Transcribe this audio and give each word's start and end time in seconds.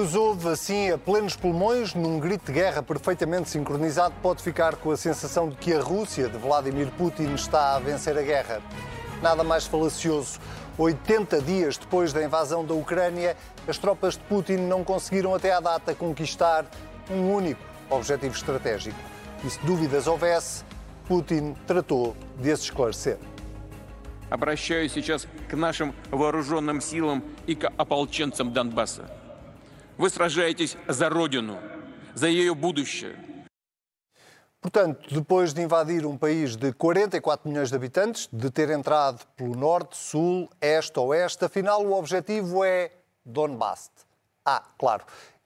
os 0.00 0.14
ouve 0.14 0.48
assim 0.48 0.90
a 0.90 0.96
plenos 0.96 1.36
pulmões, 1.36 1.92
num 1.92 2.18
grito 2.18 2.46
de 2.46 2.52
guerra 2.52 2.82
perfeitamente 2.82 3.50
sincronizado, 3.50 4.14
pode 4.22 4.42
ficar 4.42 4.74
com 4.76 4.90
a 4.90 4.96
sensação 4.96 5.50
de 5.50 5.56
que 5.56 5.74
a 5.74 5.82
Rússia 5.82 6.30
de 6.30 6.38
Vladimir 6.38 6.90
Putin 6.92 7.34
está 7.34 7.76
a 7.76 7.78
vencer 7.78 8.16
a 8.16 8.22
guerra. 8.22 8.62
Nada 9.20 9.44
mais 9.44 9.66
falacioso. 9.66 10.40
80 10.78 11.42
dias 11.42 11.76
depois 11.76 12.10
da 12.10 12.24
invasão 12.24 12.64
da 12.64 12.72
Ucrânia, 12.72 13.36
as 13.68 13.76
tropas 13.76 14.14
de 14.14 14.20
Putin 14.20 14.56
não 14.56 14.82
conseguiram 14.82 15.34
até 15.34 15.52
à 15.52 15.60
data 15.60 15.94
conquistar 15.94 16.64
um 17.10 17.34
único 17.34 17.60
objetivo 17.90 18.34
estratégico. 18.34 18.96
E 19.44 19.50
se 19.50 19.60
dúvidas 19.60 20.06
houvesse, 20.06 20.64
Putin 21.06 21.54
tratou 21.66 22.16
de 22.38 22.50
as 22.50 22.60
esclarecer. 22.60 23.18
Обращаюсь 24.30 24.92
сейчас 24.92 25.28
к 25.46 25.54
нашим 25.54 25.94
вооруженным 26.10 26.80
силам 26.80 27.22
и 27.46 27.54
к 27.54 27.70
ополченцам 27.76 28.50
Донбасса. 28.54 29.19
Вы 30.01 30.09
сражаетесь 30.09 30.77
за 30.87 31.09
Родину, 31.09 31.59
за 32.15 32.27
ее 32.27 32.55
будущее. 32.55 33.15
Portanto, 34.59 35.13
depois 35.13 35.53
de 35.53 35.61
invadir 35.61 36.07
um 36.07 36.17
país 36.17 36.55
de 36.55 36.73
44 36.73 37.47
milhões 37.47 37.69
de 37.69 37.75
habitantes, 37.75 38.27
de 38.31 38.49
ter 38.49 38.71
entrado 38.71 39.23
pelo 39.37 39.55
norte, 39.55 39.95
sul, 39.95 40.49
este, 40.59 40.99
oeste, 40.99 41.45
afinal 41.45 41.85
o 41.85 41.93
objetivo 41.93 42.63
é 42.63 42.89
Donbass. 43.23 43.91
Ah, 44.43 44.63
claro. 44.79 45.03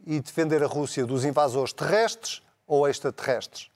E 0.07 0.21
defender 0.21 0.63
a 0.63 0.67
Rússia 0.67 1.05
dos 1.05 1.25
invasores 1.25 1.73
terrestres 1.73 2.41
ou 2.65 2.87
extraterrestres? 2.87 3.69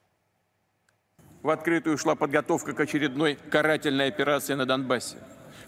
В 1.42 1.50
открытую 1.50 1.98
шла 1.98 2.16
подготовка 2.16 2.72
к 2.72 2.80
очередной 2.80 3.34
карательной 3.34 4.08
операции 4.08 4.54
на 4.54 4.64
Донбассе, 4.64 5.18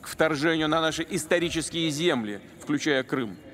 к 0.01 0.09
вторжению 0.09 0.69
на 0.69 0.81
наши 0.81 1.07
исторические 1.11 1.91
земли, 1.91 2.41
включая 2.63 3.03
Крым. 3.03 3.52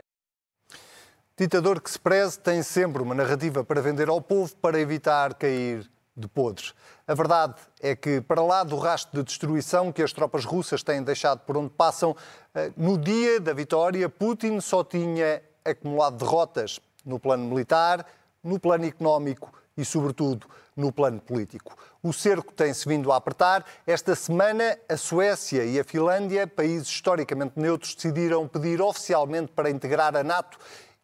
Ditador 1.38 1.80
que 1.80 1.88
se 1.88 2.00
preze 2.00 2.36
tem 2.36 2.64
sempre 2.64 3.00
uma 3.00 3.14
narrativa 3.14 3.62
para 3.62 3.80
vender 3.80 4.08
ao 4.08 4.20
povo 4.20 4.56
para 4.56 4.80
evitar 4.80 5.34
cair 5.34 5.88
de 6.16 6.26
podres. 6.26 6.74
A 7.06 7.14
verdade 7.14 7.54
é 7.80 7.94
que, 7.94 8.20
para 8.20 8.42
lá 8.42 8.64
do 8.64 8.76
rastro 8.76 9.20
de 9.20 9.28
destruição 9.28 9.92
que 9.92 10.02
as 10.02 10.12
tropas 10.12 10.44
russas 10.44 10.82
têm 10.82 11.00
deixado 11.00 11.38
por 11.46 11.56
onde 11.56 11.70
passam, 11.70 12.16
eh, 12.52 12.72
no 12.76 12.98
dia 12.98 13.38
da 13.38 13.52
vitória, 13.52 14.08
Putin 14.08 14.60
só 14.60 14.82
tinha 14.82 15.40
acumulado 15.64 16.16
derrotas 16.16 16.80
no 17.06 17.20
plano 17.20 17.44
militar, 17.44 18.04
no 18.42 18.58
plano 18.58 18.86
económico 18.86 19.52
e, 19.76 19.84
sobretudo, 19.84 20.44
no 20.76 20.90
plano 20.90 21.20
político. 21.20 21.76
O 22.02 22.12
cerco 22.12 22.52
tem-se 22.52 22.88
vindo 22.88 23.12
a 23.12 23.16
apertar. 23.16 23.64
Esta 23.86 24.16
semana, 24.16 24.76
a 24.88 24.96
Suécia 24.96 25.64
e 25.64 25.78
a 25.78 25.84
Finlândia, 25.84 26.48
países 26.48 26.88
historicamente 26.88 27.52
neutros, 27.54 27.94
decidiram 27.94 28.48
pedir 28.48 28.82
oficialmente 28.82 29.52
para 29.52 29.70
integrar 29.70 30.16
a 30.16 30.24
NATO 30.24 30.58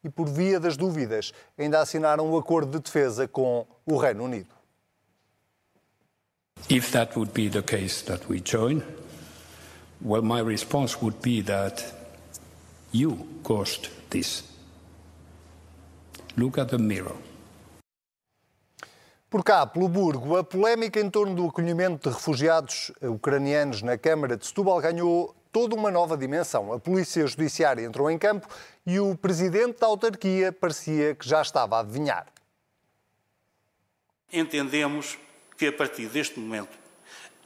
e, 0.05 0.11
por 0.11 0.29
via 0.29 0.61
das 0.61 0.77
dúvidas, 0.77 1.33
ainda 1.59 1.81
assinaram 1.81 2.31
um 2.31 2.37
acordo 2.37 2.79
de 2.79 2.85
defesa 2.85 3.27
com 3.27 3.67
o 3.87 3.97
Reino 3.97 4.25
Unido. 4.25 4.55
If 6.71 6.93
that 6.93 7.19
would 7.19 7.33
be 7.33 7.49
the 7.49 7.63
case 7.63 8.05
that 8.05 8.27
we 8.31 8.41
join, 8.45 8.83
well, 10.01 10.23
my 10.23 10.41
response 10.41 10.97
would 11.01 11.19
be 11.21 11.43
that 11.43 11.83
you 12.93 13.27
caused 13.43 13.91
this. 14.11 14.45
Look 16.37 16.59
at 16.59 16.71
the 16.71 16.79
mirror. 16.79 17.17
Por 19.29 19.43
cá, 19.43 19.67
pelo 19.67 19.89
Burgo, 19.89 20.37
a 20.37 20.45
polémica 20.45 21.01
em 21.01 21.11
torno 21.11 21.35
do 21.35 21.49
acolhimento 21.49 22.09
de 22.09 22.15
refugiados 22.15 22.93
ucranianos 23.03 23.83
na 23.83 23.99
Câmara 23.99 24.37
de 24.37 24.47
Setúbal 24.47 24.81
ganhou 24.81 25.35
toda 25.51 25.75
uma 25.75 25.91
nova 25.91 26.17
dimensão. 26.17 26.73
A 26.73 26.79
Polícia 26.79 27.27
Judiciária 27.27 27.85
entrou 27.85 28.09
em 28.11 28.17
campo 28.17 28.47
e 28.87 29.01
o 29.01 29.17
presidente 29.17 29.81
da 29.81 29.87
autarquia 29.87 30.53
parecia 30.53 31.15
que 31.15 31.29
já 31.29 31.41
estava 31.41 31.77
a 31.77 31.81
adivinhar. 31.81 32.27
Entendemos 34.33 35.19
que 35.57 35.67
a 35.67 35.73
partir 35.73 36.09
deste 36.09 36.39
momento 36.39 36.77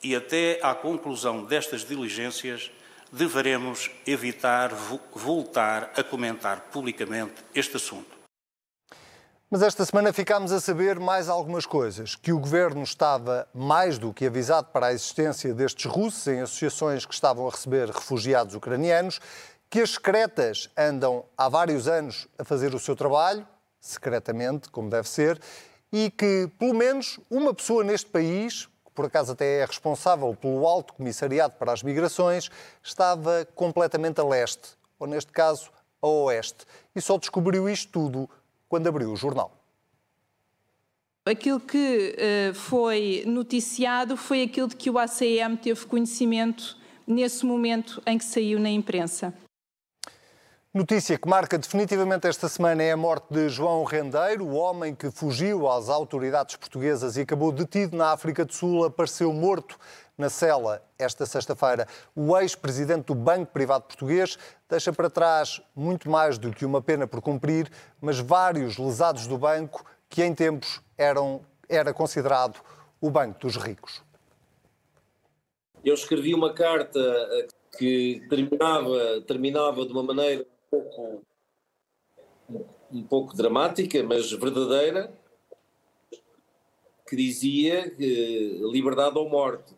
e 0.02 0.14
até 0.14 0.58
à 0.62 0.74
conclusão 0.74 1.44
destas 1.44 1.84
diligências 1.84 2.70
deveremos 3.12 3.90
evitar 4.06 4.72
voltar 5.14 5.92
a 5.96 6.02
comentar 6.02 6.68
publicamente 6.72 7.34
este 7.54 7.76
assunto. 7.76 8.18
Mas 9.50 9.62
esta 9.62 9.82
semana 9.86 10.12
ficámos 10.12 10.52
a 10.52 10.60
saber 10.60 11.00
mais 11.00 11.26
algumas 11.26 11.64
coisas. 11.64 12.14
Que 12.14 12.34
o 12.34 12.38
governo 12.38 12.82
estava 12.82 13.48
mais 13.54 13.96
do 13.96 14.12
que 14.12 14.26
avisado 14.26 14.68
para 14.68 14.88
a 14.88 14.92
existência 14.92 15.54
destes 15.54 15.86
russos 15.86 16.26
em 16.26 16.40
associações 16.40 17.06
que 17.06 17.14
estavam 17.14 17.48
a 17.48 17.50
receber 17.50 17.88
refugiados 17.88 18.54
ucranianos, 18.54 19.18
que 19.70 19.80
as 19.80 19.90
secretas 19.90 20.70
andam 20.76 21.24
há 21.36 21.48
vários 21.48 21.86
anos 21.86 22.26
a 22.38 22.44
fazer 22.44 22.74
o 22.74 22.78
seu 22.78 22.96
trabalho, 22.96 23.46
secretamente, 23.78 24.70
como 24.70 24.88
deve 24.88 25.08
ser, 25.08 25.40
e 25.92 26.10
que 26.10 26.50
pelo 26.58 26.74
menos 26.74 27.20
uma 27.30 27.52
pessoa 27.52 27.84
neste 27.84 28.08
país, 28.10 28.66
que 28.66 28.92
por 28.94 29.06
acaso 29.06 29.32
até 29.32 29.60
é 29.60 29.64
responsável 29.64 30.34
pelo 30.34 30.66
Alto 30.66 30.94
Comissariado 30.94 31.54
para 31.54 31.72
as 31.72 31.82
Migrações, 31.82 32.50
estava 32.82 33.46
completamente 33.54 34.20
a 34.20 34.24
leste, 34.24 34.70
ou 34.98 35.06
neste 35.06 35.32
caso 35.32 35.70
a 36.00 36.06
oeste, 36.06 36.64
e 36.94 37.00
só 37.00 37.18
descobriu 37.18 37.68
isto 37.68 37.92
tudo 37.92 38.28
quando 38.68 38.86
abriu 38.86 39.12
o 39.12 39.16
jornal. 39.16 39.52
Aquilo 41.26 41.60
que 41.60 42.16
uh, 42.16 42.54
foi 42.54 43.22
noticiado 43.26 44.16
foi 44.16 44.42
aquilo 44.42 44.68
de 44.68 44.76
que 44.76 44.88
o 44.88 44.98
ACM 44.98 45.58
teve 45.60 45.84
conhecimento 45.84 46.74
nesse 47.06 47.44
momento 47.44 48.02
em 48.06 48.16
que 48.16 48.24
saiu 48.24 48.58
na 48.58 48.70
imprensa. 48.70 49.34
Notícia 50.74 51.16
que 51.18 51.26
marca 51.26 51.56
definitivamente 51.56 52.26
esta 52.26 52.46
semana 52.46 52.82
é 52.82 52.92
a 52.92 52.96
morte 52.96 53.32
de 53.32 53.48
João 53.48 53.84
Rendeiro, 53.84 54.44
o 54.44 54.54
homem 54.54 54.94
que 54.94 55.10
fugiu 55.10 55.66
às 55.66 55.88
autoridades 55.88 56.56
portuguesas 56.56 57.16
e 57.16 57.22
acabou 57.22 57.50
detido 57.50 57.96
na 57.96 58.12
África 58.12 58.44
do 58.44 58.52
Sul, 58.52 58.84
apareceu 58.84 59.32
morto 59.32 59.78
na 60.16 60.28
cela 60.28 60.82
esta 60.98 61.24
sexta-feira. 61.24 61.88
O 62.14 62.36
ex-presidente 62.36 63.06
do 63.06 63.14
Banco 63.14 63.50
Privado 63.50 63.84
Português 63.84 64.38
deixa 64.68 64.92
para 64.92 65.08
trás 65.08 65.58
muito 65.74 66.10
mais 66.10 66.36
do 66.36 66.50
que 66.50 66.66
uma 66.66 66.82
pena 66.82 67.06
por 67.06 67.22
cumprir, 67.22 67.70
mas 67.98 68.18
vários 68.18 68.76
lesados 68.76 69.26
do 69.26 69.38
banco 69.38 69.82
que 70.06 70.22
em 70.22 70.34
tempos 70.34 70.82
eram, 70.98 71.40
era 71.66 71.94
considerado 71.94 72.60
o 73.00 73.10
banco 73.10 73.40
dos 73.40 73.56
ricos. 73.56 74.02
Eu 75.82 75.94
escrevi 75.94 76.34
uma 76.34 76.52
carta 76.52 77.00
que 77.78 78.22
terminava, 78.28 79.22
terminava 79.26 79.86
de 79.86 79.92
uma 79.92 80.02
maneira 80.02 80.44
pouco, 80.70 81.22
um 82.92 83.02
pouco 83.04 83.36
dramática, 83.36 84.02
mas 84.02 84.30
verdadeira, 84.32 85.12
que 87.06 87.16
dizia 87.16 87.90
que 87.90 88.60
liberdade 88.70 89.18
ou 89.18 89.28
morte. 89.28 89.74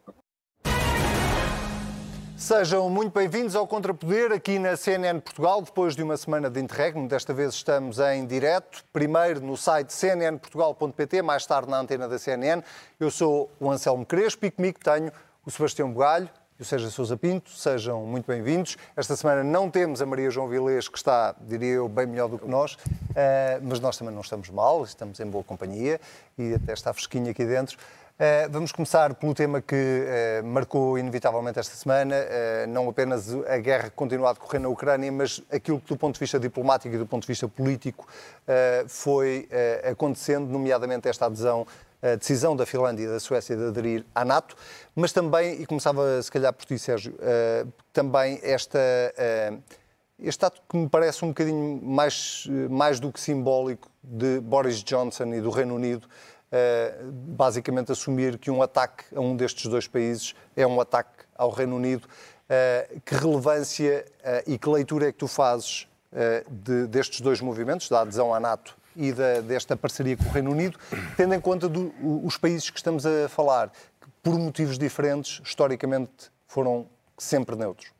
Sejam 2.36 2.88
muito 2.88 3.12
bem-vindos 3.12 3.54
ao 3.54 3.66
Contrapoder 3.66 4.32
aqui 4.32 4.58
na 4.58 4.74
CNN 4.74 5.20
Portugal, 5.20 5.60
depois 5.62 5.94
de 5.94 6.02
uma 6.02 6.16
semana 6.16 6.50
de 6.50 6.58
interregno. 6.58 7.06
Desta 7.06 7.34
vez 7.34 7.54
estamos 7.54 7.98
em 7.98 8.26
direto, 8.26 8.82
primeiro 8.92 9.40
no 9.40 9.56
site 9.56 9.92
cnnportugal.pt, 9.92 11.22
mais 11.22 11.44
tarde 11.46 11.70
na 11.70 11.78
antena 11.78 12.08
da 12.08 12.18
CNN. 12.18 12.62
Eu 12.98 13.10
sou 13.10 13.50
o 13.60 13.70
Anselmo 13.70 14.06
Crespo 14.06 14.46
e 14.46 14.50
comigo 14.50 14.78
tenho 14.82 15.12
o 15.44 15.50
Sebastião 15.50 15.92
Bugalho 15.92 16.30
e 16.60 16.62
o 16.62 16.64
Sérgio 16.64 16.90
Sousa 16.90 17.16
Pinto. 17.16 17.50
Sejam 17.50 18.04
muito 18.04 18.26
bem-vindos. 18.26 18.76
Esta 18.94 19.16
semana 19.16 19.42
não 19.42 19.70
temos 19.70 20.02
a 20.02 20.06
Maria 20.06 20.30
João 20.30 20.46
Vilês, 20.46 20.88
que 20.88 20.98
está, 20.98 21.34
diria 21.40 21.76
eu, 21.76 21.88
bem 21.88 22.06
melhor 22.06 22.28
do 22.28 22.38
que 22.38 22.46
nós, 22.46 22.76
eh, 23.16 23.58
mas 23.62 23.80
nós 23.80 23.96
também 23.96 24.14
não 24.14 24.20
estamos 24.20 24.50
mal, 24.50 24.84
estamos 24.84 25.18
em 25.20 25.26
boa 25.26 25.42
companhia 25.42 25.98
e 26.36 26.52
até 26.52 26.74
está 26.74 26.92
fresquinho 26.92 27.30
aqui 27.30 27.46
dentro. 27.46 27.78
Uh, 27.78 28.50
vamos 28.50 28.70
começar 28.70 29.14
pelo 29.14 29.32
tema 29.32 29.62
que 29.62 29.74
uh, 29.74 30.46
marcou 30.46 30.98
inevitavelmente 30.98 31.58
esta 31.58 31.74
semana, 31.74 32.14
não 32.68 32.86
apenas 32.90 33.32
a 33.46 33.56
guerra 33.56 33.84
que 33.84 33.96
continua 33.96 34.28
a 34.28 34.32
decorrer 34.34 34.60
na 34.60 34.68
Ucrânia, 34.68 35.10
mas 35.10 35.42
aquilo 35.50 35.80
que 35.80 35.88
do 35.88 35.96
ponto 35.96 36.16
de 36.16 36.20
vista 36.20 36.38
diplomático 36.38 36.94
e 36.94 36.98
do 36.98 37.06
ponto 37.06 37.22
de 37.22 37.28
vista 37.28 37.48
político 37.48 38.06
foi 38.86 39.48
acontecendo, 39.90 40.48
nomeadamente 40.48 41.08
esta 41.08 41.24
adesão, 41.24 41.66
a 42.02 42.16
decisão 42.16 42.56
da 42.56 42.64
Finlândia 42.64 43.04
e 43.04 43.08
da 43.08 43.20
Suécia 43.20 43.56
de 43.56 43.64
aderir 43.64 44.06
à 44.14 44.24
NATO, 44.24 44.56
mas 44.94 45.12
também, 45.12 45.60
e 45.60 45.66
começava 45.66 46.22
se 46.22 46.30
calhar 46.30 46.52
por 46.52 46.64
ti, 46.64 46.78
Sérgio, 46.78 47.14
também 47.92 48.40
esta 48.42 48.78
este 50.22 50.44
ato 50.44 50.60
que 50.68 50.76
me 50.76 50.88
parece 50.88 51.24
um 51.24 51.28
bocadinho 51.28 51.80
mais, 51.82 52.46
mais 52.68 53.00
do 53.00 53.10
que 53.10 53.18
simbólico 53.18 53.88
de 54.02 54.40
Boris 54.40 54.82
Johnson 54.82 55.32
e 55.34 55.40
do 55.40 55.50
Reino 55.50 55.74
Unido 55.74 56.04
uh, 56.04 57.10
basicamente 57.10 57.90
assumir 57.92 58.38
que 58.38 58.50
um 58.50 58.62
ataque 58.62 59.04
a 59.14 59.20
um 59.20 59.34
destes 59.34 59.66
dois 59.66 59.86
países 59.88 60.34
é 60.54 60.66
um 60.66 60.80
ataque 60.80 61.24
ao 61.34 61.50
Reino 61.50 61.76
Unido. 61.76 62.06
Que 63.04 63.14
relevância 63.14 64.04
e 64.44 64.58
que 64.58 64.68
leitura 64.68 65.06
é 65.06 65.12
que 65.12 65.18
tu 65.18 65.28
fazes 65.28 65.86
de, 66.50 66.88
destes 66.88 67.20
dois 67.20 67.40
movimentos, 67.40 67.88
da 67.88 68.00
adesão 68.00 68.34
à 68.34 68.40
NATO 68.40 68.76
e 68.96 69.12
da, 69.12 69.40
desta 69.40 69.76
parceria 69.76 70.16
com 70.16 70.24
o 70.24 70.32
Reino 70.32 70.50
Unido, 70.50 70.78
tendo 71.16 71.34
em 71.34 71.40
conta 71.40 71.68
do, 71.68 71.92
os 72.24 72.36
países 72.36 72.70
que 72.70 72.78
estamos 72.78 73.06
a 73.06 73.28
falar, 73.28 73.70
que 74.00 74.08
por 74.22 74.38
motivos 74.38 74.78
diferentes, 74.78 75.40
historicamente, 75.44 76.30
foram 76.46 76.86
sempre 77.16 77.56
neutros? 77.56 77.92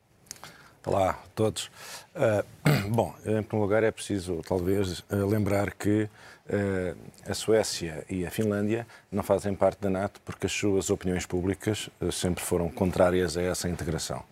Olá 0.87 1.10
a 1.10 1.28
todos. 1.34 1.70
Uh, 2.14 2.88
bom, 2.88 3.14
em 3.19 3.42
primeiro 3.42 3.58
lugar 3.58 3.84
é 3.84 3.90
preciso 3.90 4.40
talvez 4.48 5.00
uh, 5.00 5.26
lembrar 5.28 5.75
que 5.75 6.04
uh, 6.04 6.96
a 7.31 7.34
Suécia 7.34 8.02
e 8.08 8.25
a 8.25 8.31
Finlândia 8.31 8.87
não 9.12 9.22
fazem 9.22 9.54
parte 9.54 9.78
da 9.78 9.90
NATO 9.90 10.22
porque 10.25 10.46
as 10.46 10.52
suas 10.52 10.88
opiniões 10.88 11.26
públicas 11.26 11.90
sempre 12.10 12.42
foram 12.42 12.70
contrárias 12.70 13.37
a 13.37 13.42
essa 13.42 13.69
integração. 13.69 14.22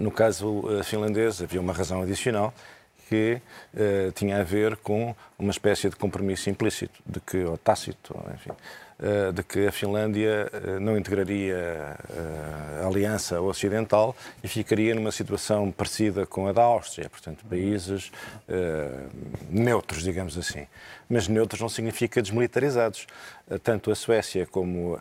no 0.00 0.10
caso 0.10 0.64
finlandês 0.84 1.42
havia 1.42 1.60
uma 1.60 1.74
razão 1.74 2.00
adicional 2.00 2.52
que 3.08 3.40
tinha 4.14 4.40
a 4.40 4.44
ver 4.44 4.76
com 4.76 5.14
uma 5.38 5.50
espécie 5.50 5.88
de 5.88 5.96
compromisso 5.96 6.50
implícito, 6.50 7.00
de 7.06 7.20
que, 7.20 7.44
ou 7.44 7.56
tácito, 7.56 8.14
enfim, 8.34 8.50
de 9.32 9.44
que 9.44 9.66
a 9.68 9.72
Finlândia 9.72 10.50
eh, 10.52 10.78
não 10.80 10.98
integraria 10.98 11.54
eh, 11.54 12.82
a 12.82 12.86
Aliança 12.86 13.40
Ocidental 13.40 14.16
e 14.42 14.48
ficaria 14.48 14.92
numa 14.92 15.12
situação 15.12 15.70
parecida 15.70 16.26
com 16.26 16.48
a 16.48 16.52
da 16.52 16.62
Áustria, 16.62 17.08
portanto, 17.08 17.44
países 17.48 18.10
neutros, 19.50 20.02
digamos 20.02 20.36
assim. 20.36 20.66
Mas 21.08 21.28
neutros 21.28 21.60
não 21.60 21.68
significa 21.68 22.20
desmilitarizados. 22.20 23.06
Tanto 23.62 23.90
a 23.90 23.94
Suécia 23.94 24.46
como 24.46 24.98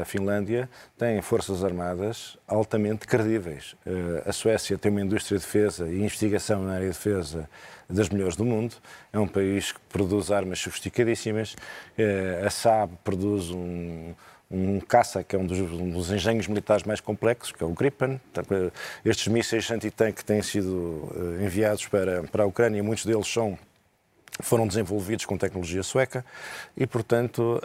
a 0.00 0.04
Finlândia 0.04 0.68
têm 0.98 1.20
forças 1.22 1.64
armadas 1.64 2.36
altamente 2.46 3.06
credíveis. 3.06 3.74
A 4.26 4.32
Suécia 4.32 4.76
tem 4.76 4.90
uma 4.90 5.00
indústria 5.00 5.38
de 5.38 5.44
defesa 5.44 5.88
e 5.88 6.02
investigação 6.02 6.62
na 6.62 6.74
área 6.74 6.88
de 6.88 6.92
defesa 6.92 7.48
das 7.88 8.08
melhores 8.08 8.36
do 8.36 8.44
mundo. 8.44 8.74
É 9.12 9.18
um 9.18 9.28
país 9.28 9.72
que 9.72 9.80
produz 9.88 10.30
armas 10.30 10.58
sofisticadíssimas. 10.58 11.56
Eh, 11.96 12.42
a 12.44 12.50
Saab 12.50 12.92
produz 13.04 13.50
um, 13.50 14.14
um 14.50 14.80
caça, 14.80 15.22
que 15.22 15.36
é 15.36 15.38
um 15.38 15.46
dos, 15.46 15.58
um 15.58 15.90
dos, 15.90 16.10
engenhos 16.10 16.46
militares 16.48 16.84
mais 16.84 17.00
complexos, 17.00 17.52
que 17.52 17.62
é 17.62 17.66
o 17.66 17.70
Gripen. 17.70 18.20
Estes 19.04 19.28
mísseis 19.28 19.70
antitanque 19.70 20.24
têm 20.24 20.42
sido 20.42 21.12
eh, 21.40 21.44
enviados 21.44 21.86
para, 21.86 22.22
para 22.24 22.44
a 22.44 22.46
Ucrânia, 22.46 22.82
muitos 22.82 23.06
deles 23.06 23.26
são, 23.26 23.58
foram 24.40 24.66
desenvolvidos 24.66 25.24
com 25.24 25.38
tecnologia 25.38 25.82
sueca 25.82 26.24
e, 26.76 26.86
portanto, 26.86 27.60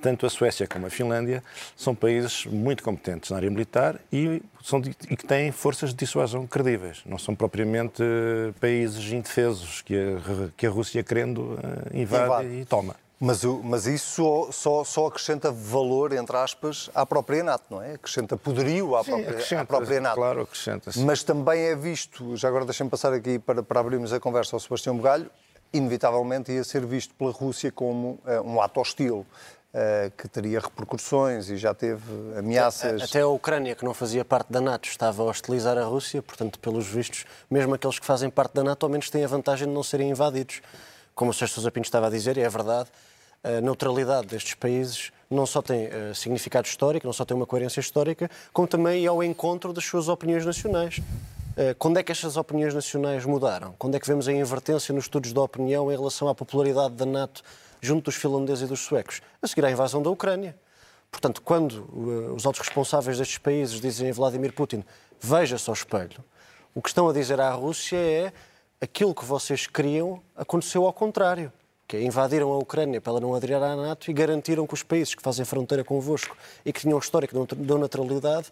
tanto 0.00 0.26
a 0.26 0.30
Suécia 0.30 0.66
como 0.66 0.86
a 0.86 0.90
Finlândia 0.90 1.42
são 1.76 1.94
países 1.94 2.46
muito 2.46 2.82
competentes 2.82 3.30
na 3.30 3.36
área 3.36 3.50
militar 3.50 4.00
e, 4.12 4.42
são, 4.62 4.80
e 5.10 5.16
que 5.16 5.26
têm 5.26 5.52
forças 5.52 5.90
de 5.90 5.96
dissuasão 5.96 6.46
credíveis. 6.46 7.02
Não 7.04 7.18
são 7.18 7.34
propriamente 7.34 8.02
eh, 8.02 8.52
países 8.60 9.12
indefesos 9.12 9.82
que 9.82 9.94
a, 9.94 10.50
que 10.56 10.66
a 10.66 10.70
Rússia, 10.70 11.02
querendo, 11.02 11.58
eh, 11.92 12.00
invade, 12.00 12.24
invade. 12.24 12.48
e 12.48 12.64
toma. 12.64 12.96
Mas, 13.20 13.42
mas 13.64 13.86
isso 13.86 14.48
só, 14.52 14.84
só, 14.84 15.06
acrescenta 15.06 15.50
valor, 15.50 16.12
entre 16.12 16.36
aspas, 16.36 16.88
à 16.94 17.04
própria 17.04 17.42
NATO, 17.42 17.64
não 17.68 17.82
é? 17.82 17.94
Acrescenta 17.94 18.36
poderio 18.36 18.94
à, 18.94 19.02
Sim, 19.02 19.10
própria, 19.10 19.60
à 19.60 19.64
própria 19.64 20.00
NATO. 20.00 20.14
Claro, 20.14 20.42
acrescenta 20.42 20.92
-se. 20.92 21.00
Mas 21.00 21.24
também 21.24 21.62
é 21.62 21.74
visto, 21.74 22.36
já 22.36 22.46
agora 22.46 22.64
deixem-me 22.64 22.88
passar 22.88 23.12
aqui 23.12 23.40
para, 23.40 23.60
para 23.60 23.80
abrirmos 23.80 24.12
a 24.12 24.20
conversa 24.20 24.54
ao 24.54 24.60
Sebastião 24.60 24.96
Bugalho, 24.96 25.28
inevitavelmente 25.72 26.52
ia 26.52 26.62
ser 26.62 26.86
visto 26.86 27.12
pela 27.14 27.32
Rússia 27.32 27.72
como 27.72 28.20
uh, 28.24 28.40
um 28.44 28.60
ato 28.60 28.80
hostil. 28.80 29.26
Uh, 29.78 30.10
que 30.16 30.26
teria 30.26 30.58
repercussões 30.58 31.48
e 31.50 31.56
já 31.56 31.72
teve 31.72 32.02
ameaças. 32.36 33.00
Até 33.00 33.20
a 33.20 33.28
Ucrânia, 33.28 33.76
que 33.76 33.84
não 33.84 33.94
fazia 33.94 34.24
parte 34.24 34.52
da 34.52 34.60
NATO, 34.60 34.88
estava 34.88 35.22
a 35.22 35.26
hostilizar 35.26 35.78
a 35.78 35.84
Rússia, 35.84 36.20
portanto, 36.20 36.58
pelos 36.58 36.84
vistos, 36.84 37.24
mesmo 37.48 37.76
aqueles 37.76 37.96
que 37.96 38.04
fazem 38.04 38.28
parte 38.28 38.54
da 38.54 38.64
NATO, 38.64 38.84
ao 38.84 38.90
menos 38.90 39.08
têm 39.08 39.22
a 39.22 39.28
vantagem 39.28 39.68
de 39.68 39.72
não 39.72 39.84
serem 39.84 40.10
invadidos. 40.10 40.62
Como 41.14 41.30
o 41.30 41.34
Sr. 41.34 41.46
Sousa 41.46 41.70
Pinto 41.70 41.86
estava 41.86 42.08
a 42.08 42.10
dizer, 42.10 42.36
e 42.36 42.40
é 42.40 42.48
verdade, 42.48 42.88
a 43.44 43.60
neutralidade 43.60 44.26
destes 44.26 44.54
países 44.54 45.12
não 45.30 45.46
só 45.46 45.62
tem 45.62 45.86
uh, 45.86 46.12
significado 46.12 46.66
histórico, 46.66 47.06
não 47.06 47.12
só 47.12 47.24
tem 47.24 47.36
uma 47.36 47.46
coerência 47.46 47.78
histórica, 47.78 48.28
como 48.52 48.66
também 48.66 49.04
é 49.04 49.08
ao 49.08 49.22
encontro 49.22 49.72
das 49.72 49.84
suas 49.84 50.08
opiniões 50.08 50.44
nacionais. 50.44 50.98
Uh, 50.98 51.74
quando 51.78 51.98
é 51.98 52.02
que 52.02 52.10
estas 52.10 52.36
opiniões 52.36 52.74
nacionais 52.74 53.24
mudaram? 53.24 53.74
Quando 53.78 53.94
é 53.94 54.00
que 54.00 54.08
vemos 54.08 54.26
a 54.26 54.32
invertência 54.32 54.92
nos 54.92 55.04
estudos 55.04 55.32
da 55.32 55.40
opinião 55.40 55.92
em 55.92 55.96
relação 55.96 56.28
à 56.28 56.34
popularidade 56.34 56.94
da 56.94 57.06
NATO 57.06 57.44
junto 57.80 58.06
dos 58.06 58.14
finlandeses 58.14 58.64
e 58.64 58.66
dos 58.66 58.80
suecos, 58.80 59.20
a 59.40 59.46
seguir 59.46 59.64
à 59.64 59.70
invasão 59.70 60.02
da 60.02 60.10
Ucrânia. 60.10 60.56
Portanto, 61.10 61.40
quando 61.42 61.72
uh, 61.92 62.34
os 62.34 62.44
altos 62.44 62.60
responsáveis 62.60 63.18
destes 63.18 63.38
países 63.38 63.80
dizem 63.80 64.10
a 64.10 64.12
Vladimir 64.12 64.52
Putin 64.52 64.84
veja-se 65.20 65.68
ao 65.68 65.74
espelho, 65.74 66.22
o 66.74 66.82
que 66.82 66.88
estão 66.88 67.08
a 67.08 67.12
dizer 67.12 67.40
à 67.40 67.50
Rússia 67.50 67.96
é 67.96 68.32
aquilo 68.80 69.14
que 69.14 69.24
vocês 69.24 69.66
queriam 69.66 70.22
aconteceu 70.36 70.84
ao 70.84 70.92
contrário. 70.92 71.52
Que 71.86 71.96
é, 71.96 72.02
invadiram 72.02 72.52
a 72.52 72.58
Ucrânia 72.58 73.00
para 73.00 73.12
ela 73.12 73.20
não 73.20 73.34
aderir 73.34 73.56
à 73.56 73.74
NATO 73.74 74.10
e 74.10 74.14
garantiram 74.14 74.66
que 74.66 74.74
os 74.74 74.82
países 74.82 75.14
que 75.14 75.22
fazem 75.22 75.44
fronteira 75.46 75.82
convosco 75.82 76.36
e 76.64 76.70
que 76.70 76.80
tinham 76.80 76.98
histórico 76.98 77.34
de 77.56 77.74
neutralidade 77.74 78.48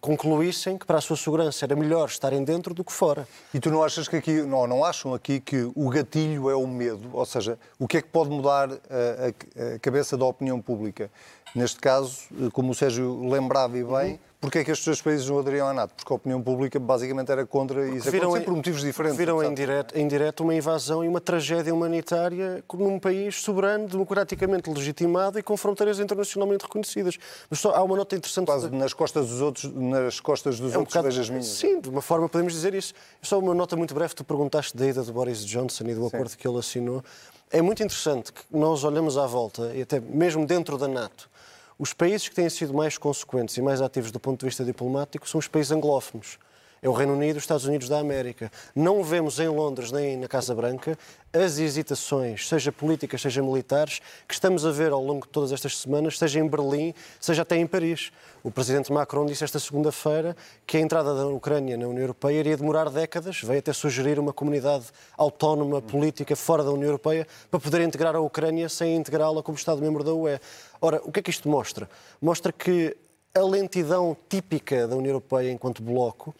concluíssem 0.00 0.78
que 0.78 0.86
para 0.86 0.98
a 0.98 1.00
sua 1.00 1.16
segurança 1.16 1.64
era 1.64 1.74
melhor 1.74 2.08
estarem 2.08 2.44
dentro 2.44 2.72
do 2.72 2.84
que 2.84 2.92
fora. 2.92 3.26
E 3.52 3.58
tu 3.58 3.70
não 3.70 3.82
achas 3.82 4.06
que 4.06 4.16
aqui, 4.16 4.42
não, 4.42 4.66
não 4.66 4.84
acham 4.84 5.12
aqui 5.12 5.40
que 5.40 5.70
o 5.74 5.88
gatilho 5.88 6.48
é 6.48 6.54
o 6.54 6.66
medo? 6.66 7.10
Ou 7.12 7.26
seja, 7.26 7.58
o 7.78 7.88
que 7.88 7.98
é 7.98 8.02
que 8.02 8.08
pode 8.08 8.30
mudar 8.30 8.70
a, 8.70 8.74
a, 8.74 9.74
a 9.74 9.78
cabeça 9.80 10.16
da 10.16 10.24
opinião 10.24 10.60
pública? 10.60 11.10
Neste 11.54 11.80
caso, 11.80 12.18
como 12.52 12.72
o 12.72 12.74
Sérgio 12.74 13.28
lembrava 13.28 13.76
e 13.76 13.84
bem, 13.84 14.12
uhum. 14.12 14.18
Porquê 14.40 14.58
é 14.60 14.64
que 14.64 14.70
estes 14.70 14.86
dois 14.86 15.02
países 15.02 15.28
não 15.28 15.40
aderiam 15.40 15.66
à 15.66 15.72
NATO? 15.72 15.94
Porque 15.96 16.12
a 16.12 16.16
opinião 16.16 16.40
pública 16.40 16.78
basicamente 16.78 17.32
era 17.32 17.44
contra 17.44 17.88
isso 17.88 18.08
viram 18.08 18.36
em, 18.36 18.42
por 18.42 18.54
motivos 18.54 18.82
diferentes. 18.82 19.18
Viram 19.18 19.42
em 19.42 19.52
direto, 19.52 19.98
em 19.98 20.06
direto 20.06 20.44
uma 20.44 20.54
invasão 20.54 21.04
e 21.04 21.08
uma 21.08 21.20
tragédia 21.20 21.74
humanitária 21.74 22.62
num 22.72 23.00
país 23.00 23.42
soberano, 23.42 23.88
democraticamente 23.88 24.70
legitimado 24.70 25.40
e 25.40 25.42
com 25.42 25.56
fronteiras 25.56 25.98
internacionalmente 25.98 26.62
reconhecidas. 26.62 27.18
Mas 27.50 27.58
só 27.58 27.74
há 27.74 27.82
uma 27.82 27.96
nota 27.96 28.14
interessante... 28.14 28.46
Quase 28.46 28.70
nas 28.70 28.94
costas 28.94 29.26
dos 29.26 29.40
outros, 29.40 29.72
nas 29.74 30.20
costas 30.20 30.60
dos 30.60 30.72
é 30.72 30.76
um 30.76 30.80
outros, 30.80 30.96
bocado, 30.96 31.20
as 31.20 31.28
minhas. 31.28 31.46
Sim, 31.46 31.80
de 31.80 31.88
uma 31.88 32.00
forma 32.00 32.28
podemos 32.28 32.52
dizer 32.52 32.74
isso. 32.74 32.94
Só 33.20 33.40
uma 33.40 33.54
nota 33.54 33.74
muito 33.74 33.92
breve, 33.92 34.14
tu 34.14 34.22
perguntaste 34.22 34.76
da 34.76 34.86
ida 34.86 35.02
de 35.02 35.10
Boris 35.10 35.44
Johnson 35.44 35.82
e 35.88 35.94
do 35.96 36.06
acordo 36.06 36.28
Sim. 36.28 36.36
que 36.36 36.46
ele 36.46 36.58
assinou. 36.58 37.02
É 37.50 37.62
muito 37.62 37.82
interessante 37.82 38.30
que 38.30 38.42
nós 38.50 38.84
olhamos 38.84 39.16
à 39.16 39.26
volta, 39.26 39.72
e 39.74 39.80
até 39.80 39.98
mesmo 39.98 40.44
dentro 40.44 40.76
da 40.76 40.86
NATO, 40.86 41.30
os 41.78 41.94
países 41.94 42.28
que 42.28 42.34
têm 42.34 42.50
sido 42.50 42.74
mais 42.74 42.98
consequentes 42.98 43.56
e 43.56 43.62
mais 43.62 43.80
ativos 43.80 44.12
do 44.12 44.20
ponto 44.20 44.40
de 44.40 44.46
vista 44.46 44.62
diplomático 44.62 45.26
são 45.26 45.38
os 45.38 45.48
países 45.48 45.72
anglófonos. 45.72 46.38
É 46.80 46.88
o 46.88 46.92
Reino 46.92 47.14
Unido 47.14 47.36
e 47.36 47.38
os 47.38 47.42
Estados 47.42 47.64
Unidos 47.64 47.88
da 47.88 47.98
América. 47.98 48.52
Não 48.74 49.02
vemos 49.02 49.40
em 49.40 49.48
Londres 49.48 49.90
nem 49.90 50.16
na 50.16 50.28
Casa 50.28 50.54
Branca 50.54 50.96
as 51.32 51.58
hesitações, 51.58 52.48
seja 52.48 52.72
políticas, 52.72 53.20
seja 53.20 53.42
militares, 53.42 54.00
que 54.26 54.32
estamos 54.32 54.64
a 54.64 54.70
ver 54.70 54.92
ao 54.92 55.04
longo 55.04 55.26
de 55.26 55.32
todas 55.32 55.52
estas 55.52 55.76
semanas, 55.76 56.18
seja 56.18 56.38
em 56.40 56.48
Berlim, 56.48 56.94
seja 57.20 57.42
até 57.42 57.56
em 57.56 57.66
Paris. 57.66 58.10
O 58.42 58.50
presidente 58.50 58.92
Macron 58.92 59.26
disse 59.26 59.44
esta 59.44 59.58
segunda-feira 59.58 60.36
que 60.66 60.76
a 60.76 60.80
entrada 60.80 61.14
da 61.14 61.26
Ucrânia 61.26 61.76
na 61.76 61.86
União 61.86 62.02
Europeia 62.02 62.38
iria 62.38 62.56
demorar 62.56 62.88
décadas, 62.88 63.42
veio 63.42 63.58
até 63.58 63.72
sugerir 63.72 64.18
uma 64.18 64.32
comunidade 64.32 64.86
autónoma 65.16 65.82
política 65.82 66.34
fora 66.34 66.64
da 66.64 66.70
União 66.70 66.86
Europeia 66.86 67.26
para 67.50 67.60
poder 67.60 67.82
integrar 67.82 68.14
a 68.16 68.20
Ucrânia 68.20 68.68
sem 68.68 68.96
integrá-la 68.96 69.42
como 69.42 69.58
Estado-membro 69.58 70.02
da 70.02 70.14
UE. 70.14 70.38
Ora, 70.80 71.02
o 71.04 71.12
que 71.12 71.20
é 71.20 71.22
que 71.22 71.30
isto 71.30 71.48
mostra? 71.48 71.90
Mostra 72.22 72.52
que 72.52 72.96
a 73.34 73.40
lentidão 73.40 74.16
típica 74.28 74.88
da 74.88 74.96
União 74.96 75.10
Europeia 75.10 75.52
enquanto 75.52 75.82
bloco 75.82 76.34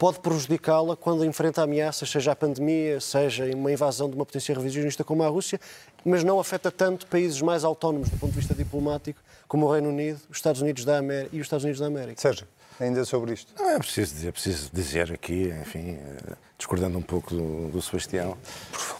pode 0.00 0.18
prejudicá-la 0.20 0.96
quando 0.96 1.26
enfrenta 1.26 1.62
ameaças, 1.62 2.08
seja 2.08 2.32
a 2.32 2.34
pandemia, 2.34 2.98
seja 3.02 3.44
uma 3.54 3.70
invasão 3.70 4.08
de 4.08 4.16
uma 4.16 4.24
potência 4.24 4.54
revisionista 4.54 5.04
como 5.04 5.22
a 5.22 5.28
Rússia, 5.28 5.60
mas 6.02 6.24
não 6.24 6.40
afeta 6.40 6.70
tanto 6.70 7.06
países 7.06 7.42
mais 7.42 7.64
autónomos 7.64 8.08
do 8.08 8.16
ponto 8.16 8.30
de 8.30 8.38
vista 8.38 8.54
diplomático 8.54 9.20
como 9.46 9.66
o 9.66 9.70
Reino 9.70 9.90
Unido, 9.90 10.18
os 10.30 10.38
Estados 10.38 10.62
Unidos 10.62 10.86
da 10.86 10.96
América 10.96 11.36
e 11.36 11.38
os 11.38 11.44
Estados 11.44 11.64
Unidos 11.64 11.80
da 11.80 11.86
América. 11.86 12.18
Sérgio, 12.18 12.48
ainda 12.80 13.04
sobre 13.04 13.34
isto? 13.34 13.52
Não, 13.58 13.68
é 13.68 13.78
preciso 13.78 14.14
dizer, 14.14 14.32
preciso 14.32 14.70
dizer 14.72 15.12
aqui, 15.12 15.52
enfim, 15.60 15.98
eh, 15.98 16.32
discordando 16.56 16.96
um 16.96 17.02
pouco 17.02 17.34
do, 17.34 17.68
do 17.68 17.82
Sebastião, 17.82 18.38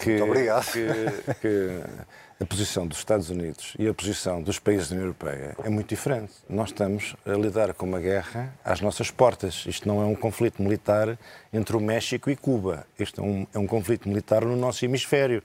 que, 0.01 0.11
Muito 0.11 0.25
obrigado. 0.25 0.71
que, 0.71 1.35
que 1.41 1.81
a 2.41 2.47
posição 2.47 2.87
dos 2.87 2.97
Estados 2.97 3.29
Unidos 3.29 3.75
e 3.79 3.87
a 3.87 3.93
posição 3.93 4.43
dos 4.43 4.59
países 4.59 4.89
da 4.89 4.95
União 4.95 5.09
Europeia 5.09 5.55
é 5.63 5.69
muito 5.69 5.91
diferente. 5.91 6.33
Nós 6.49 6.71
estamos 6.71 7.15
a 7.27 7.33
lidar 7.33 7.75
com 7.75 7.85
uma 7.85 8.01
guerra 8.01 8.55
às 8.65 8.81
nossas 8.81 9.11
portas. 9.11 9.65
Isto 9.67 9.87
não 9.87 10.01
é 10.01 10.07
um 10.07 10.15
conflito 10.15 10.63
militar 10.63 11.19
entre 11.53 11.77
o 11.77 11.81
México 11.81 12.31
e 12.31 12.37
Cuba. 12.37 12.87
Isto 12.99 13.21
é 13.21 13.25
um, 13.25 13.47
é 13.53 13.59
um 13.59 13.67
conflito 13.67 14.09
militar 14.09 14.43
no 14.43 14.57
nosso 14.57 14.83
hemisfério. 14.87 15.43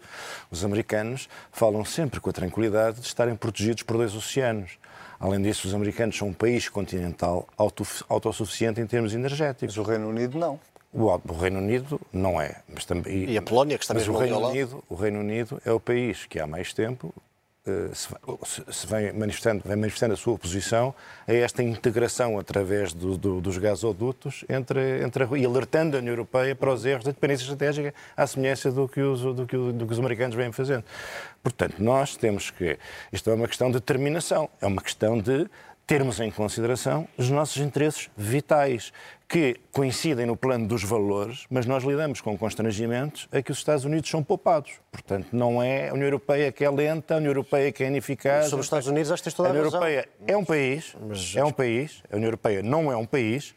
Os 0.50 0.64
americanos 0.64 1.28
falam 1.52 1.84
sempre 1.84 2.22
com 2.22 2.30
a 2.30 2.34
tranquilidade 2.34 3.02
de 3.02 3.08
estarem 3.08 3.36
protegidos 3.36 3.84
por 3.84 3.98
dois 3.98 4.16
oceanos. 4.16 4.80
Além 5.20 5.42
disso, 5.42 5.68
os 5.68 5.74
americanos 5.74 6.18
são 6.18 6.30
um 6.30 6.34
país 6.34 6.70
continental 6.70 7.46
autossuficiente 8.08 8.80
em 8.80 8.88
termos 8.88 9.14
energéticos. 9.14 9.76
Mas 9.76 9.86
o 9.86 9.90
Reino 9.90 10.08
Unido 10.08 10.40
não. 10.40 10.58
O, 10.96 11.34
Reino 11.34 11.60
Unido 11.60 12.00
não 12.12 12.42
é. 12.42 12.56
Mas 12.74 12.86
também, 12.86 13.26
e 13.26 13.38
a 13.38 13.42
Polónia, 13.42 13.78
que 13.78 13.84
está 13.84 13.94
mesmo 13.94 14.16
o 14.16 14.18
Reino 14.18 14.40
Unido, 14.48 14.84
O 14.88 14.96
Reino 14.96 15.20
Unido 15.20 15.62
é 15.66 15.72
o 15.72 15.80
país 15.80 16.26
que 16.26 16.40
há 16.40 16.48
mais 16.48 16.74
tempo 16.74 17.14
eh, 17.68 17.90
se 17.96 18.86
vem 18.86 19.12
manifestando, 19.12 19.64
vem 19.66 19.76
manifestando 19.76 20.14
a 20.14 20.18
sua 20.18 20.34
oposição 20.34 20.94
a 21.28 21.34
esta 21.34 21.64
integração 21.64 22.38
através 22.38 22.94
do, 22.94 23.18
do, 23.18 23.42
dos 23.42 23.58
gasodutos 23.58 24.46
entre, 24.48 25.04
entre 25.04 25.24
a, 25.24 25.28
e 25.36 25.44
alertando 25.44 25.98
a 25.98 26.00
União 26.00 26.14
Europeia 26.14 26.56
para 26.56 26.72
os 26.72 26.86
erros 26.86 27.04
da 27.04 27.12
dependência 27.12 27.44
estratégica 27.44 27.92
à 28.16 28.28
semelhança 28.28 28.72
do 28.72 28.88
que 28.88 29.02
os, 29.02 29.22
do 29.22 29.48
que, 29.48 29.58
do 29.58 29.88
que 29.88 29.94
os 29.94 29.98
americanos 29.98 30.36
vêm 30.36 30.52
fazendo. 30.52 30.84
Portanto, 31.42 31.80
nós 31.80 32.16
temos 32.16 32.52
que. 32.52 32.78
Isto 33.12 33.32
é 33.32 33.34
uma 33.34 33.48
questão 33.48 33.70
de 33.70 33.74
determinação, 33.74 34.48
é 34.62 34.68
uma 34.68 34.82
questão 34.82 35.20
de 35.20 35.50
termos 35.88 36.20
em 36.20 36.30
consideração 36.32 37.08
os 37.18 37.30
nossos 37.30 37.58
interesses 37.58 38.10
vitais, 38.16 38.92
que 39.28 39.60
coincidem 39.72 40.26
no 40.26 40.38
plano 40.38 40.68
dos 40.68 40.84
valores, 40.84 41.46
mas 41.50 41.66
nós 41.66 41.84
lidamos 41.84 42.22
com 42.22 42.38
constrangimentos 42.38 43.28
a 43.32 43.42
que 43.42 43.52
os 43.52 43.58
Estados 43.58 43.84
Unidos 43.84 44.10
são 44.10 44.24
poupados. 44.24 44.74
Portanto, 44.92 45.28
não 45.32 45.62
é 45.62 45.90
a 45.90 45.94
União 45.94 46.08
Europeia 46.08 46.52
que 46.52 46.64
é 46.64 46.70
lenta, 46.70 47.16
a 47.16 47.18
União 47.18 47.32
Europeia 47.32 47.72
que 47.72 47.84
é 47.84 47.88
ineficaz. 47.88 48.46
Sobre 48.46 48.62
os 48.62 48.68
Estados 48.68 48.88
Unidos, 48.88 49.12
acho 49.12 49.24
que 49.24 49.30
tens 49.30 49.34
toda 49.34 49.50
a, 49.50 49.52
a 49.52 49.54
União. 49.54 49.66
Europeia 49.66 50.08
é 50.28 50.38
um 50.38 50.46
país, 50.46 50.96
é 51.36 51.44
um 51.44 51.52
país, 51.52 52.04
a 52.12 52.16
União 52.16 52.28
Europeia 52.28 52.62
não 52.62 52.92
é 52.92 52.96
um 52.96 53.06
país, 53.06 53.56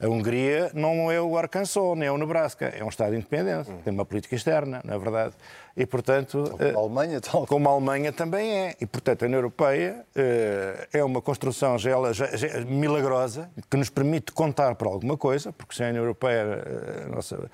a 0.00 0.08
Hungria 0.08 0.70
não 0.74 1.10
é 1.10 1.20
o 1.20 1.36
Arkansas, 1.36 1.96
nem 1.96 2.06
é 2.06 2.12
o 2.12 2.16
Nebraska, 2.16 2.66
é 2.66 2.84
um 2.84 2.88
Estado 2.88 3.16
independente, 3.16 3.68
tem 3.82 3.92
uma 3.92 4.04
política 4.04 4.36
externa, 4.36 4.80
não 4.84 4.94
é 4.94 4.98
verdade? 4.98 5.34
E, 5.76 5.84
portanto... 5.84 6.44
Como 6.50 6.78
a 6.78 6.80
Alemanha, 6.80 7.20
tal. 7.20 7.46
Como 7.46 7.68
a 7.68 7.72
Alemanha 7.72 8.12
também 8.12 8.50
é. 8.50 8.76
E, 8.80 8.86
portanto, 8.86 9.24
a 9.24 9.26
União 9.26 9.38
Europeia 9.38 10.04
eh, 10.14 10.88
é 10.92 11.04
uma 11.04 11.20
construção 11.20 11.76
já, 11.78 11.90
já, 12.12 12.26
já, 12.36 12.60
milagrosa 12.60 13.50
que 13.68 13.76
nos 13.76 13.90
permite 13.90 14.30
contar 14.30 14.76
para 14.76 14.88
alguma 14.88 15.16
coisa, 15.16 15.52
porque 15.52 15.74
sem 15.74 15.86
a 15.86 15.88
União 15.90 16.02
Europeia 16.02 16.62
eh, 16.64 17.06
nossa, 17.08 17.50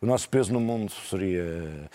o 0.00 0.06
nosso 0.06 0.28
peso 0.28 0.52
no 0.52 0.60
mundo 0.60 0.92
seria 0.92 1.88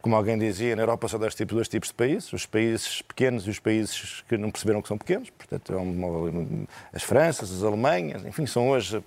como 0.00 0.14
alguém 0.14 0.38
dizia, 0.38 0.76
na 0.76 0.82
Europa 0.82 1.08
só 1.08 1.18
dois 1.18 1.34
tipos, 1.34 1.56
dois 1.56 1.68
tipos 1.68 1.88
de 1.88 1.94
países, 1.94 2.32
os 2.32 2.46
países 2.46 3.02
pequenos 3.02 3.44
e 3.48 3.50
os 3.50 3.58
países 3.58 4.22
que 4.28 4.38
não 4.38 4.48
perceberam 4.48 4.80
que 4.80 4.86
são 4.86 4.96
pequenos, 4.96 5.28
portanto, 5.30 5.72
é 5.72 6.96
as 6.96 7.02
Franças, 7.02 7.50
as 7.50 7.64
Alemanhas, 7.64 8.24
enfim, 8.24 8.46
são 8.46 8.68
hoje 8.68 8.96
uh, 8.98 9.02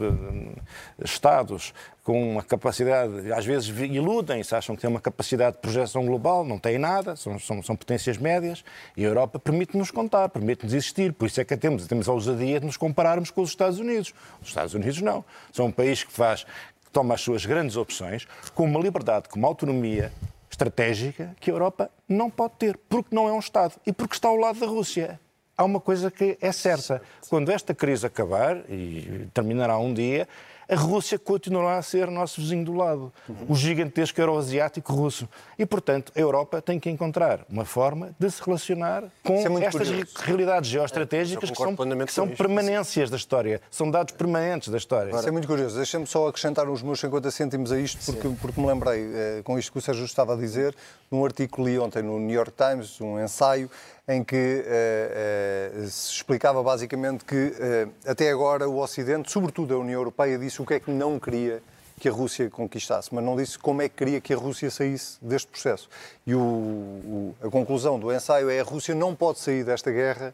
Estados 1.01 1.73
com 2.03 2.33
uma 2.33 2.43
capacidade, 2.43 3.31
às 3.31 3.45
vezes 3.45 3.69
iludem-se, 3.69 4.53
acham 4.53 4.75
que 4.75 4.81
têm 4.81 4.89
uma 4.89 4.99
capacidade 4.99 5.55
de 5.55 5.61
projeção 5.61 6.05
global, 6.05 6.43
não 6.43 6.59
têm 6.59 6.77
nada, 6.77 7.15
são, 7.15 7.39
são, 7.39 7.63
são 7.63 7.75
potências 7.75 8.17
médias, 8.17 8.61
e 8.97 9.05
a 9.05 9.07
Europa 9.07 9.39
permite-nos 9.39 9.91
contar, 9.91 10.27
permite-nos 10.27 10.73
existir, 10.73 11.13
por 11.13 11.27
isso 11.27 11.39
é 11.39 11.45
que 11.45 11.55
temos, 11.55 11.87
temos 11.87 12.09
a 12.09 12.11
ousadia 12.11 12.59
de 12.59 12.65
nos 12.65 12.75
compararmos 12.75 13.31
com 13.31 13.41
os 13.41 13.49
Estados 13.49 13.79
Unidos. 13.79 14.13
Os 14.41 14.49
Estados 14.49 14.73
Unidos 14.73 14.99
não, 15.01 15.23
são 15.53 15.67
um 15.67 15.71
país 15.71 16.03
que 16.03 16.11
faz, 16.11 16.43
que 16.43 16.91
toma 16.91 17.13
as 17.13 17.21
suas 17.21 17.45
grandes 17.45 17.77
opções, 17.77 18.27
com 18.53 18.65
uma 18.65 18.79
liberdade, 18.79 19.29
com 19.29 19.39
uma 19.39 19.47
autonomia, 19.47 20.11
estratégica 20.51 21.35
que 21.39 21.49
a 21.49 21.53
Europa 21.53 21.89
não 22.07 22.29
pode 22.29 22.55
ter, 22.59 22.77
porque 22.89 23.15
não 23.15 23.27
é 23.27 23.31
um 23.31 23.39
Estado 23.39 23.73
e 23.85 23.91
porque 23.91 24.13
está 24.13 24.27
ao 24.27 24.35
lado 24.35 24.59
da 24.59 24.67
Rússia. 24.67 25.19
Há 25.57 25.63
uma 25.63 25.79
coisa 25.79 26.11
que 26.11 26.37
é 26.41 26.51
certa: 26.51 27.01
quando 27.29 27.49
esta 27.49 27.73
crise 27.73 28.05
acabar, 28.05 28.57
e 28.69 29.27
terminará 29.33 29.77
um 29.77 29.93
dia, 29.93 30.27
a 30.71 30.75
Rússia 30.75 31.19
continuará 31.19 31.77
a 31.77 31.81
ser 31.81 32.09
nosso 32.09 32.39
vizinho 32.39 32.63
do 32.63 32.73
lado, 32.73 33.11
o 33.49 33.53
gigantesco 33.53 34.21
euroasiático 34.21 34.93
russo. 34.93 35.27
E, 35.59 35.65
portanto, 35.65 36.13
a 36.15 36.19
Europa 36.19 36.61
tem 36.61 36.79
que 36.79 36.89
encontrar 36.89 37.41
uma 37.49 37.65
forma 37.65 38.15
de 38.17 38.31
se 38.31 38.41
relacionar 38.41 39.03
com 39.21 39.33
é 39.33 39.65
estas 39.65 39.89
curioso. 39.89 40.13
realidades 40.19 40.69
geoestratégicas 40.69 41.49
é, 41.49 41.51
que 41.51 41.57
são, 41.57 41.75
que 41.75 42.13
são 42.13 42.27
permanências 42.29 43.09
da 43.09 43.17
história, 43.17 43.59
são 43.69 43.91
dados 43.91 44.15
permanentes 44.15 44.69
da 44.69 44.77
história. 44.77 45.11
Isso 45.11 45.27
é 45.27 45.31
muito 45.31 45.47
curioso. 45.47 45.75
Deixa-me 45.75 46.07
só 46.07 46.29
acrescentar 46.29 46.69
os 46.69 46.81
meus 46.81 47.01
50 47.01 47.29
cêntimos 47.31 47.69
a 47.73 47.77
isto, 47.77 48.05
porque, 48.05 48.29
porque 48.41 48.61
me 48.61 48.67
lembrei, 48.67 49.01
eh, 49.13 49.41
com 49.43 49.59
isto 49.59 49.73
que 49.73 49.77
o 49.77 49.81
Sérgio 49.81 50.05
estava 50.05 50.35
a 50.35 50.37
dizer, 50.37 50.73
num 51.11 51.25
artigo 51.25 51.53
que 51.53 51.61
li 51.61 51.77
ontem 51.77 52.01
no 52.01 52.17
New 52.17 52.33
York 52.33 52.53
Times, 52.53 53.01
um 53.01 53.19
ensaio, 53.19 53.69
em 54.07 54.23
que 54.23 54.35
uh, 54.35 55.83
uh, 55.83 55.87
se 55.87 56.13
explicava 56.13 56.61
basicamente 56.63 57.23
que 57.23 57.35
uh, 57.35 57.91
até 58.05 58.29
agora 58.31 58.67
o 58.67 58.79
Ocidente, 58.79 59.31
sobretudo 59.31 59.75
a 59.75 59.77
União 59.77 59.99
Europeia, 59.99 60.37
disse 60.37 60.61
o 60.61 60.65
que 60.65 60.73
é 60.73 60.79
que 60.79 60.91
não 60.91 61.19
queria 61.19 61.61
que 61.99 62.09
a 62.09 62.11
Rússia 62.11 62.49
conquistasse, 62.49 63.13
mas 63.13 63.23
não 63.23 63.35
disse 63.35 63.59
como 63.59 63.81
é 63.81 63.87
que 63.87 63.95
queria 63.95 64.19
que 64.19 64.33
a 64.33 64.37
Rússia 64.37 64.71
saísse 64.71 65.19
deste 65.21 65.47
processo. 65.47 65.87
E 66.25 66.33
o, 66.33 66.39
o, 66.39 67.35
a 67.43 67.49
conclusão 67.49 67.99
do 67.99 68.11
ensaio 68.11 68.49
é 68.49 68.59
a 68.59 68.63
Rússia 68.63 68.95
não 68.95 69.15
pode 69.15 69.37
sair 69.37 69.63
desta 69.63 69.91
guerra 69.91 70.33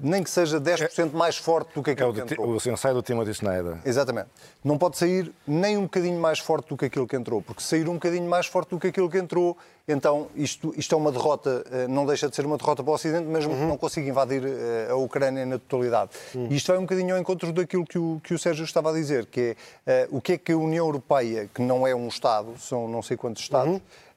nem 0.00 0.22
que 0.22 0.30
seja 0.30 0.60
10% 0.60 1.12
mais 1.12 1.36
forte 1.36 1.74
do 1.74 1.82
que 1.82 1.90
aquilo 1.90 2.10
é 2.10 2.14
que 2.14 2.20
entrou. 2.20 2.48
O 2.48 2.56
ensaio 2.56 2.94
do 2.94 3.02
Timothy 3.02 3.32
Snyder. 3.32 3.78
Exatamente. 3.84 4.28
Não 4.64 4.78
pode 4.78 4.96
sair 4.96 5.32
nem 5.46 5.76
um 5.76 5.82
bocadinho 5.82 6.20
mais 6.20 6.38
forte 6.38 6.68
do 6.68 6.76
que 6.76 6.86
aquilo 6.86 7.06
que 7.06 7.16
entrou, 7.16 7.42
porque 7.42 7.62
sair 7.62 7.88
um 7.88 7.94
bocadinho 7.94 8.28
mais 8.28 8.46
forte 8.46 8.70
do 8.70 8.78
que 8.78 8.88
aquilo 8.88 9.08
que 9.08 9.18
entrou, 9.18 9.56
então 9.86 10.28
isto, 10.34 10.72
isto 10.76 10.94
é 10.94 10.98
uma 10.98 11.10
derrota, 11.10 11.64
não 11.88 12.04
deixa 12.04 12.28
de 12.28 12.36
ser 12.36 12.46
uma 12.46 12.56
derrota 12.56 12.82
para 12.82 12.90
o 12.90 12.94
Ocidente, 12.94 13.26
mesmo 13.26 13.52
uhum. 13.52 13.60
que 13.60 13.64
não 13.66 13.76
consiga 13.76 14.08
invadir 14.08 14.42
a 14.90 14.96
Ucrânia 14.96 15.46
na 15.46 15.58
totalidade. 15.58 16.10
Uhum. 16.34 16.48
Isto 16.50 16.68
vai 16.68 16.78
um 16.78 16.82
bocadinho 16.82 17.14
ao 17.14 17.20
encontro 17.20 17.52
daquilo 17.52 17.86
que 17.86 17.98
o, 17.98 18.20
que 18.22 18.34
o 18.34 18.38
Sérgio 18.38 18.64
estava 18.64 18.90
a 18.90 18.92
dizer, 18.92 19.26
que 19.26 19.56
é 19.86 20.08
uh, 20.10 20.16
o 20.16 20.20
que 20.20 20.32
é 20.32 20.38
que 20.38 20.52
a 20.52 20.56
União 20.56 20.86
Europeia, 20.86 21.48
que 21.54 21.62
não 21.62 21.86
é 21.86 21.94
um 21.94 22.08
Estado, 22.08 22.54
são 22.58 22.88
não 22.88 23.02
sei 23.02 23.16
quantos 23.16 23.42
Estados, 23.42 23.74
uhum 23.74 23.76
uh, 23.76 24.07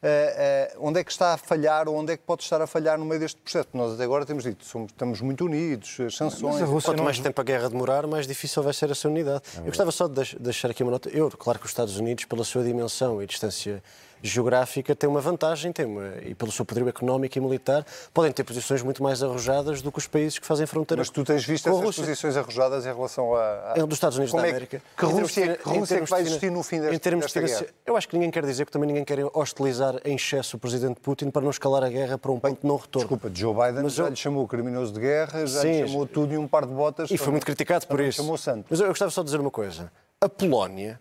onde 0.79 0.99
é 0.99 1.03
que 1.03 1.11
está 1.11 1.33
a 1.33 1.37
falhar 1.37 1.87
ou 1.87 1.95
onde 1.95 2.13
é 2.13 2.17
que 2.17 2.23
pode 2.23 2.43
estar 2.43 2.61
a 2.61 2.67
falhar 2.67 2.97
no 2.97 3.05
meio 3.05 3.19
deste 3.19 3.39
processo. 3.39 3.69
Nós 3.73 3.93
até 3.93 4.03
agora 4.03 4.25
temos 4.25 4.43
dito, 4.43 4.65
somos, 4.65 4.91
estamos 4.91 5.21
muito 5.21 5.45
unidos, 5.45 5.97
as 5.99 6.15
sanções... 6.15 6.55
Mas 6.55 6.61
a 6.63 6.65
Rússia, 6.65 6.91
Quanto 6.91 7.03
mais 7.03 7.19
tempo 7.19 7.39
a 7.39 7.43
guerra 7.43 7.69
demorar, 7.69 8.07
mais 8.07 8.25
difícil 8.25 8.63
vai 8.63 8.73
ser 8.73 8.89
essa 8.89 9.07
unidade. 9.07 9.43
É 9.55 9.59
Eu 9.59 9.65
gostava 9.65 9.91
só 9.91 10.07
de 10.07 10.37
deixar 10.39 10.71
aqui 10.71 10.83
uma 10.83 10.91
nota. 10.91 11.09
Eu, 11.09 11.29
claro 11.29 11.59
que 11.59 11.65
os 11.65 11.71
Estados 11.71 11.97
Unidos, 11.97 12.25
pela 12.25 12.43
sua 12.43 12.63
dimensão 12.63 13.21
e 13.21 13.27
distância 13.27 13.83
geográfica 14.21 14.95
tem 14.95 15.09
uma 15.09 15.21
vantagem 15.21 15.71
tem 15.71 15.85
uma, 15.85 16.13
e 16.23 16.33
pelo 16.35 16.51
seu 16.51 16.65
poderio 16.65 16.89
económico 16.89 17.37
e 17.37 17.41
militar 17.41 17.85
podem 18.13 18.31
ter 18.31 18.43
posições 18.43 18.81
muito 18.81 19.01
mais 19.01 19.23
arrojadas 19.23 19.81
do 19.81 19.91
que 19.91 19.99
os 19.99 20.07
países 20.07 20.39
que 20.39 20.45
fazem 20.45 20.65
fronteira 20.65 21.01
Mas 21.01 21.09
tu 21.09 21.23
tens 21.23 21.45
visto 21.45 21.69
essas 21.69 21.95
posições 21.95 22.37
arrojadas 22.37 22.85
em 22.85 22.93
relação 22.93 23.35
a... 23.35 23.73
a... 23.73 23.73
É 23.77 23.85
dos 23.85 23.95
Estados 23.95 24.17
Unidos 24.17 24.31
Como 24.31 24.41
da 24.41 24.47
é 24.47 24.51
América. 24.51 24.81
Que, 24.97 25.05
que 25.05 25.05
Rússia, 25.05 25.57
que 25.57 25.69
Rússia 25.69 25.95
é 25.95 26.01
que 26.01 26.09
vai 26.09 26.21
existir 26.21 26.51
no 26.51 26.63
fim 26.63 26.79
desta, 26.79 26.95
em 26.95 26.99
termos 26.99 27.25
desta 27.25 27.41
de 27.41 27.47
guerra? 27.47 27.65
Eu 27.85 27.97
acho 27.97 28.07
que 28.07 28.15
ninguém 28.15 28.31
quer 28.31 28.45
dizer 28.45 28.65
que 28.65 28.71
também 28.71 28.87
ninguém 28.87 29.03
quer 29.03 29.19
hostilizar 29.33 29.95
em 30.05 30.15
excesso 30.15 30.57
o 30.57 30.59
Presidente 30.59 30.99
Putin 30.99 31.29
para 31.29 31.41
não 31.41 31.49
escalar 31.49 31.83
a 31.83 31.89
guerra 31.89 32.17
para 32.17 32.31
um 32.31 32.39
ponto 32.39 32.61
de 32.61 32.67
não 32.67 32.77
retorno. 32.77 33.07
Desculpa, 33.07 33.31
Joe 33.33 33.53
Biden 33.53 33.83
Mas 33.83 33.93
já 33.93 34.03
eu... 34.05 34.09
lhe 34.09 34.15
chamou 34.15 34.47
criminoso 34.47 34.93
de 34.93 34.99
guerra, 34.99 35.45
já 35.45 35.61
Sim, 35.61 35.81
lhe 35.81 35.87
chamou 35.87 36.05
tudo 36.05 36.33
e 36.33 36.37
um 36.37 36.47
par 36.47 36.65
de 36.65 36.73
botas. 36.73 37.11
E 37.11 37.17
foi 37.17 37.31
muito 37.31 37.45
criticado 37.45 37.87
por 37.87 37.99
isso. 37.99 38.21
Chamou 38.21 38.37
santo. 38.37 38.67
Mas 38.69 38.79
eu 38.79 38.87
gostava 38.87 39.11
só 39.11 39.21
de 39.21 39.25
dizer 39.25 39.39
uma 39.39 39.51
coisa. 39.51 39.91
A 40.19 40.29
Polónia 40.29 40.99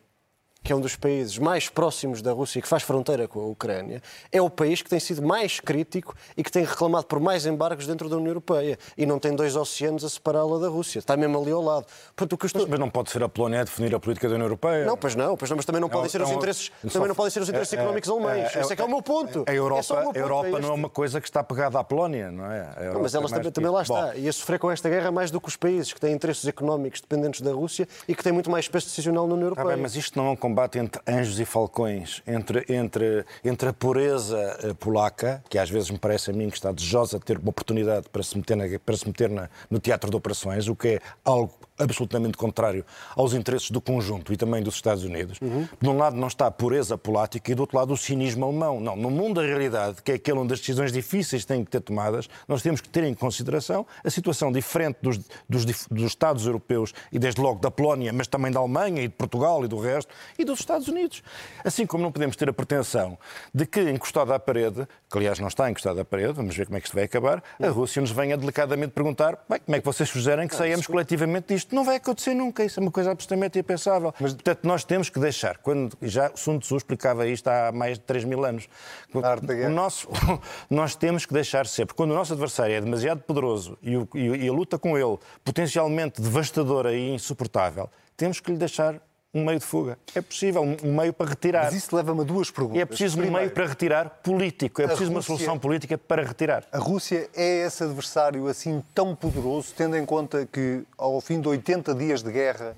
que 0.62 0.72
é 0.72 0.76
um 0.76 0.80
dos 0.80 0.96
países 0.96 1.38
mais 1.38 1.68
próximos 1.68 2.20
da 2.20 2.32
Rússia 2.32 2.58
e 2.58 2.62
que 2.62 2.68
faz 2.68 2.82
fronteira 2.82 3.28
com 3.28 3.40
a 3.40 3.46
Ucrânia, 3.46 4.02
é 4.32 4.42
o 4.42 4.50
país 4.50 4.82
que 4.82 4.90
tem 4.90 5.00
sido 5.00 5.22
mais 5.22 5.60
crítico 5.60 6.14
e 6.36 6.42
que 6.42 6.50
tem 6.50 6.64
reclamado 6.64 7.06
por 7.06 7.20
mais 7.20 7.46
embargos 7.46 7.86
dentro 7.86 8.08
da 8.08 8.16
União 8.16 8.30
Europeia. 8.30 8.78
E 8.96 9.06
não 9.06 9.18
tem 9.18 9.34
dois 9.34 9.56
oceanos 9.56 10.04
a 10.04 10.08
separá-la 10.08 10.58
da 10.58 10.68
Rússia. 10.68 10.98
Está 10.98 11.16
mesmo 11.16 11.40
ali 11.40 11.52
ao 11.52 11.62
lado. 11.62 11.86
Portanto, 12.16 12.36
que 12.36 12.46
estou... 12.46 12.66
mas, 12.68 12.78
não 12.78 12.90
pode 12.90 13.10
ser 13.10 13.22
a 13.22 13.28
Polónia 13.28 13.60
a 13.60 13.64
definir 13.64 13.94
a 13.94 14.00
política 14.00 14.28
da 14.28 14.34
União 14.34 14.46
Europeia? 14.46 14.84
Não, 14.84 14.96
pois 14.96 15.14
não. 15.14 15.36
Pois 15.36 15.50
não 15.50 15.60
mas 15.60 15.66
também 15.66 15.80
não 15.80 15.90
podem 15.90 16.08
ser 16.08 16.22
os 16.22 16.30
interesses, 16.30 16.72
também 16.90 17.08
não 17.08 17.14
podem 17.14 17.30
ser 17.30 17.42
os 17.42 17.48
interesses 17.48 17.74
económicos 17.74 18.08
alemães. 18.08 18.56
Esse 18.56 18.72
é 18.72 18.76
que 18.76 18.80
é 18.80 18.84
o 18.84 18.88
meu 18.88 19.02
ponto. 19.02 19.44
A 19.46 19.52
Europa, 19.52 20.10
a 20.14 20.18
Europa 20.18 20.58
não 20.58 20.70
é 20.70 20.72
uma 20.72 20.88
coisa 20.88 21.20
que 21.20 21.28
está 21.28 21.44
pegada 21.44 21.78
à 21.78 21.84
Polónia, 21.84 22.30
não 22.30 22.50
é? 22.50 22.92
Não, 22.92 23.02
mas 23.02 23.14
ela 23.14 23.28
também, 23.28 23.52
também 23.52 23.70
lá 23.70 23.82
está. 23.82 24.06
Bom. 24.06 24.12
E 24.14 24.26
a 24.26 24.32
sofrer 24.32 24.58
com 24.58 24.70
esta 24.70 24.88
guerra 24.88 25.10
mais 25.10 25.30
do 25.30 25.38
que 25.38 25.48
os 25.48 25.56
países 25.56 25.92
que 25.92 26.00
têm 26.00 26.14
interesses 26.14 26.46
económicos 26.46 27.00
dependentes 27.00 27.42
da 27.42 27.52
Rússia 27.52 27.86
e 28.08 28.14
que 28.14 28.22
têm 28.22 28.32
muito 28.32 28.50
mais 28.50 28.68
peso 28.68 28.86
decisional 28.86 29.26
na 29.26 29.34
União 29.34 29.48
Europeia. 29.48 29.66
Ah, 29.66 29.72
bem, 29.74 29.82
mas 29.82 29.94
isto 29.96 30.18
não 30.18 30.28
é 30.28 30.30
um 30.30 30.36
combate 30.50 30.78
entre 30.78 31.00
anjos 31.06 31.38
e 31.38 31.44
falcões 31.44 32.22
entre, 32.26 32.64
entre, 32.68 33.24
entre 33.44 33.68
a 33.68 33.72
pureza 33.72 34.58
eh, 34.62 34.74
polaca, 34.74 35.42
que 35.48 35.56
às 35.56 35.70
vezes 35.70 35.90
me 35.90 35.98
parece 35.98 36.30
a 36.30 36.34
mim 36.34 36.50
que 36.50 36.56
está 36.56 36.72
desejosa 36.72 37.18
de 37.18 37.24
ter 37.24 37.38
uma 37.38 37.50
oportunidade 37.50 38.08
para 38.08 38.22
se 38.22 38.36
meter, 38.36 38.56
na, 38.56 38.64
para 38.84 38.96
se 38.96 39.06
meter 39.06 39.30
na, 39.30 39.48
no 39.70 39.78
teatro 39.78 40.10
de 40.10 40.16
operações, 40.16 40.66
o 40.66 40.74
que 40.74 40.88
é 40.88 41.00
algo 41.24 41.52
absolutamente 41.80 42.36
contrário 42.36 42.84
aos 43.16 43.34
interesses 43.34 43.70
do 43.70 43.80
conjunto 43.80 44.32
e 44.32 44.36
também 44.36 44.62
dos 44.62 44.74
Estados 44.74 45.04
Unidos. 45.04 45.38
Uhum. 45.40 45.66
De 45.80 45.88
um 45.88 45.96
lado 45.96 46.16
não 46.16 46.28
está 46.28 46.46
a 46.46 46.50
pureza 46.50 46.96
política 46.96 47.50
e 47.50 47.54
do 47.54 47.60
outro 47.60 47.78
lado 47.78 47.92
o 47.92 47.96
cinismo 47.96 48.44
alemão. 48.44 48.80
Não, 48.80 48.96
no 48.96 49.10
mundo 49.10 49.40
da 49.40 49.46
realidade, 49.46 50.02
que 50.02 50.12
é 50.12 50.14
aquele 50.14 50.38
onde 50.38 50.52
as 50.52 50.60
decisões 50.60 50.92
difíceis 50.92 51.44
têm 51.44 51.64
que 51.64 51.70
ter 51.70 51.80
tomadas, 51.80 52.28
nós 52.46 52.62
temos 52.62 52.80
que 52.80 52.88
ter 52.88 53.04
em 53.04 53.14
consideração 53.14 53.86
a 54.04 54.10
situação 54.10 54.52
diferente 54.52 54.98
dos, 55.02 55.18
dos, 55.48 55.64
dos 55.64 56.04
Estados 56.04 56.46
europeus 56.46 56.92
e 57.10 57.18
desde 57.18 57.40
logo 57.40 57.60
da 57.60 57.70
Polónia, 57.70 58.12
mas 58.12 58.26
também 58.26 58.52
da 58.52 58.60
Alemanha 58.60 59.02
e 59.02 59.08
de 59.08 59.14
Portugal 59.14 59.64
e 59.64 59.68
do 59.68 59.78
resto, 59.78 60.12
e 60.38 60.44
dos 60.44 60.60
Estados 60.60 60.88
Unidos. 60.88 61.22
Assim 61.64 61.86
como 61.86 62.02
não 62.02 62.12
podemos 62.12 62.36
ter 62.36 62.48
a 62.48 62.52
pretensão 62.52 63.18
de 63.54 63.66
que, 63.66 63.80
encostado 63.90 64.32
à 64.32 64.38
parede, 64.38 64.86
que 65.10 65.18
aliás 65.18 65.40
não 65.40 65.48
está 65.48 65.68
encostado 65.68 66.00
à 66.00 66.04
parede, 66.04 66.32
vamos 66.32 66.56
ver 66.56 66.66
como 66.66 66.78
é 66.78 66.80
que 66.80 66.86
isto 66.86 66.94
vai 66.94 67.04
acabar, 67.04 67.42
a 67.60 67.68
Rússia 67.68 68.00
nos 68.00 68.12
venha 68.12 68.36
delicadamente 68.36 68.92
perguntar 68.92 69.44
bem, 69.48 69.58
como 69.58 69.76
é 69.76 69.80
que 69.80 69.84
vocês 69.84 70.08
sugerem 70.08 70.46
que 70.46 70.54
saiamos 70.54 70.86
coletivamente 70.86 71.52
disto. 71.52 71.74
Não 71.74 71.84
vai 71.84 71.96
acontecer 71.96 72.32
nunca, 72.32 72.64
isso 72.64 72.78
é 72.78 72.82
uma 72.82 72.92
coisa 72.92 73.10
absolutamente 73.10 73.58
impensável. 73.58 74.14
Mas, 74.20 74.32
portanto, 74.32 74.60
nós 74.64 74.84
temos 74.84 75.10
que 75.10 75.18
deixar, 75.18 75.58
quando 75.58 75.96
já 76.00 76.30
Sun 76.34 76.60
Tzu 76.60 76.76
explicava 76.76 77.26
isto 77.26 77.48
há 77.48 77.72
mais 77.72 77.98
de 77.98 78.04
3 78.04 78.24
mil 78.24 78.44
anos, 78.44 78.68
o 79.12 79.68
nosso, 79.68 80.08
nós 80.70 80.94
temos 80.94 81.26
que 81.26 81.34
deixar 81.34 81.66
sempre, 81.66 81.94
quando 81.94 82.12
o 82.12 82.14
nosso 82.14 82.32
adversário 82.32 82.74
é 82.74 82.80
demasiado 82.80 83.20
poderoso 83.22 83.76
e, 83.82 83.96
o, 83.96 84.08
e 84.14 84.48
a 84.48 84.52
luta 84.52 84.78
com 84.78 84.96
ele 84.96 85.18
potencialmente 85.44 86.22
devastadora 86.22 86.94
e 86.94 87.14
insuportável, 87.14 87.90
temos 88.16 88.38
que 88.38 88.52
lhe 88.52 88.58
deixar 88.58 89.00
um 89.32 89.44
meio 89.44 89.58
de 89.58 89.64
fuga. 89.64 89.98
É 90.14 90.20
possível 90.20 90.62
um 90.62 90.94
meio 90.94 91.12
para 91.12 91.30
retirar. 91.30 91.64
Mas 91.64 91.74
isso 91.74 91.94
leva-me 91.94 92.20
a 92.20 92.24
duas 92.24 92.50
perguntas. 92.50 92.82
é 92.82 92.84
preciso 92.84 93.16
Primeiro, 93.16 93.36
um 93.36 93.40
meio 93.40 93.50
para 93.52 93.66
retirar 93.66 94.10
político. 94.22 94.82
É 94.82 94.86
preciso 94.86 95.12
Rússia, 95.12 95.16
uma 95.16 95.22
solução 95.22 95.58
política 95.58 95.96
para 95.96 96.22
retirar. 96.22 96.64
A 96.72 96.78
Rússia 96.78 97.28
é 97.34 97.66
esse 97.66 97.82
adversário 97.84 98.46
assim 98.48 98.82
tão 98.94 99.14
poderoso, 99.14 99.72
tendo 99.76 99.96
em 99.96 100.04
conta 100.04 100.46
que 100.46 100.82
ao 100.98 101.20
fim 101.20 101.40
de 101.40 101.48
80 101.48 101.94
dias 101.94 102.22
de 102.22 102.32
guerra 102.32 102.76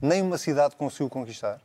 nem 0.00 0.22
uma 0.22 0.38
cidade 0.38 0.76
conseguiu 0.76 1.08
conquistar? 1.08 1.58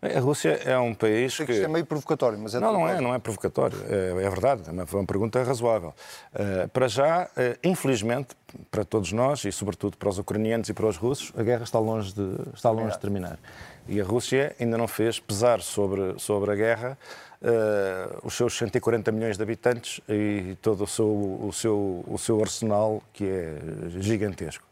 A 0.00 0.20
Rússia 0.20 0.60
é 0.64 0.78
um 0.78 0.94
país 0.94 1.36
que... 1.36 1.42
isto 1.42 1.64
é 1.64 1.68
meio 1.68 1.84
provocatório, 1.84 2.38
mas 2.38 2.54
é 2.54 2.60
Não, 2.60 2.72
não 2.72 2.88
é, 2.88 3.00
não 3.00 3.12
é 3.12 3.18
provocatório. 3.18 3.76
É, 3.88 4.24
é 4.24 4.30
verdade, 4.30 4.62
é 4.68 4.70
uma, 4.70 4.86
foi 4.86 5.00
uma 5.00 5.06
pergunta 5.06 5.42
razoável. 5.42 5.92
Uh, 6.32 6.68
para 6.68 6.86
já, 6.86 7.24
uh, 7.24 7.58
infelizmente, 7.64 8.28
para 8.70 8.84
todos 8.84 9.12
nós, 9.12 9.44
e 9.44 9.50
sobretudo 9.50 9.96
para 9.96 10.08
os 10.08 10.18
ucranianos 10.18 10.68
e 10.68 10.72
para 10.72 10.86
os 10.86 10.96
russos, 10.96 11.32
a 11.36 11.42
guerra 11.42 11.64
está 11.64 11.80
longe 11.80 12.14
de, 12.14 12.36
está 12.54 12.70
longe 12.70 12.92
de 12.92 13.00
terminar. 13.00 13.40
E 13.88 14.00
a 14.00 14.04
Rússia 14.04 14.54
ainda 14.60 14.78
não 14.78 14.86
fez 14.86 15.18
pesar 15.18 15.60
sobre, 15.60 16.14
sobre 16.18 16.52
a 16.52 16.54
guerra 16.54 16.98
uh, 17.42 18.18
os 18.22 18.34
seus 18.34 18.56
140 18.56 19.10
milhões 19.10 19.36
de 19.36 19.42
habitantes 19.42 20.00
e 20.08 20.56
todo 20.62 20.84
o 20.84 20.86
seu, 20.86 21.06
o 21.06 21.52
seu, 21.52 22.04
o 22.06 22.18
seu 22.18 22.40
arsenal, 22.40 23.02
que 23.12 23.24
é 23.24 23.58
gigantesco. 23.98 24.67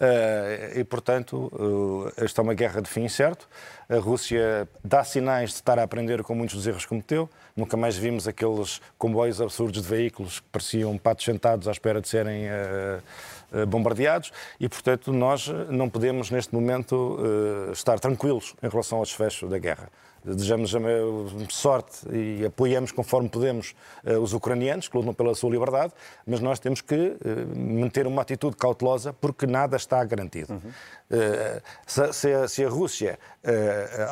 Uh, 0.00 0.78
e, 0.78 0.82
portanto, 0.82 1.52
uh, 1.52 2.10
esta 2.16 2.40
é 2.40 2.42
uma 2.42 2.54
guerra 2.54 2.80
de 2.80 2.88
fim 2.88 3.02
incerto. 3.02 3.46
A 3.86 3.98
Rússia 3.98 4.66
dá 4.82 5.04
sinais 5.04 5.50
de 5.50 5.56
estar 5.56 5.78
a 5.78 5.82
aprender 5.82 6.22
com 6.22 6.34
muitos 6.34 6.56
dos 6.56 6.66
erros 6.66 6.84
que 6.84 6.88
cometeu. 6.88 7.28
Nunca 7.54 7.76
mais 7.76 7.98
vimos 7.98 8.26
aqueles 8.26 8.80
comboios 8.96 9.42
absurdos 9.42 9.82
de 9.82 9.86
veículos 9.86 10.40
que 10.40 10.46
pareciam 10.50 10.96
patos 10.96 11.26
sentados 11.26 11.68
à 11.68 11.70
espera 11.70 12.00
de 12.00 12.08
serem 12.08 12.46
uh, 12.46 13.66
bombardeados. 13.66 14.32
E, 14.58 14.70
portanto, 14.70 15.12
nós 15.12 15.48
não 15.68 15.90
podemos, 15.90 16.30
neste 16.30 16.54
momento, 16.54 17.18
estar 17.72 18.00
tranquilos 18.00 18.54
em 18.62 18.68
relação 18.68 18.98
ao 18.98 19.04
desfecho 19.04 19.48
da 19.48 19.58
guerra 19.58 19.90
desejamos 20.24 20.74
sorte 21.48 22.08
e 22.10 22.46
apoiamos 22.46 22.92
conforme 22.92 23.28
podemos 23.28 23.74
eh, 24.04 24.16
os 24.16 24.32
ucranianos 24.32 24.88
que 24.88 24.96
lutam 24.96 25.14
pela 25.14 25.34
sua 25.34 25.50
liberdade, 25.50 25.92
mas 26.26 26.40
nós 26.40 26.58
temos 26.58 26.80
que 26.80 26.94
eh, 26.94 27.16
manter 27.54 28.06
uma 28.06 28.22
atitude 28.22 28.56
cautelosa 28.56 29.12
porque 29.12 29.46
nada 29.46 29.76
está 29.76 30.02
garantido. 30.04 30.52
Uhum. 30.52 30.72
Se, 31.86 32.64
a, 32.64 32.68
Rússia 32.68 33.18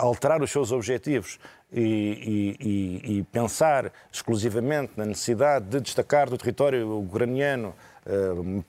alterar 0.01 0.43
os 0.43 0.51
seus 0.51 0.73
objetivos 0.73 1.39
e, 1.73 2.57
e, 2.61 3.19
e, 3.19 3.23
pensar 3.25 3.93
exclusivamente 4.11 4.93
na 4.97 5.05
necessidade 5.05 5.67
de 5.67 5.81
destacar 5.81 6.31
do 6.31 6.39
território 6.39 6.99
ucraniano 6.99 7.75
eh, 7.98 7.98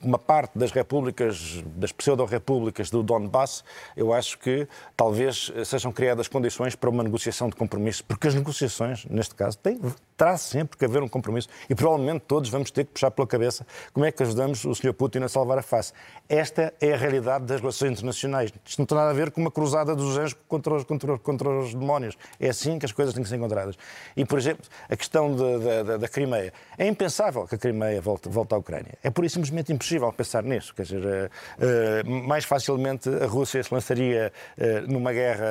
uma 0.02 0.18
parte 0.18 0.58
das 0.58 0.70
repúblicas, 0.70 1.62
das 1.76 1.92
pseudo-repúblicas 1.92 2.90
do 2.90 3.02
Donbass, 3.02 3.64
eu 3.96 4.12
acho 4.12 4.38
que 4.38 4.68
talvez 4.96 5.52
sejam 5.64 5.92
criadas 5.92 6.28
condições 6.28 6.74
para 6.76 6.90
uma 6.90 7.02
negociação 7.02 7.48
de 7.48 7.56
compromisso, 7.56 8.04
porque 8.04 8.28
as 8.28 8.34
negociações, 8.34 9.06
neste 9.06 9.34
caso, 9.34 9.56
têm, 9.58 9.80
terá 10.20 10.36
sempre 10.36 10.76
que 10.76 10.84
haver 10.84 11.02
um 11.02 11.08
compromisso 11.08 11.48
e 11.70 11.74
provavelmente 11.74 12.24
todos 12.28 12.50
vamos 12.50 12.70
ter 12.70 12.84
que 12.84 12.92
puxar 12.92 13.10
pela 13.10 13.26
cabeça 13.26 13.66
como 13.90 14.04
é 14.04 14.12
que 14.12 14.22
ajudamos 14.22 14.62
o 14.66 14.74
Sr. 14.74 14.92
Putin 14.92 15.20
a 15.20 15.28
salvar 15.30 15.56
a 15.56 15.62
face. 15.62 15.94
Esta 16.28 16.74
é 16.78 16.92
a 16.92 16.96
realidade 16.96 17.46
das 17.46 17.58
relações 17.58 17.92
internacionais. 17.92 18.52
Isto 18.62 18.80
não 18.80 18.84
tem 18.84 18.98
nada 18.98 19.08
a 19.08 19.14
ver 19.14 19.30
com 19.30 19.40
uma 19.40 19.50
cruzada 19.50 19.96
dos 19.96 20.18
anjos 20.18 20.36
contra 20.46 20.74
os, 20.74 20.84
contra, 20.84 21.18
contra 21.18 21.48
os 21.48 21.72
demónios. 21.72 22.18
É 22.38 22.50
assim 22.50 22.78
que 22.78 22.84
as 22.84 22.92
coisas 22.92 23.14
têm 23.14 23.22
que 23.22 23.30
ser 23.30 23.36
encontradas. 23.36 23.78
E, 24.14 24.22
por 24.26 24.38
exemplo, 24.38 24.66
a 24.90 24.94
questão 24.94 25.34
de, 25.34 25.58
de, 25.58 25.98
da 25.98 26.08
Crimeia. 26.08 26.52
É 26.76 26.86
impensável 26.86 27.46
que 27.46 27.54
a 27.54 27.58
Crimeia 27.58 27.98
volte, 28.02 28.28
volte 28.28 28.54
à 28.54 28.58
Ucrânia. 28.58 28.98
É 29.02 29.08
por 29.08 29.28
simplesmente 29.30 29.72
impossível 29.72 30.12
pensar 30.12 30.42
nisso. 30.42 30.74
Quer 30.74 30.82
dizer, 30.82 31.02
uh, 31.02 32.06
uh, 32.06 32.28
mais 32.28 32.44
facilmente 32.44 33.08
a 33.08 33.26
Rússia 33.26 33.62
se 33.62 33.72
lançaria 33.72 34.30
uh, 34.58 34.92
numa 34.92 35.14
guerra, 35.14 35.48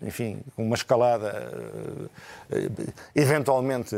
enfim, 0.00 0.40
com 0.56 0.64
uma 0.64 0.74
escalada 0.74 1.52
eventualmente 3.42 3.96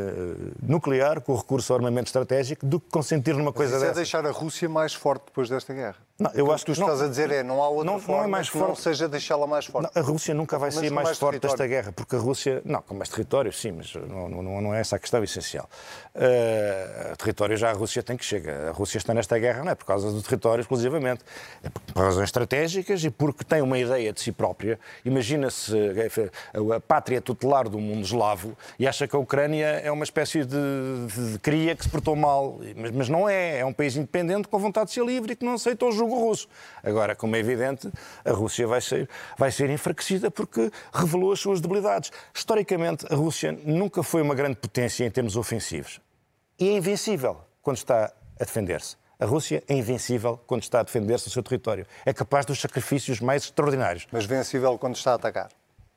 nuclear, 0.62 1.20
com 1.20 1.36
recurso 1.36 1.72
ao 1.72 1.78
armamento 1.78 2.08
estratégico, 2.08 2.64
do 2.64 2.80
que 2.80 2.88
consentir 2.90 3.34
numa 3.36 3.52
coisa 3.52 3.72
Mas 3.72 3.82
isso 3.82 3.86
dessa. 3.88 4.00
é 4.00 4.02
deixar 4.02 4.26
a 4.26 4.30
Rússia 4.30 4.68
mais 4.68 4.94
forte 4.94 5.26
depois 5.26 5.48
desta 5.48 5.72
guerra. 5.74 5.96
Não, 6.16 6.30
eu 6.32 6.52
acho 6.52 6.64
que 6.64 6.72
tu 6.72 6.80
não, 6.80 6.86
estás 6.86 7.02
a 7.02 7.08
dizer 7.08 7.28
é 7.32 7.42
não 7.42 7.60
há 7.60 7.68
outra 7.68 7.90
não, 7.90 7.98
forma 7.98 8.20
não 8.22 8.28
é 8.28 8.30
mais 8.30 8.48
que 8.48 8.56
forte. 8.56 8.68
não 8.68 8.76
seja 8.76 9.08
deixá-la 9.08 9.48
mais 9.48 9.66
forte. 9.66 9.90
Não, 9.92 10.00
a 10.00 10.04
Rússia 10.04 10.32
nunca 10.32 10.56
vai 10.56 10.70
com 10.70 10.76
mais, 10.76 10.90
mais 10.92 11.18
forte 11.18 11.40
território. 11.40 11.56
desta 11.58 11.66
guerra, 11.66 11.92
porque 11.92 12.14
a 12.14 12.18
Rússia, 12.20 12.62
não, 12.64 12.80
com 12.82 12.94
mais 12.94 13.08
território, 13.08 13.52
sim, 13.52 13.72
mas 13.72 13.92
não, 13.94 14.28
não, 14.28 14.60
não 14.60 14.72
é 14.72 14.80
essa 14.80 14.94
a 14.94 14.98
questão 15.00 15.24
essencial. 15.24 15.68
Uh, 16.14 17.16
território 17.16 17.56
já 17.56 17.70
a 17.70 17.72
Rússia 17.72 18.00
tem 18.00 18.16
que 18.16 18.24
chegar. 18.24 18.68
A 18.68 18.70
Rússia 18.70 18.98
está 18.98 19.12
nesta 19.12 19.36
guerra 19.40 19.64
não 19.64 19.72
é 19.72 19.74
por 19.74 19.86
causa 19.86 20.12
do 20.12 20.22
território 20.22 20.60
exclusivamente, 20.62 21.24
é 21.64 21.68
por, 21.68 21.82
razões 22.00 22.28
estratégicas 22.28 23.02
e 23.02 23.10
porque 23.10 23.42
tem 23.42 23.60
uma 23.60 23.76
ideia 23.76 24.12
de 24.12 24.20
si 24.20 24.30
própria. 24.30 24.78
Imagina-se 25.04 25.74
a, 25.74 26.76
a 26.76 26.80
pátria 26.80 27.20
tutelar 27.20 27.68
do 27.68 27.80
mundo 27.80 28.02
eslavo 28.02 28.56
e 28.78 28.86
acha 28.86 29.08
que 29.08 29.16
a 29.16 29.18
Ucrânia 29.18 29.66
é 29.66 29.90
uma 29.90 30.04
espécie 30.04 30.44
de, 30.44 30.56
de, 31.12 31.32
de 31.32 31.38
cria 31.40 31.74
que 31.74 31.82
se 31.82 31.90
portou 31.90 32.14
mal, 32.14 32.60
mas, 32.76 32.92
mas 32.92 33.08
não 33.08 33.28
é. 33.28 33.58
É 33.58 33.64
um 33.64 33.72
país 33.72 33.96
independente 33.96 34.46
com 34.46 34.58
vontade 34.60 34.86
de 34.86 34.92
ser 34.92 35.04
livre 35.04 35.32
e 35.32 35.36
que 35.36 35.44
não 35.44 35.54
aceita 35.54 35.84
o 35.84 36.03
jugo 36.04 36.18
russo. 36.18 36.48
Agora, 36.82 37.16
como 37.16 37.34
é 37.36 37.38
evidente, 37.38 37.90
a 38.24 38.32
Rússia 38.32 38.66
vai 38.66 38.80
ser, 38.80 39.08
vai 39.36 39.50
ser 39.50 39.70
enfraquecida 39.70 40.30
porque 40.30 40.70
revelou 40.92 41.32
as 41.32 41.40
suas 41.40 41.60
debilidades. 41.60 42.12
Historicamente, 42.32 43.06
a 43.10 43.16
Rússia 43.16 43.52
nunca 43.64 44.02
foi 44.02 44.22
uma 44.22 44.34
grande 44.34 44.56
potência 44.56 45.04
em 45.04 45.10
termos 45.10 45.36
ofensivos. 45.36 46.00
E 46.58 46.68
é 46.68 46.72
invencível 46.72 47.38
quando 47.62 47.78
está 47.78 48.12
a 48.38 48.44
defender-se. 48.44 48.96
A 49.18 49.26
Rússia 49.26 49.62
é 49.68 49.74
invencível 49.74 50.38
quando 50.46 50.62
está 50.62 50.80
a 50.80 50.82
defender-se 50.82 51.26
do 51.26 51.30
seu 51.30 51.42
território. 51.42 51.86
É 52.04 52.12
capaz 52.12 52.44
dos 52.44 52.60
sacrifícios 52.60 53.20
mais 53.20 53.44
extraordinários. 53.44 54.06
Mas 54.12 54.26
vencível 54.26 54.76
quando 54.76 54.96
está 54.96 55.12
a 55.12 55.14
atacar. 55.14 55.50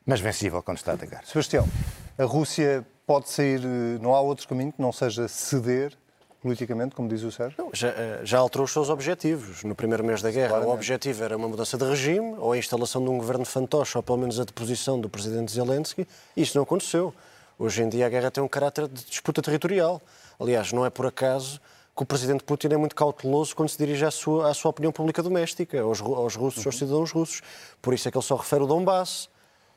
Mas 0.06 0.20
vencível 0.20 0.62
quando 0.62 0.78
está 0.78 0.92
a 0.92 0.94
atacar. 0.94 1.24
Sebastião, 1.26 1.68
a 2.16 2.24
Rússia 2.24 2.86
pode 3.06 3.28
sair, 3.28 3.60
não 4.00 4.14
há 4.14 4.20
outro 4.20 4.46
caminho 4.48 4.72
que 4.72 4.80
não 4.80 4.92
seja 4.92 5.28
ceder 5.28 5.96
politicamente, 6.40 6.94
como 6.94 7.08
diz 7.08 7.22
o 7.22 7.30
Sérgio? 7.30 7.68
Já, 7.72 7.88
eh, 7.88 8.20
já, 8.22 8.38
alterou 8.38 8.64
os 8.64 8.72
seus 8.72 8.88
objetivos 8.88 9.64
no 9.64 9.74
primeiro 9.74 10.04
mês 10.04 10.22
da 10.22 10.30
guerra. 10.30 10.48
Claramente. 10.48 10.70
O 10.70 10.74
objetivo 10.74 11.24
era 11.24 11.36
uma 11.36 11.48
mudança 11.48 11.76
de 11.76 11.84
regime 11.84 12.36
ou 12.38 12.52
a 12.52 12.58
instalação 12.58 13.02
de 13.02 13.10
um 13.10 13.18
governo 13.18 13.44
fantoche 13.44 13.96
ou 13.96 14.02
pelo 14.02 14.18
menos 14.18 14.38
a 14.38 14.44
deposição 14.44 15.00
do 15.00 15.08
presidente 15.08 15.52
Zelensky. 15.52 16.06
E 16.36 16.42
isso 16.42 16.56
não 16.56 16.62
aconteceu. 16.62 17.12
Hoje 17.58 17.82
em 17.82 17.88
dia 17.88 18.06
a 18.06 18.08
guerra 18.08 18.30
tem 18.30 18.42
um 18.42 18.48
caráter 18.48 18.86
de 18.86 19.04
disputa 19.04 19.42
territorial. 19.42 20.00
Aliás, 20.38 20.72
não 20.72 20.86
é 20.86 20.90
por 20.90 21.06
acaso 21.06 21.60
que 21.96 22.02
o 22.04 22.06
presidente 22.06 22.44
Putin 22.44 22.68
é 22.68 22.76
muito 22.76 22.94
cauteloso 22.94 23.56
quando 23.56 23.68
se 23.68 23.76
dirige 23.76 24.04
à 24.04 24.10
sua, 24.12 24.48
à 24.48 24.54
sua 24.54 24.70
opinião 24.70 24.92
pública 24.92 25.20
doméstica, 25.20 25.80
aos, 25.80 26.00
aos 26.00 26.36
russos, 26.36 26.64
uhum. 26.64 26.68
aos 26.68 26.78
cidadãos 26.78 27.10
russos. 27.10 27.42
Por 27.82 27.92
isso 27.92 28.06
é 28.06 28.12
que 28.12 28.16
ele 28.16 28.24
só 28.24 28.36
refere 28.36 28.62
o 28.62 28.66
Donbass, 28.68 29.28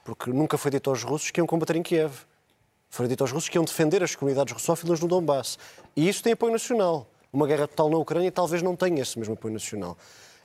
porque 0.06 0.30
nunca 0.30 0.56
foi 0.56 0.70
dito 0.70 0.92
aos 0.92 1.02
russos 1.04 1.32
que 1.32 1.40
iam 1.40 1.48
combater 1.48 1.76
em 1.76 1.82
Kiev. 1.82 2.14
Foi 2.92 3.08
dito 3.08 3.24
aos 3.24 3.32
russos 3.32 3.50
que 3.50 3.58
iam 3.58 3.64
defender 3.64 4.04
as 4.04 4.16
comunidades 4.16 4.54
russófilas 4.54 5.00
no 5.00 5.08
Donbass. 5.08 5.58
E 5.96 6.10
isso 6.10 6.22
tem 6.22 6.34
apoio 6.34 6.52
nacional. 6.52 7.08
Uma 7.32 7.48
guerra 7.48 7.66
total 7.66 7.90
na 7.90 7.98
Ucrânia 7.98 8.30
talvez 8.30 8.62
não 8.62 8.76
tenha 8.76 9.02
esse 9.02 9.18
mesmo 9.18 9.34
apoio 9.34 9.54
nacional. 9.54 9.98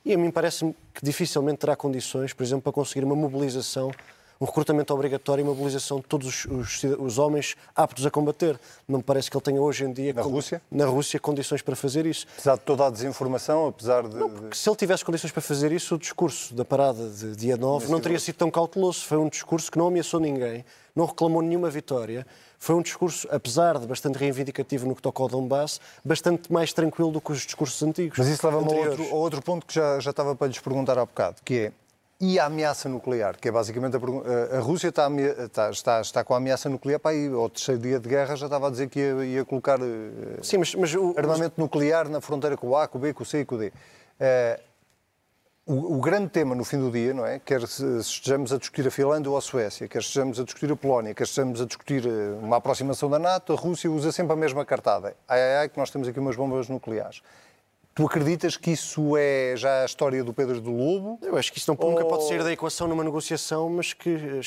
E 0.05 0.15
a 0.15 0.17
mim 0.17 0.31
parece-me 0.31 0.73
que 0.95 1.05
dificilmente 1.05 1.59
terá 1.59 1.75
condições, 1.75 2.33
por 2.33 2.45
exemplo, 2.45 2.63
para 2.63 2.73
conseguir 2.73 3.05
uma 3.05 3.17
mobilização 3.17 3.91
um 4.41 4.45
recrutamento 4.45 4.93
obrigatório 4.93 5.43
e 5.43 5.45
mobilização 5.45 5.99
de 5.99 6.05
todos 6.05 6.29
os, 6.29 6.45
os, 6.45 6.85
os, 6.99 7.19
homens 7.19 7.57
aptos 7.75 8.05
a 8.05 8.11
combater. 8.11 8.59
Não 8.87 8.99
me 8.99 9.03
parece 9.03 9.31
que 9.31 9.37
ele 9.37 9.43
tenha 9.43 9.61
hoje 9.61 9.85
em 9.85 9.93
dia 9.93 10.13
na, 10.13 10.23
com, 10.23 10.29
Rússia? 10.29 10.61
na 10.71 10.85
Rússia 10.85 11.19
condições 11.19 11.63
para 11.63 11.75
fazer 11.75 12.07
isso. 12.07 12.27
Apesar 12.35 12.57
de 12.57 12.61
toda 12.61 12.87
a 12.87 12.91
desinformação, 12.91 13.69
apesar 13.69 14.07
de. 14.07 14.17
Não, 14.17 14.31
se 14.53 14.69
ele 14.69 14.77
tivesse 14.77 15.05
condições 15.05 15.33
para 15.33 15.43
fazer 15.43 15.73
isso, 15.73 15.95
o 15.95 15.99
discurso 15.99 16.55
da 16.55 16.65
parada 16.65 17.09
de 17.09 17.35
dia 17.35 17.57
9 17.57 17.91
não 17.91 18.01
teria 18.01 18.19
sido 18.19 18.37
tão 18.37 18.51
cauteloso. 18.51 19.01
Foi 19.05 19.17
um 19.17 19.29
discurso 19.29 19.71
que 19.71 19.79
não 19.79 19.87
ameaçou 19.87 20.21
ninguém, 20.21 20.65
não 20.97 21.05
reclamou 21.05 21.43
nenhuma 21.43 21.69
vitória. 21.71 22.27
Foi 22.59 22.75
um 22.75 22.83
discurso, 22.83 23.29
apesar 23.31 23.79
de 23.79 23.87
bastante 23.87 24.19
reivindicativo 24.19 24.89
no 24.89 24.97
que 24.97 25.03
toca 25.03 25.23
ao 25.23 25.29
Donbass, 25.29 25.79
bastante 26.03 26.51
mais 26.51 26.73
tranquilo 26.73 27.13
do 27.13 27.21
que 27.21 27.31
os 27.31 27.43
discursos 27.43 27.81
antigos. 27.83 28.19
Mas 28.19 28.29
isso 28.29 28.47
leva-me 28.47 28.73
a 28.73 28.89
outro, 28.89 29.05
a 29.05 29.15
outro 29.15 29.43
ponto 29.43 29.67
que 29.67 29.75
já, 29.75 30.01
já 30.01 30.11
estava 30.11 30.35
para 30.35 30.47
lhes 30.47 30.59
perguntar 30.59 30.99
há 30.99 31.05
bocado, 31.05 31.37
que 31.45 31.59
é 31.59 31.73
e 32.19 32.39
a 32.39 32.47
ameaça 32.47 32.89
nuclear, 32.89 33.37
que 33.39 33.49
é 33.49 33.53
basicamente 33.53 33.97
a, 33.97 34.57
a 34.57 34.61
Rússia 34.61 34.89
está, 34.89 35.09
está, 35.45 35.71
está, 35.71 36.01
está, 36.01 36.25
com 36.25 36.33
a 36.33 36.39
ameaça 36.39 36.69
nuclear 36.69 36.99
para 36.99 37.11
aí, 37.11 37.29
ao 37.29 37.51
terceiro 37.51 37.81
dia 37.81 38.01
de 38.01 38.09
guerra 38.09 38.35
já 38.37 38.47
estava 38.47 38.69
a 38.69 38.71
dizer 38.71 38.89
que 38.89 38.99
ia, 38.99 39.25
ia 39.25 39.45
colocar 39.45 39.79
eh, 39.81 40.39
Sim, 40.43 40.59
mas, 40.59 40.75
mas 40.75 40.95
o, 40.95 41.15
armamento 41.17 41.55
mas... 41.57 41.65
nuclear 41.65 42.09
na 42.09 42.21
fronteira 42.21 42.57
com 42.57 42.69
o 42.69 42.77
A, 42.77 42.89
com 42.89 42.97
o 42.97 43.01
B, 43.01 43.13
com 43.13 43.23
o 43.23 43.27
C 43.27 43.41
e 43.41 43.45
com 43.45 43.57
o 43.57 43.59
D. 43.59 43.67
Uh, 43.69 44.61
o, 45.67 45.97
o, 45.97 46.01
grande 46.01 46.29
tema 46.29 46.55
no 46.55 46.65
fim 46.65 46.79
do 46.79 46.93
dia, 46.93 47.13
não 47.13 47.27
é? 47.27 47.41
Quer 47.41 47.61
estejamos 47.63 48.53
a 48.53 48.57
discutir 48.57 48.87
a 48.87 48.91
Finlândia 48.91 49.29
ou 49.29 49.37
a 49.37 49.41
Suécia, 49.41 49.89
quer 49.89 49.99
estejamos 49.99 50.39
a 50.39 50.45
discutir 50.45 50.71
a 50.71 50.77
Polónia, 50.77 51.13
quer 51.13 51.25
estejamos 51.25 51.61
a 51.61 51.67
discutir 51.67 52.07
eh, 52.07 52.39
uma 52.41 52.59
aproximação 52.59 53.11
da 53.11 53.19
NATO, 53.19 53.53
a 53.53 53.57
Rússia 53.57 53.91
usa 53.91 54.13
sempre 54.13 54.33
a 54.33 54.37
mesma 54.37 54.65
cartada. 54.65 55.17
Ai, 55.27 55.43
ai, 55.43 55.57
ai, 55.57 55.69
que 55.69 55.77
nós 55.77 55.91
temos 55.91 56.07
aqui 56.07 56.21
umas 56.21 56.37
bombas 56.37 56.69
nucleares. 56.69 57.21
Tu 57.97 58.07
acreditas 58.07 58.57
que 58.57 58.71
isso 58.71 59.17
é 59.17 59.55
já 59.57 59.83
a 59.83 59.85
história 59.85 60.23
do 60.23 60.33
Pedro 60.33 60.61
do 60.61 60.71
Lobo? 60.71 61.19
Eu 61.21 61.37
acho 61.37 61.53
que 61.53 61.59
isso 61.59 61.69
não, 61.69 61.77
ou... 61.81 61.91
nunca 61.91 62.05
pode 62.05 62.29
sair 62.29 62.45
da 62.45 62.53
equação 62.53 62.87
numa 62.87 63.03
negociação, 63.03 63.69
mas 63.69 63.93
que 63.93 64.41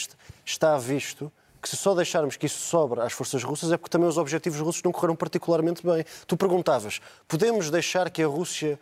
está 0.45 0.77
visto 0.77 1.29
que 1.62 1.67
se 1.67 1.75
só 1.75 1.93
deixarmos 1.93 2.38
que 2.38 2.45
isso 2.45 2.60
sobra 2.60 3.03
às 3.03 3.12
forças 3.12 3.43
russas 3.43 3.69
é 3.73 3.75
porque 3.75 3.91
também 3.91 4.08
os 4.08 4.17
objetivos 4.17 4.62
russos 4.62 4.82
não 4.82 4.93
correram 4.93 5.17
particularmente 5.17 5.86
bem. 5.86 6.05
Tu 6.25 6.38
perguntavas, 6.38 7.01
podemos 7.27 7.69
deixar 7.69 8.10
que 8.10 8.23
a 8.23 8.27
Rússia 8.27 8.79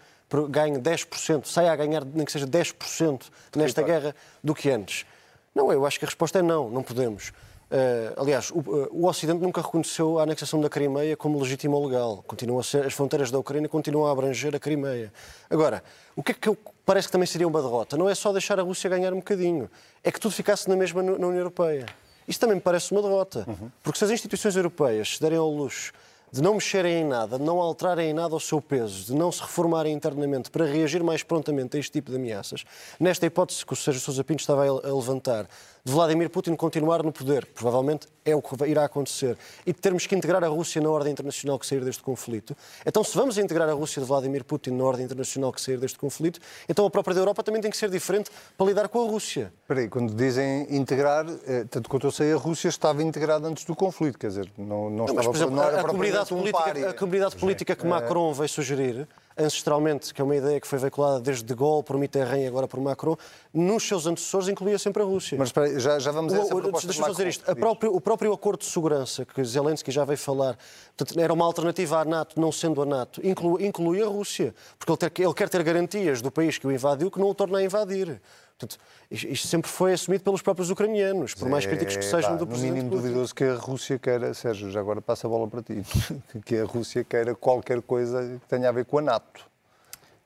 ganhe 0.50 0.78
10%, 0.78 1.46
saia 1.46 1.72
a 1.72 1.76
ganhar 1.76 2.04
nem 2.06 2.26
que 2.26 2.32
seja 2.32 2.48
10% 2.48 3.24
nesta 3.56 3.82
guerra 3.82 4.16
do 4.44 4.54
que 4.54 4.70
antes? 4.70 5.06
Não, 5.54 5.72
eu 5.72 5.86
acho 5.86 5.98
que 5.98 6.06
a 6.06 6.08
resposta 6.08 6.40
é 6.40 6.42
não, 6.42 6.70
não 6.70 6.84
podemos. 6.84 7.30
Uh, 7.70 8.22
aliás, 8.22 8.50
o, 8.52 8.60
uh, 8.60 8.88
o, 8.92 9.08
Ocidente 9.08 9.42
nunca 9.42 9.62
reconheceu 9.62 10.20
a 10.20 10.24
anexação 10.24 10.62
da 10.62 10.70
Crimeia 10.70 11.18
como 11.18 11.38
legítima 11.40 11.76
ou 11.76 11.86
legal. 11.86 12.24
Continua 12.26 12.62
a 12.62 12.64
ser, 12.64 12.86
as 12.86 12.94
fronteiras 12.94 13.30
da 13.30 13.38
Ucrânia 13.38 13.68
continuam 13.68 14.08
a 14.08 14.12
abranger 14.12 14.56
a 14.56 14.60
Crimeia. 14.60 15.12
Agora, 15.50 15.84
o 16.16 16.24
que 16.24 16.32
é 16.32 16.36
que 16.36 16.48
eu 16.48 16.58
parece 16.86 17.10
que 17.10 17.12
também 17.12 17.28
seria 17.28 17.46
uma 17.46 17.62
derrota. 17.62 17.98
Não 17.98 18.08
é 18.08 18.16
só 18.16 18.32
deixar 18.32 18.58
a 18.58 18.64
Rússia 18.64 18.90
ganhar 18.90 19.12
um 19.12 19.18
bocadinho, 19.18 19.70
é 20.02 20.10
que 20.10 20.20
tudo 20.20 20.32
ficasse 20.34 20.70
na 20.70 20.76
mesma 20.78 21.04
na 21.04 21.12
União 21.12 21.36
Europeia. 21.36 21.86
Isso 22.26 22.40
também 22.40 22.56
me 22.56 22.62
parece 22.62 22.94
uma 22.94 23.02
derrota. 23.02 23.44
Uhum. 23.46 23.70
Porque 23.84 24.00
se 24.00 24.06
as 24.06 24.12
instituições 24.12 24.56
europeias 24.56 25.16
se 25.16 25.22
derem 25.22 25.38
ao 25.38 25.50
luxo 25.50 25.92
de 26.32 26.42
não 26.42 26.56
mexerem 26.56 27.02
em 27.02 27.06
nada, 27.06 27.38
de 27.38 27.44
não 27.44 27.60
alterarem 27.60 28.10
em 28.10 28.14
nada 28.14 28.36
o 28.36 28.40
seu 28.40 28.62
peso, 28.62 29.06
de 29.06 29.16
não 29.16 29.32
se 29.32 29.42
reformarem 29.42 29.94
internamente 29.94 30.52
para 30.52 30.66
reagir 30.66 31.04
mais 31.04 31.24
prontamente 31.24 31.78
a 31.78 31.80
este 31.80 31.92
tipo 31.92 32.12
de 32.12 32.18
ameaças, 32.18 32.64
nesta 33.00 33.26
hipótese 33.26 33.66
que 33.66 33.74
o 33.74 33.76
Sérgio 33.76 34.02
Sousa 34.02 34.24
Pinto 34.24 34.42
estava 34.42 34.66
a 34.66 34.96
levantar, 34.96 35.48
de 35.88 35.94
Vladimir 35.94 36.30
Putin 36.30 36.54
continuar 36.54 37.02
no 37.02 37.14
poder, 37.14 37.46
que 37.46 37.54
provavelmente 37.54 38.08
é 38.26 38.36
o 38.36 38.42
que 38.42 38.62
irá 38.66 38.84
acontecer, 38.84 39.38
e 39.66 39.72
de 39.72 39.80
termos 39.80 40.06
que 40.06 40.14
integrar 40.14 40.44
a 40.44 40.48
Rússia 40.50 40.82
na 40.82 40.90
ordem 40.90 41.14
internacional 41.14 41.58
que 41.58 41.66
sair 41.66 41.80
deste 41.80 42.04
conflito, 42.04 42.58
então 42.86 43.06
se 43.06 43.16
vamos 43.16 43.38
integrar 43.38 43.70
a 43.70 43.72
Rússia 43.72 44.02
de 44.02 44.06
Vladimir 44.06 44.44
Putin 44.44 44.72
na 44.72 44.84
ordem 44.84 45.06
internacional 45.06 45.54
que 45.54 45.62
sair 45.62 45.78
deste 45.78 45.98
conflito, 45.98 46.42
então 46.68 46.86
a 46.86 46.90
própria 46.90 47.16
da 47.16 47.22
Europa 47.22 47.42
também 47.42 47.62
tem 47.62 47.72
que 47.72 47.78
ser 47.78 47.90
diferente 47.90 48.30
para 48.58 48.68
lidar 48.68 48.90
com 48.90 49.02
a 49.02 49.10
Rússia. 49.10 49.54
Espera 49.62 49.80
aí, 49.80 49.88
quando 49.88 50.14
dizem 50.14 50.68
integrar, 50.76 51.26
eh, 51.48 51.64
tanto 51.72 51.90
quanto 51.90 52.06
eu 52.06 52.12
sei, 52.12 52.34
a 52.34 52.36
Rússia 52.36 52.68
estava 52.68 53.02
integrada 53.02 53.48
antes 53.48 53.64
do 53.64 53.74
conflito, 53.74 54.20
quer 54.20 54.28
dizer, 54.28 54.52
não, 54.58 54.90
não, 54.90 54.90
não 54.90 55.06
estava... 55.06 55.20
Mas, 55.20 55.28
por 55.28 55.36
exemplo, 55.38 55.62
a, 55.62 55.80
a 55.80 55.84
comunidade 55.86 56.28
política, 56.28 56.90
a 56.90 56.94
comunidade 56.94 57.36
política 57.38 57.76
que 57.78 57.88
Macron 57.88 58.34
veio 58.34 58.50
sugerir 58.50 59.08
ancestralmente, 59.38 60.14
que 60.14 60.22
é 60.22 60.24
uma 60.24 60.36
ideia 60.36 60.60
que 60.60 60.68
foi 60.68 60.80
veiculada 60.80 61.20
desde 61.20 61.44
De 61.44 61.54
Gaulle 61.54 61.84
por 61.84 61.98
Mitterrand 61.98 62.40
e 62.40 62.48
agora 62.48 62.68
por 62.68 62.80
Macron, 62.80 63.16
nos 63.54 63.88
seus 63.88 64.06
antecessores 64.08 64.48
incluía 64.48 64.78
sempre 64.80 65.04
a 65.04 65.06
Rússia. 65.06 65.38
Mas 65.38 65.50
espera, 65.50 65.80
já, 65.80 66.00
já 66.00 66.12
vamos 66.12 66.34
a 66.34 66.38
essa 66.38 66.56
o, 66.56 66.62
proposta 66.62 66.88
Deixa-me 66.88 67.08
fazer 67.08 67.28
isto. 67.28 67.56
Próprio, 67.56 67.96
o 67.96 68.02
próprio 68.02 68.34
acordo 68.34 68.60
de 68.60 68.66
segurança 68.66 69.26
que 69.26 69.44
Zelensky 69.44 69.92
já 69.92 70.04
veio 70.06 70.18
falar, 70.18 70.58
portanto, 70.96 71.20
era 71.20 71.34
uma 71.34 71.46
alternativa 71.46 72.00
à 72.00 72.06
NATO, 72.06 72.40
não 72.40 72.52
sendo 72.52 72.82
a 72.82 72.86
NATO, 72.86 73.26
inclui, 73.26 73.66
inclui 73.66 74.02
a 74.02 74.08
Rússia, 74.08 74.54
porque 74.78 74.92
ele, 74.92 74.98
ter, 74.98 75.22
ele 75.24 75.34
quer 75.34 75.50
ter 75.50 75.64
garantias 75.64 76.22
do 76.22 76.32
país 76.32 76.58
que 76.58 76.68
o 76.68 76.72
invadiu 76.72 77.12
que 77.12 77.20
não 77.20 77.30
o 77.30 77.36
torna 77.36 77.60
a 77.60 77.64
invadir. 77.64 78.22
Portanto, 78.58 78.80
isto 79.12 79.48
sempre 79.48 79.70
foi 79.70 79.94
assumido 79.94 80.24
pelos 80.24 80.42
próprios 80.42 80.72
ucranianos, 80.72 81.36
por 81.36 81.48
mais 81.48 81.66
críticos 81.66 81.96
que 81.96 82.04
sejam 82.04 82.34
é, 82.34 82.38
do 82.38 82.48
presidente. 82.48 82.72
No 82.72 82.76
mínimo 82.78 82.90
Putin. 82.90 83.04
duvidoso 83.04 83.36
que 83.36 83.44
a 83.44 83.54
Rússia 83.54 84.00
queira, 84.00 84.34
Sérgio, 84.34 84.72
já 84.72 84.80
agora 84.80 85.00
passa 85.00 85.28
a 85.28 85.30
bola 85.30 85.48
para 85.48 85.62
ti, 85.62 85.84
que 86.44 86.58
a 86.58 86.66
Rússia 86.66 87.04
queira 87.04 87.36
qualquer 87.36 87.84
coisa 87.84 88.40
que 88.42 88.48
tenha 88.48 88.68
a 88.70 88.72
ver 88.72 88.86
com 88.86 88.98
a 88.98 89.02
NATO. 89.04 89.46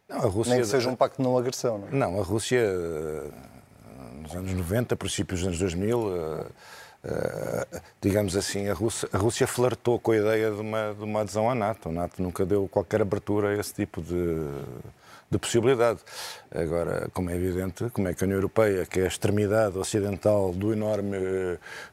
Não, 0.08 0.18
a 0.18 0.28
Rússia, 0.28 0.54
Nem 0.54 0.62
que 0.62 0.68
seja 0.68 0.90
um 0.90 0.96
pacto 0.96 1.18
de 1.22 1.28
não 1.28 1.38
agressão. 1.38 1.78
Não, 1.78 1.88
é? 1.88 1.92
não 1.92 2.22
a 2.22 2.24
Rússia, 2.24 2.60
eh, 2.60 3.30
nos 4.22 4.34
anos 4.34 4.54
90, 4.54 4.96
princípios 4.96 5.42
dos 5.42 5.48
anos 5.48 5.60
2000, 5.60 6.16
eh, 6.16 6.46
eh, 7.04 7.82
digamos 8.00 8.38
assim, 8.38 8.70
a 8.70 8.74
Rússia, 8.74 9.10
a 9.12 9.18
Rússia 9.18 9.46
flertou 9.46 10.00
com 10.00 10.12
a 10.12 10.18
ideia 10.18 10.52
de 10.52 10.62
uma, 10.62 10.96
de 10.98 11.04
uma 11.04 11.22
adesão 11.22 11.50
à 11.50 11.56
NATO. 11.56 11.90
A 11.90 11.92
NATO 11.92 12.24
nunca 12.24 12.46
deu 12.46 12.70
qualquer 12.70 13.02
abertura 13.02 13.50
a 13.50 13.58
esse 13.58 13.74
tipo 13.74 14.02
de, 14.02 14.38
de 15.32 15.40
possibilidade. 15.40 16.02
Agora, 16.54 17.10
como 17.14 17.30
é 17.30 17.36
evidente, 17.36 17.90
como 17.92 18.10
é 18.10 18.14
que 18.14 18.24
a 18.24 18.26
União 18.26 18.38
Europeia, 18.38 18.86
que 18.86 19.00
é 19.00 19.04
a 19.06 19.08
extremidade 19.08 19.78
ocidental 19.78 20.52
do 20.52 20.74
enorme 20.74 21.18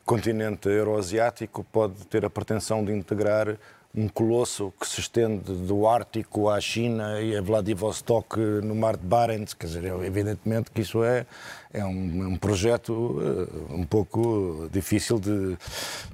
continente 0.04 0.68
euroasiático, 0.68 1.64
pode 1.72 2.04
ter 2.06 2.24
a 2.24 2.30
pretensão 2.30 2.84
de 2.84 2.92
integrar 2.92 3.56
um 3.94 4.08
colosso 4.08 4.72
que 4.78 4.86
se 4.86 5.00
estende 5.00 5.52
do 5.52 5.86
Ártico 5.86 6.48
à 6.48 6.60
China 6.60 7.20
e 7.20 7.36
a 7.36 7.40
Vladivostok 7.40 8.38
no 8.62 8.74
mar 8.74 8.96
de 8.96 9.06
Barents, 9.06 9.54
quer 9.54 9.66
dizer, 9.66 9.84
evidentemente 10.04 10.70
que 10.70 10.82
isso 10.82 11.02
é, 11.02 11.26
é 11.72 11.84
um, 11.84 12.32
um 12.32 12.36
projeto 12.36 12.92
uh, 12.92 13.74
um 13.74 13.84
pouco 13.84 14.68
difícil 14.70 15.18
de, 15.18 15.56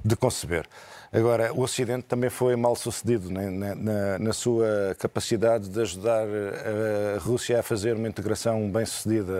de 0.03 0.15
conceber. 0.15 0.65
Agora, 1.15 1.53
o 1.53 1.61
Ocidente 1.61 2.03
também 2.03 2.29
foi 2.29 2.55
mal 2.55 2.75
sucedido 2.75 3.31
né, 3.31 3.49
na, 3.49 3.75
na, 3.75 4.19
na, 4.19 4.33
sua 4.33 4.95
capacidade 4.99 5.69
de 5.69 5.81
ajudar 5.81 6.25
a 6.25 7.19
Rússia 7.19 7.59
a 7.59 7.63
fazer 7.63 7.95
uma 7.95 8.07
integração 8.07 8.69
bem 8.69 8.85
sucedida 8.85 9.33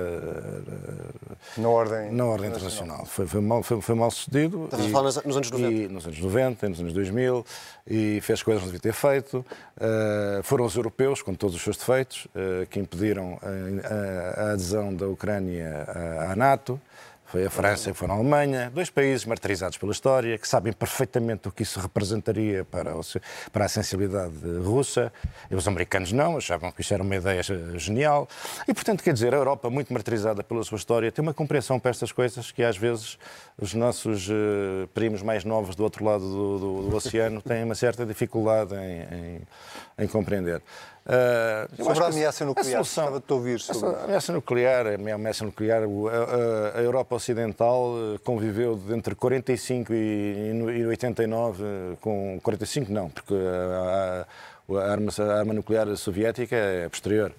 na 1.58 1.68
ordem, 1.68 2.12
na 2.12 2.26
ordem 2.26 2.50
internacional. 2.50 3.06
Foi, 3.06 3.28
foi, 3.28 3.42
mal, 3.42 3.62
foi, 3.62 3.82
foi 3.82 3.96
mal 3.96 4.10
sucedido. 4.10 4.66
Estás 4.66 4.86
a 4.86 4.90
falar 4.90 5.04
nos 5.26 5.36
anos 5.36 5.52
90? 5.52 5.74
E, 5.74 5.88
nos 5.88 6.06
anos 6.06 6.20
90, 6.20 6.70
nos 6.70 6.80
anos 6.80 6.94
2000, 6.94 7.46
e 7.88 8.22
fez 8.22 8.42
coisas 8.42 8.64
que 8.64 8.68
não 8.68 8.74
devia 8.74 8.92
ter 8.92 8.94
feito. 8.94 9.46
Uh, 9.76 10.42
foram 10.44 10.66
os 10.66 10.76
europeus, 10.76 11.22
com 11.22 11.36
todos 11.36 11.56
os 11.56 11.62
seus 11.62 11.78
defeitos, 11.78 12.26
uh, 12.28 12.66
que 12.68 12.80
impediram 12.80 13.38
a, 13.42 14.44
a, 14.44 14.48
a 14.48 14.52
adesão 14.54 14.94
da 14.94 15.08
Ucrânia 15.08 15.86
à, 15.88 16.32
à 16.32 16.36
NATO. 16.36 16.80
Foi 17.28 17.46
a 17.46 17.50
França 17.50 17.90
e 17.90 17.94
foram 17.94 18.14
a 18.14 18.18
Alemanha, 18.18 18.72
dois 18.74 18.90
países 18.90 19.26
martirizados 19.26 19.78
pela 19.78 19.92
história, 19.92 20.38
que 20.38 20.48
sabem 20.48 20.72
perfeitamente 20.72 21.48
o 21.48 21.52
que 21.52 21.64
isso 21.64 21.80
representaria 21.80 22.64
para, 22.64 22.92
para 23.52 23.66
a 23.66 23.68
sensibilidade 23.68 24.36
russa. 24.64 25.12
E 25.50 25.56
os 25.56 25.68
americanos 25.68 26.12
não, 26.12 26.38
achavam 26.38 26.72
que 26.72 26.82
isso 26.82 26.94
era 26.94 27.02
uma 27.02 27.16
ideia 27.16 27.42
genial. 27.78 28.28
E, 28.68 28.74
portanto, 28.74 29.04
quer 29.04 29.12
dizer, 29.12 29.34
a 29.34 29.38
Europa, 29.38 29.70
muito 29.70 29.92
martirizada 29.92 30.44
pela 30.44 30.64
sua 30.64 30.78
história, 30.78 31.12
tem 31.12 31.24
uma 31.24 31.34
compreensão 31.34 31.80
para 31.80 31.92
estas 31.92 32.12
coisas 32.12 32.52
que, 32.52 32.64
às 32.64 32.78
vezes, 32.78 33.18
os 33.60 33.74
nossos 33.74 34.30
uh, 34.30 34.88
primos 34.94 35.22
mais 35.22 35.44
novos 35.44 35.76
do 35.76 35.84
outro 35.84 36.06
lado 36.06 36.24
do, 36.24 36.60
do, 36.60 36.90
do 36.90 36.96
oceano 36.96 37.42
têm 37.42 37.64
uma 37.64 37.76
certa 37.76 38.06
dificuldade 38.06 38.76
em, 38.76 39.02
em, 39.02 39.42
em 40.06 40.08
compreender. 40.08 40.62
Uh, 41.06 41.84
sobre 41.84 42.04
a 42.04 42.08
ameaça 42.08 42.46
nuclear, 42.46 42.82
a 42.82 42.84
solução, 42.84 43.22
a 43.30 43.34
ouvir 43.34 43.60
sobre... 43.60 43.96
A 43.96 44.04
ameaça 44.06 44.34
nuclear, 44.34 44.88
a 44.88 45.14
ameaça 45.14 45.46
nuclear, 45.46 45.84
a, 45.84 46.80
a, 46.80 46.82
Europa 46.82 47.16
Ocidental 47.16 47.94
eh, 47.96 48.18
conviveu 48.24 48.82
entre 48.90 49.14
45 49.14 49.94
e, 49.94 50.52
e 50.80 50.86
89 50.88 51.64
com 52.02 52.40
45 52.42 52.92
não, 52.92 53.12
porque 53.12 53.36
a, 53.36 54.26
a, 54.74 54.92
arma, 54.92 55.12
a 55.20 55.38
arma 55.38 55.54
nuclear 55.54 55.96
soviética 55.96 56.56
é 56.56 56.90
posterior. 56.90 57.32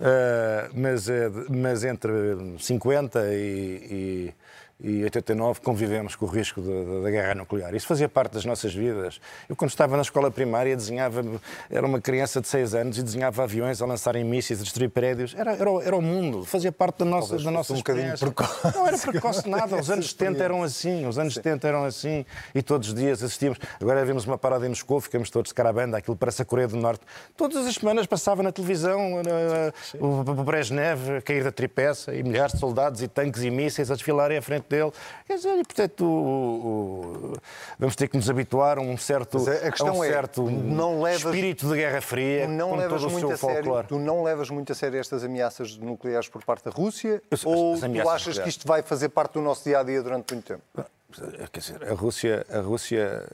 Uh, 0.00 0.72
mas, 0.72 1.06
mas 1.50 1.84
entre 1.84 2.10
50 2.58 3.20
e, 3.34 3.34
e 3.36 4.34
e 4.82 5.04
89 5.04 5.60
convivemos 5.60 6.16
com 6.16 6.24
o 6.24 6.28
risco 6.28 6.60
da, 6.60 7.10
guerra 7.10 7.34
nuclear. 7.34 7.74
Isso 7.74 7.86
fazia 7.86 8.08
parte 8.08 8.32
das 8.32 8.44
nossas 8.44 8.74
vidas. 8.74 9.20
Eu, 9.48 9.54
quando 9.54 9.70
estava 9.70 9.96
na 9.96 10.02
escola 10.02 10.30
primária, 10.30 10.74
desenhava, 10.74 11.22
era 11.68 11.86
uma 11.86 12.00
criança 12.00 12.40
de 12.40 12.48
6 12.48 12.74
anos 12.74 12.98
e 12.98 13.02
desenhava 13.02 13.42
aviões 13.42 13.82
a 13.82 13.86
lançarem 13.86 14.24
mísseis, 14.24 14.60
a 14.60 14.62
destruir 14.62 14.88
prédios. 14.90 15.34
Era, 15.36 15.52
era, 15.52 15.70
era 15.84 15.96
o 15.96 16.00
mundo, 16.00 16.44
fazia 16.44 16.72
parte 16.72 16.98
da 16.98 17.04
nossa, 17.04 17.36
da 17.38 17.50
nossa 17.50 17.72
um 17.72 17.76
experiência. 17.76 18.26
Precoce. 18.26 18.76
Não 18.76 18.86
era 18.86 18.98
precoce 18.98 19.48
nada. 19.48 19.76
Os 19.76 19.90
anos 19.90 20.08
70 20.10 20.42
eram 20.42 20.62
assim, 20.62 21.06
os 21.06 21.18
anos 21.18 21.34
Sim. 21.34 21.42
70 21.42 21.68
eram 21.68 21.84
assim 21.84 22.24
e 22.54 22.62
todos 22.62 22.88
os 22.88 22.94
dias 22.94 23.22
assistíamos. 23.22 23.58
Agora 23.80 24.04
vimos 24.04 24.24
uma 24.24 24.38
parada 24.38 24.64
em 24.66 24.70
Moscou, 24.70 25.00
ficamos 25.00 25.30
todos 25.30 25.50
de 25.50 25.54
carabanda, 25.54 25.98
aquilo 25.98 26.16
parece 26.16 26.42
a 26.42 26.44
Coreia 26.44 26.68
do 26.68 26.76
Norte. 26.76 27.04
Todas 27.36 27.66
as 27.66 27.74
semanas 27.74 28.06
passava 28.06 28.42
na 28.42 28.52
televisão 28.52 29.20
uh, 29.20 30.04
o 30.04 30.44
Brezhnev 30.44 31.18
a 31.18 31.22
cair 31.22 31.44
da 31.44 31.52
tripeça 31.52 32.14
e 32.14 32.22
milhares 32.22 32.54
de 32.54 32.60
soldados 32.60 33.02
e 33.02 33.08
tanques 33.08 33.42
e 33.42 33.50
mísseis 33.50 33.90
a 33.90 33.94
desfilarem 33.94 34.38
à 34.38 34.42
frente 34.42 34.69
dele. 34.70 34.92
E 35.28 35.64
portanto, 35.64 36.04
o, 36.04 37.34
o, 37.34 37.36
vamos 37.78 37.96
ter 37.96 38.08
que 38.08 38.16
nos 38.16 38.30
habituar 38.30 38.78
a 38.78 38.80
um 38.80 38.96
certo, 38.96 39.38
a, 39.38 39.88
a 39.88 39.92
um 39.92 40.04
é, 40.04 40.08
certo 40.08 40.42
não 40.50 41.02
levas, 41.02 41.24
espírito 41.24 41.68
de 41.68 41.74
Guerra 41.74 42.00
Fria, 42.00 42.48
não 42.48 42.76
levas 42.76 43.02
todo 43.02 43.12
muito 43.12 43.32
a 43.32 43.36
sério, 43.36 43.84
Tu 43.84 43.98
não 43.98 44.22
levas 44.22 44.48
muito 44.48 44.72
a 44.72 44.74
sério 44.74 44.98
estas 44.98 45.24
ameaças 45.24 45.76
nucleares 45.76 46.28
por 46.28 46.44
parte 46.44 46.64
da 46.64 46.70
Rússia? 46.70 47.20
Eu, 47.30 47.38
ou 47.44 47.76
tu 47.78 48.08
achas 48.08 48.38
que 48.38 48.48
isto 48.48 48.66
vai 48.66 48.82
fazer 48.82 49.08
parte 49.08 49.34
do 49.34 49.42
nosso 49.42 49.64
dia 49.64 49.80
a 49.80 49.82
dia 49.82 50.02
durante 50.02 50.32
muito 50.32 50.46
tempo? 50.46 50.62
Quer 51.52 51.60
dizer, 51.60 51.84
a 51.84 51.94
Rússia, 51.94 52.46
a 52.50 52.60
Rússia 52.60 53.26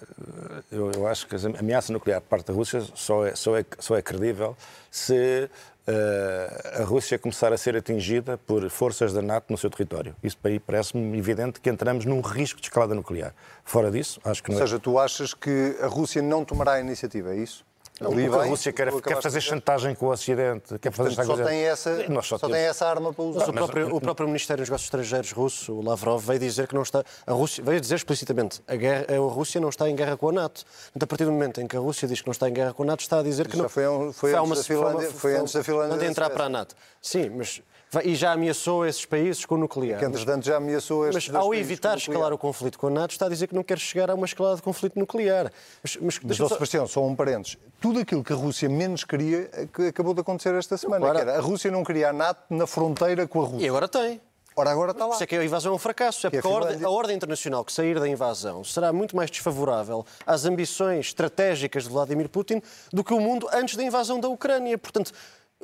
eu, 0.71 0.91
eu 0.93 1.07
acho 1.07 1.27
que 1.27 1.35
a 1.35 1.39
ameaça 1.59 1.93
nuclear 1.93 2.21
por 2.21 2.29
parte 2.29 2.47
da 2.47 2.55
Rússia 2.55 2.81
só 2.95 3.27
é, 3.27 3.35
só 3.35 3.57
é, 3.57 3.65
só 3.79 3.97
é 3.97 4.03
credível 4.03 4.57
se 4.91 5.49
uh, 5.87 6.83
a 6.83 6.85
Rússia 6.85 7.19
começar 7.19 7.53
a 7.53 7.57
ser 7.57 7.77
atingida 7.77 8.39
por 8.39 8.69
forças 8.71 9.13
da 9.13 9.23
NATO 9.23 9.47
no 9.51 9.59
seu 9.59 9.71
território. 9.71 10.15
Isso 10.23 10.37
para 10.37 10.51
aí 10.51 10.59
parece-me 10.59 11.19
evidente 11.19 11.61
que 11.61 11.71
entramos 11.71 12.05
num 12.05 12.21
risco 12.21 12.61
de 12.61 12.67
escalada 12.67 12.95
nuclear. 12.95 13.35
Fora 13.65 13.91
disso, 13.91 14.21
acho 14.25 14.43
que 14.43 14.51
não 14.51 14.57
Ou 14.57 14.63
é 14.63 14.67
seja, 14.67 14.79
tu 14.79 14.99
achas 14.99 15.35
que 15.35 15.77
a 15.81 15.87
Rússia 15.87 16.23
não 16.23 16.45
tomará 16.45 16.73
a 16.73 16.81
iniciativa, 16.81 17.35
é 17.35 17.37
isso? 17.37 17.65
Ali 17.99 18.27
a 18.27 18.45
Rússia 18.45 18.73
quer, 18.73 18.93
quer 19.01 19.23
fazer 19.23 19.41
chantagem 19.41 19.95
com 19.95 20.07
o 20.07 20.11
Ocidente, 20.11 20.79
quer 20.79 20.93
fazer 20.93 21.15
Portanto, 21.15 21.39
só 21.39 21.45
tem 21.45 21.61
essa, 21.63 22.23
só, 22.23 22.39
só 22.39 22.49
tem 22.49 22.61
essa 22.61 22.87
arma 22.87 23.11
para 23.11 23.25
usar. 23.25 23.41
Mas 23.41 23.49
o, 23.49 23.53
próprio, 23.55 23.97
o 23.97 24.01
próprio 24.01 24.27
Ministério 24.29 24.63
dos 24.63 24.69
Negócios 24.69 24.87
Estrangeiros 24.87 25.33
russo, 25.33 25.73
o 25.73 25.83
Lavrov, 25.83 26.23
veio 26.23 26.39
dizer 26.39 26.69
que 26.69 26.75
não 26.75 26.83
está. 26.83 27.03
A 27.27 27.33
Rússia 27.33 27.65
veio 27.65 27.81
dizer 27.81 27.95
explicitamente 27.95 28.61
a, 28.69 28.77
guerra, 28.77 29.07
a 29.09 29.19
Rússia 29.19 29.59
não 29.61 29.71
está 29.71 29.89
em 29.89 29.97
guerra 29.97 30.15
com 30.17 30.29
a 30.29 30.33
NATO. 30.33 30.65
Portanto, 30.65 31.03
a 31.03 31.07
partir 31.07 31.25
do 31.25 31.33
momento 31.33 31.61
em 31.61 31.67
que 31.67 31.77
a 31.77 31.81
Rússia 31.81 32.07
diz 32.07 32.21
que 32.21 32.27
não 32.27 32.33
está 32.33 32.51
em 32.51 32.53
guerra 32.53 32.75
com 32.75 32.83
a 32.83 32.87
NATO, 32.87 33.01
está 33.01 33.21
a 33.21 33.23
dizer 33.23 33.49
que 33.49 33.57
não. 33.57 33.67
Foi, 33.67 33.89
um, 33.89 34.13
foi, 34.13 34.33
foi, 34.33 34.41
antes 34.41 34.51
uma, 34.51 34.65
Finlândia, 34.65 35.11
foi, 35.11 35.19
foi 35.19 35.37
antes 35.37 35.55
da 35.55 35.65
Finlândia. 35.65 35.97
de 35.97 36.05
entrar 36.05 36.29
para 36.29 36.45
a 36.45 36.49
NATO. 36.51 36.75
Sim, 37.01 37.31
mas 37.31 37.63
e 38.05 38.15
já 38.15 38.33
ameaçou 38.33 38.85
esses 38.85 39.05
países 39.05 39.45
com 39.45 39.55
o 39.55 39.59
nuclear. 39.59 39.99
Que, 39.99 40.05
entretanto, 40.05 40.45
já 40.45 40.57
ameaçou 40.57 41.07
estes 41.09 41.29
Mas 41.29 41.43
ao 41.43 41.55
evitar 41.55 41.97
escalar 41.97 42.33
o 42.33 42.39
conflito 42.39 42.79
com 42.79 42.89
a 42.89 42.91
NATO, 42.91 43.13
está 43.13 43.27
a 43.27 43.29
dizer 43.29 43.47
que 43.47 43.55
não 43.55 43.63
quer 43.63 43.79
chegar 43.79 44.11
a 44.11 44.15
uma 44.15 44.27
escalada 44.27 44.57
de 44.57 44.63
conflito 44.63 44.99
nuclear. 44.99 45.51
Mas, 45.83 45.97
mas, 46.01 46.21
mas 46.23 46.37
só... 46.37 46.49
Sebastião, 46.49 46.87
só 46.87 47.05
um 47.05 47.15
parênteses. 47.15 47.57
Tudo 47.81 48.01
aquilo 48.01 48.25
que 48.25 48.33
a 48.33 48.37
Rússia 48.37 48.69
menos 48.69 49.05
queria 49.05 49.49
que 49.73 49.89
acabou 49.89 50.15
de 50.15 50.21
acontecer 50.21 50.55
esta 50.55 50.77
semana. 50.77 51.11
Claro. 51.11 51.31
a 51.31 51.41
Rússia 51.41 51.71
não 51.71 51.85
queria 51.85 52.11
a 52.11 52.13
NATO 52.13 52.43
na 52.51 52.67
fronteira 52.67 53.27
com 53.27 53.43
a 53.43 53.47
Rússia. 53.47 53.65
E 53.65 53.69
agora 53.69 53.89
tem. 53.89 54.21
Ora, 54.59 54.71
agora 54.71 54.93
está 54.93 55.05
lá. 55.05 55.15
Isso 55.15 55.23
é 55.23 55.27
que 55.27 55.37
a 55.37 55.45
invasão 55.45 55.73
é 55.73 55.75
um 55.75 55.79
fracasso. 55.79 56.27
É 56.27 56.31
porque 56.31 56.47
a, 56.47 56.51
a, 56.51 56.55
ordem, 56.55 56.85
a, 56.85 56.89
ordem, 56.89 57.15
internacional 57.15 57.63
que 57.63 57.71
sair 57.71 58.01
da 58.01 58.09
invasão 58.09 58.65
será 58.65 58.91
muito 58.91 59.15
mais 59.15 59.31
desfavorável 59.31 60.05
às 60.27 60.47
ambições 60.47 61.07
estratégicas 61.07 61.85
de 61.85 61.91
Vladimir 61.91 62.31
Putin 62.31 62.63
do 62.91 63.05
que 63.05 63.13
o 63.13 63.21
mundo 63.21 63.47
antes 63.53 63.77
da 63.77 63.83
invasão 63.85 64.19
da 64.19 64.29
Ucrânia. 64.29 64.79
Portanto, 64.79 65.13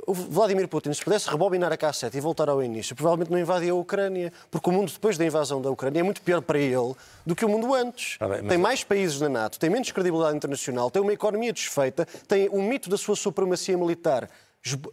o 0.07 0.15
Vladimir 0.15 0.67
Putin, 0.69 0.93
se 0.93 1.05
pudesse 1.05 1.29
rebobinar 1.29 1.73
a 1.73 1.77
cassete 1.77 2.17
e 2.17 2.21
voltar 2.21 2.49
ao 2.49 2.63
início, 2.63 2.97
provavelmente 2.97 3.31
não 3.31 3.39
invadia 3.39 3.73
a 3.73 3.75
Ucrânia, 3.75 4.33
porque 4.51 4.69
o 4.69 4.73
mundo 4.73 4.91
depois 4.91 5.19
da 5.19 5.25
invasão 5.25 5.61
da 5.61 5.71
Ucrânia 5.71 6.01
é 6.01 6.03
muito 6.03 6.23
pior 6.23 6.41
para 6.41 6.59
ele 6.59 6.95
do 7.27 7.37
que 7.37 7.45
o 7.45 7.49
mundo 7.49 7.75
antes. 7.75 8.17
Ah, 8.19 8.29
bem, 8.29 8.45
Tem 8.45 8.59
mais 8.59 8.83
países 8.83 9.21
na 9.21 9.29
NATO, 9.29 9.59
tem 9.59 9.69
menos 9.69 9.91
credibilidade 9.93 10.37
internacional, 10.37 10.91
tem 10.91 11.03
uma 11.03 11.13
economia 11.13 11.53
desfeita, 11.53 12.07
tem 12.27 12.49
o 12.49 12.63
mito 12.63 12.89
da 12.89 12.97
sua 12.97 13.15
supremacia 13.15 13.77
militar 13.77 14.29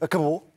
acabou, 0.02 0.48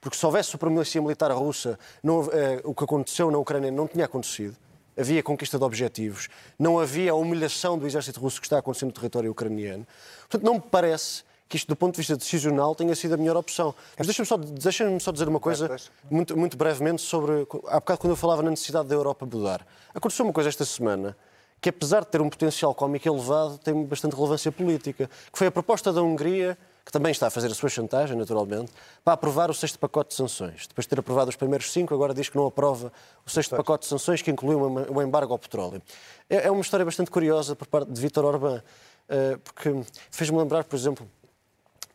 porque 0.00 0.16
se 0.16 0.24
houvesse 0.24 0.50
supremacia 0.50 1.00
militar 1.02 1.30
russa, 1.32 1.78
não 2.02 2.22
eh, 2.32 2.60
o 2.64 2.74
que 2.74 2.84
aconteceu 2.84 3.30
na 3.30 3.38
Ucrânia 3.38 3.70
não 3.70 3.86
tinha 3.86 4.04
acontecido. 4.04 4.56
Havia 4.98 5.22
conquista 5.22 5.58
de 5.58 5.64
objetivos, 5.64 6.28
não 6.58 6.78
havia 6.78 7.12
a 7.12 7.14
humilhação 7.14 7.78
do 7.78 7.86
exército 7.86 8.20
russo 8.20 8.40
que 8.40 8.46
está 8.46 8.58
acontecendo 8.58 8.88
no 8.88 8.94
território 8.94 9.30
ucraniano. 9.30 9.86
Portanto, 10.28 10.44
não 10.44 10.54
me 10.54 10.60
parece 10.60 11.24
que 11.50 11.56
isto, 11.56 11.66
do 11.66 11.74
ponto 11.74 11.94
de 11.94 11.98
vista 11.98 12.16
decisional, 12.16 12.76
tenha 12.76 12.94
sido 12.94 13.14
a 13.14 13.16
melhor 13.16 13.36
opção. 13.36 13.74
Mas 13.98 14.06
deixa-me 14.06 14.24
só, 14.24 14.36
deixa 14.36 15.00
só 15.00 15.10
dizer 15.10 15.28
uma 15.28 15.40
coisa, 15.40 15.76
muito, 16.08 16.36
muito 16.36 16.56
brevemente, 16.56 17.02
sobre. 17.02 17.44
Há 17.66 17.80
bocado, 17.80 17.98
quando 17.98 18.12
eu 18.12 18.16
falava 18.16 18.40
na 18.40 18.50
necessidade 18.50 18.86
da 18.88 18.94
Europa 18.94 19.26
mudar. 19.26 19.66
Aconteceu 19.92 20.24
uma 20.24 20.32
coisa 20.32 20.48
esta 20.48 20.64
semana 20.64 21.16
que, 21.60 21.68
apesar 21.68 22.02
de 22.02 22.06
ter 22.06 22.20
um 22.20 22.30
potencial 22.30 22.72
cómico 22.72 23.08
elevado, 23.08 23.58
tem 23.58 23.84
bastante 23.84 24.14
relevância 24.14 24.52
política, 24.52 25.10
que 25.30 25.36
foi 25.36 25.48
a 25.48 25.50
proposta 25.50 25.92
da 25.92 26.00
Hungria, 26.00 26.56
que 26.86 26.92
também 26.92 27.10
está 27.10 27.26
a 27.26 27.30
fazer 27.30 27.48
a 27.48 27.54
sua 27.54 27.68
chantagem, 27.68 28.16
naturalmente, 28.16 28.72
para 29.04 29.14
aprovar 29.14 29.50
o 29.50 29.54
sexto 29.54 29.76
pacote 29.76 30.10
de 30.10 30.14
sanções. 30.14 30.68
Depois 30.68 30.84
de 30.84 30.90
ter 30.90 31.00
aprovado 31.00 31.30
os 31.30 31.36
primeiros 31.36 31.72
cinco, 31.72 31.92
agora 31.92 32.14
diz 32.14 32.28
que 32.28 32.36
não 32.36 32.46
aprova 32.46 32.92
o 33.26 33.30
sexto 33.30 33.56
pacote 33.56 33.82
de 33.82 33.88
sanções, 33.88 34.22
que 34.22 34.30
inclui 34.30 34.54
um 34.54 35.02
embargo 35.02 35.32
ao 35.32 35.38
petróleo. 35.38 35.82
É 36.28 36.46
é 36.46 36.50
uma 36.50 36.60
história 36.60 36.86
bastante 36.86 37.10
curiosa 37.10 37.56
por 37.56 37.66
parte 37.66 37.90
de 37.90 38.00
Vítor 38.00 38.24
Orbán, 38.24 38.62
eh, 39.08 39.36
porque 39.42 39.82
fez-me 40.12 40.38
lembrar, 40.38 40.62
por 40.62 40.76
exemplo, 40.76 41.06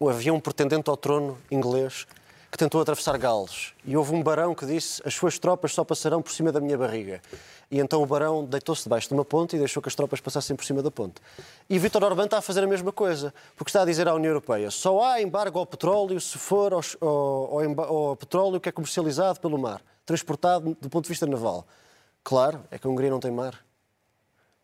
havia 0.01 0.33
um 0.33 0.39
pretendente 0.39 0.89
ao 0.89 0.97
trono 0.97 1.37
inglês 1.49 2.05
que 2.51 2.57
tentou 2.57 2.79
atravessar 2.79 3.17
Gales 3.17 3.73
e 3.83 3.97
houve 3.97 4.13
um 4.13 4.23
barão 4.23 4.55
que 4.55 4.65
disse 4.65 5.01
as 5.05 5.13
suas 5.13 5.37
tropas 5.37 5.73
só 5.73 5.83
passarão 5.83 6.21
por 6.21 6.31
cima 6.31 6.51
da 6.53 6.61
minha 6.61 6.77
barriga. 6.77 7.21
E 7.69 7.79
então 7.79 8.01
o 8.01 8.05
barão 8.05 8.45
deitou-se 8.45 8.83
debaixo 8.83 9.07
de 9.09 9.13
uma 9.13 9.25
ponte 9.25 9.55
e 9.55 9.59
deixou 9.59 9.81
que 9.81 9.89
as 9.89 9.95
tropas 9.95 10.21
passassem 10.21 10.55
por 10.55 10.63
cima 10.63 10.81
da 10.81 10.89
ponte. 10.89 11.15
E 11.69 11.77
Vítor 11.79 12.03
Orbán 12.03 12.25
está 12.25 12.37
a 12.37 12.41
fazer 12.41 12.63
a 12.63 12.67
mesma 12.67 12.93
coisa, 12.93 13.33
porque 13.57 13.69
está 13.69 13.81
a 13.81 13.85
dizer 13.85 14.07
à 14.07 14.13
União 14.13 14.29
Europeia 14.29 14.71
só 14.71 15.03
há 15.03 15.21
embargo 15.21 15.59
ao 15.59 15.65
petróleo 15.65 16.21
se 16.21 16.37
for 16.37 16.71
ao, 16.73 16.81
ao 17.01 17.63
emba- 17.65 17.87
ao 17.87 18.15
petróleo 18.15 18.59
que 18.61 18.69
é 18.69 18.71
comercializado 18.71 19.39
pelo 19.41 19.57
mar, 19.57 19.81
transportado 20.05 20.77
do 20.79 20.89
ponto 20.89 21.03
de 21.05 21.09
vista 21.09 21.25
naval. 21.25 21.65
Claro, 22.23 22.61
é 22.71 22.79
que 22.79 22.87
a 22.87 22.89
Hungria 22.89 23.09
não 23.09 23.19
tem 23.19 23.31
mar. 23.31 23.59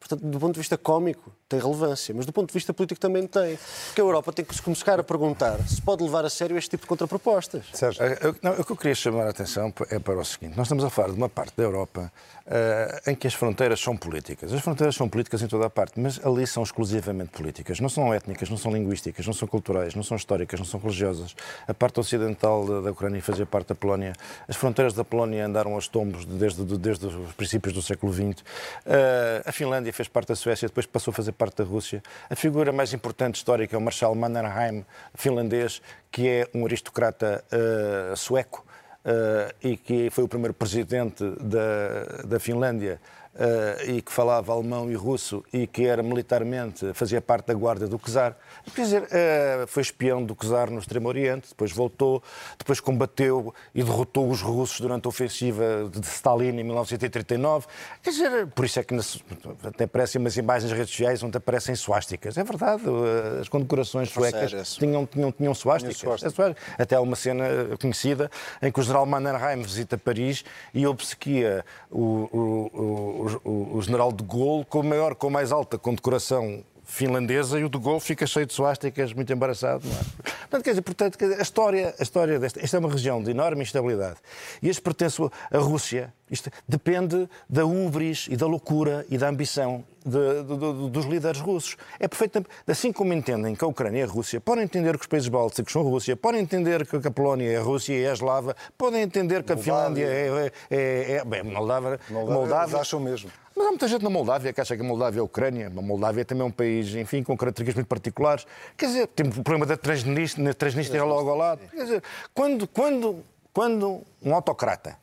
Portanto, 0.02 0.26
do 0.26 0.40
ponto 0.40 0.54
de 0.56 0.60
vista 0.60 0.78
cómico, 0.80 1.32
tem 1.48 1.60
relevância, 1.60 2.12
mas 2.16 2.26
do 2.26 2.34
ponto 2.34 2.48
de 2.48 2.54
vista 2.54 2.74
político 2.74 3.00
também 3.00 3.28
tem. 3.28 3.58
Porque 3.86 4.02
a 4.02 4.04
Europa 4.04 4.34
tem 4.34 4.44
que 4.44 4.56
se 4.56 4.62
começar 4.62 5.00
a 5.00 5.04
perguntar 5.04 5.60
se 5.68 5.80
pode 5.80 6.02
levar 6.02 6.26
a 6.26 6.30
sério 6.30 6.58
este 6.58 6.72
tipo 6.72 6.82
de 6.84 6.88
contrapropostas. 6.90 7.66
Sérgio. 7.72 8.04
Eh, 8.04 8.18
eu- 8.24 8.36
não, 8.42 8.54
o 8.54 8.66
que 8.66 8.72
eu 8.72 8.76
queria 8.76 8.96
chamar 8.96 9.28
a 9.28 9.30
atenção 9.30 9.72
é 9.92 10.00
para 10.00 10.20
o 10.20 10.26
seguinte: 10.26 10.58
nós 10.58 10.66
estamos 10.66 10.84
a 10.84 10.90
falar 10.90 11.10
de 11.10 11.16
uma 11.18 11.30
parte 11.30 11.54
da 11.56 11.62
Europa 11.64 12.12
eh, 12.48 13.02
em 13.08 13.16
que 13.16 13.28
as 13.28 13.34
fronteiras 13.36 13.80
são 13.80 13.96
políticas. 13.96 14.52
As 14.52 14.60
fronteiras 14.62 14.96
são 14.96 15.08
políticas 15.08 15.42
em 15.44 15.48
toda 15.48 15.68
a 15.68 15.70
parte, 15.70 16.00
mas 16.00 16.20
ali 16.26 16.48
são 16.48 16.64
exclusivamente 16.64 17.30
políticas. 17.32 17.80
Não 17.80 17.88
são 17.90 18.12
étnicas, 18.12 18.50
não 18.50 18.58
são 18.58 18.72
linguísticas, 18.74 19.26
não 19.28 19.34
são 19.34 19.48
culturais, 19.48 19.94
não 19.94 20.02
são 20.04 20.18
históricas, 20.18 20.60
não 20.60 20.66
são 20.66 20.80
religiosas. 20.80 21.36
A 21.68 21.74
parte 21.76 22.00
ocidental 22.00 22.66
da, 22.66 22.82
da 22.82 22.92
Ucrânia 22.92 23.22
fazia 23.22 23.46
parte 23.46 23.68
da 23.68 23.76
Polónia. 23.76 24.14
As 24.48 24.56
fronteiras 24.56 24.94
da 24.94 25.04
Polónia 25.04 25.46
andaram 25.46 25.74
aos 25.76 25.88
tombos 25.88 26.26
desde, 26.26 26.64
desde 26.78 27.06
os 27.06 27.34
princípios 27.34 27.74
do 27.76 27.82
século 27.84 28.12
XX. 28.12 28.44
Eh, 28.86 29.44
a 29.46 29.52
Finlândia 29.52 29.91
fez 29.94 30.08
parte 30.08 30.30
da 30.30 30.36
Suécia, 30.36 30.68
depois 30.68 30.86
passou 30.86 31.12
a 31.12 31.16
fazer 31.16 31.32
parte 31.32 31.58
da 31.58 31.64
Rússia. 31.64 32.02
A 32.30 32.36
figura 32.36 32.72
mais 32.72 32.94
importante 32.94 33.36
histórica 33.36 33.76
é 33.76 33.78
o 33.78 33.82
Marshal 33.82 34.14
Mannerheim, 34.16 34.86
finlandês, 35.16 35.82
que 36.12 36.28
é 36.28 36.48
um 36.54 36.66
aristocrata 36.66 37.44
eh, 37.52 38.14
sueco 38.16 38.66
eh, 39.04 39.56
e 39.64 39.78
que 39.78 40.10
foi 40.10 40.24
o 40.24 40.28
primeiro 40.28 40.54
presidente 40.54 41.24
da, 41.40 42.24
da 42.26 42.40
Finlândia 42.40 43.00
eh, 43.36 43.86
e 43.88 44.02
que 44.02 44.12
falava 44.12 44.52
alemão 44.54 44.92
e 44.92 44.96
russo 44.96 45.44
e 45.54 45.66
que 45.66 45.86
era 45.86 46.04
militarmente, 46.04 46.94
fazia 46.94 47.22
parte 47.22 47.48
da 47.48 47.54
guarda 47.54 47.88
do 47.88 47.98
czar. 48.00 48.36
Quer 48.76 48.82
dizer, 48.82 49.08
eh, 49.12 49.66
foi 49.68 49.82
espião 49.84 50.24
do 50.24 50.36
czar 50.36 50.70
no 50.70 50.80
Extremo 50.80 51.08
Oriente, 51.08 51.50
depois 51.50 51.72
voltou, 51.72 52.22
depois 52.58 52.80
combateu 52.80 53.54
e 53.74 53.84
derrotou 53.84 54.30
os 54.30 54.42
russos 54.42 54.80
durante 54.82 55.06
a 55.06 55.10
ofensiva 55.10 55.90
de 55.92 56.06
Stalin 56.08 56.50
em 56.60 56.64
1939. 56.64 57.68
Quer 58.04 58.10
dizer, 58.12 58.48
por 58.48 58.66
isso 58.66 58.80
é 58.80 58.84
que 58.84 58.94
nas- 58.94 59.20
até 59.64 59.86
aparecem 59.86 60.20
umas 60.20 60.36
imagens 60.38 60.70
nas 60.70 60.78
redes 60.78 60.92
sociais 60.92 61.24
onde 61.24 61.38
aparecem 61.38 61.74
suásticas. 61.76 62.38
É 62.38 62.44
verdade, 62.44 62.84
eh, 62.86 63.40
as 63.42 63.50
condecorações 63.50 64.10
suecas 64.10 64.52
sério, 64.52 64.66
tinham, 64.66 65.06
tinham, 65.06 65.32
tinham 65.32 65.54
suásticas. 65.54 65.96
É 65.98 66.30
suástica. 66.30 66.56
Até 66.78 66.96
há 66.96 67.02
uma 67.02 67.16
cena 67.16 67.46
conhecida 67.80 68.30
em 68.62 68.72
que 68.72 68.80
o 68.80 68.84
general 68.84 69.06
Mannerheim 69.06 69.62
visita 69.62 69.98
Paris 69.98 70.44
e 70.74 70.86
obsequia 70.86 71.64
o, 71.90 72.00
o, 72.02 73.21
o, 73.21 73.21
o, 73.44 73.82
general 73.82 74.12
de 74.12 74.24
Gaulle 74.24 74.66
com, 74.66 74.84
maior, 74.84 75.16
com 75.16 75.30
mais 75.30 75.52
alta 75.52 75.78
condecoração 75.78 76.64
finlandesa 76.84 77.60
e 77.60 77.64
o 77.64 77.70
de 77.70 77.80
Gaulle 77.80 78.02
fica 78.02 78.28
cheio 78.28 78.46
de 78.46 78.54
suásticas, 78.54 79.14
muito 79.14 79.32
embaraçado. 79.32 79.88
Não 79.88 79.96
é? 79.96 80.04
Portanto, 80.42 80.64
quer 80.64 80.72
dizer, 80.72 80.82
portanto, 80.82 81.18
a 81.24 81.42
história, 81.42 81.96
a 81.98 82.04
história 82.04 82.38
desta... 82.38 82.60
Esta 82.62 82.78
é 82.78 82.80
uma 82.80 82.92
região 82.92 83.24
de 83.24 83.32
enorme 83.32 83.62
instabilidade. 83.62 84.18
E 84.62 84.68
este 84.68 84.82
pertence 84.82 85.22
à 85.50 85.58
Rússia. 85.58 86.14
Isto 86.30 86.50
depende 86.68 87.30
da 87.50 87.66
ubris 87.66 88.28
e 88.30 88.36
da 88.36 88.46
loucura 88.46 89.06
e 89.10 89.18
da 89.18 89.30
ambição 89.30 89.86
de- 90.06 90.44
de- 90.44 90.58
de- 90.58 90.90
dos 90.90 91.06
líderes 91.06 91.40
russos. 91.40 91.78
É 92.00 92.08
perfeitamente... 92.08 92.50
Assim 92.68 92.92
como 92.92 93.14
entendem 93.14 93.56
que 93.56 93.64
a 93.64 93.68
Ucrânia 93.68 94.02
é 94.02 94.04
a 94.04 94.08
Rússia, 94.08 94.40
podem 94.42 94.64
entender 94.64 94.96
que 94.98 95.02
os 95.02 95.08
países 95.08 95.28
bálticos 95.30 95.72
são 95.72 95.82
a 95.82 95.86
Rússia, 95.86 96.16
podem 96.16 96.42
entender 96.42 96.86
que 96.86 96.96
a 97.08 97.12
Polónia 97.12 97.50
é 97.52 97.58
a 97.58 97.62
Rússia 97.62 97.94
e 97.94 98.04
é 98.04 98.10
a 98.10 98.14
Eslava, 98.14 98.56
podem 98.78 99.02
entender 99.02 99.44
que 99.44 99.54
a 99.54 99.58
Finlândia 99.58 100.06
é... 100.06 100.52
é, 100.70 100.76
é, 100.78 101.12
é 101.18 101.26
bem, 101.26 101.44
Moldávia, 101.44 102.00
Moldávia, 102.10 102.78
acham 102.80 103.00
mesmo. 103.00 103.30
mas 103.56 103.66
há 103.66 103.70
muita 103.70 103.88
gente 103.88 104.04
na 104.04 104.10
Moldávia 104.10 104.52
que 104.54 104.62
acha 104.62 104.76
que 104.76 104.82
a 104.82 104.86
Moldávia 104.86 105.20
é 105.20 105.22
a 105.22 105.24
Ucrânia. 105.24 105.68
A 105.68 105.82
Moldávia 105.82 106.24
também 106.26 106.44
é 106.44 106.46
um 106.48 106.52
país, 106.52 106.94
enfim, 106.96 107.22
com 107.24 107.36
características 107.38 107.76
muito 107.76 107.88
particulares. 107.88 108.46
Quer 108.78 108.86
dizer, 108.88 109.08
temos 109.08 109.38
o 109.38 109.44
problema 109.44 109.66
da 109.66 109.78
Transnistria, 109.78 110.54
Transnistria 110.54 111.04
logo 111.04 111.30
ao 111.30 111.38
lado. 111.38 111.62
Quer 111.70 111.84
dizer, 111.84 112.04
quando, 112.34 112.68
quando, 112.68 113.24
quando 113.54 114.02
um 114.24 114.34
autocrata 114.34 114.98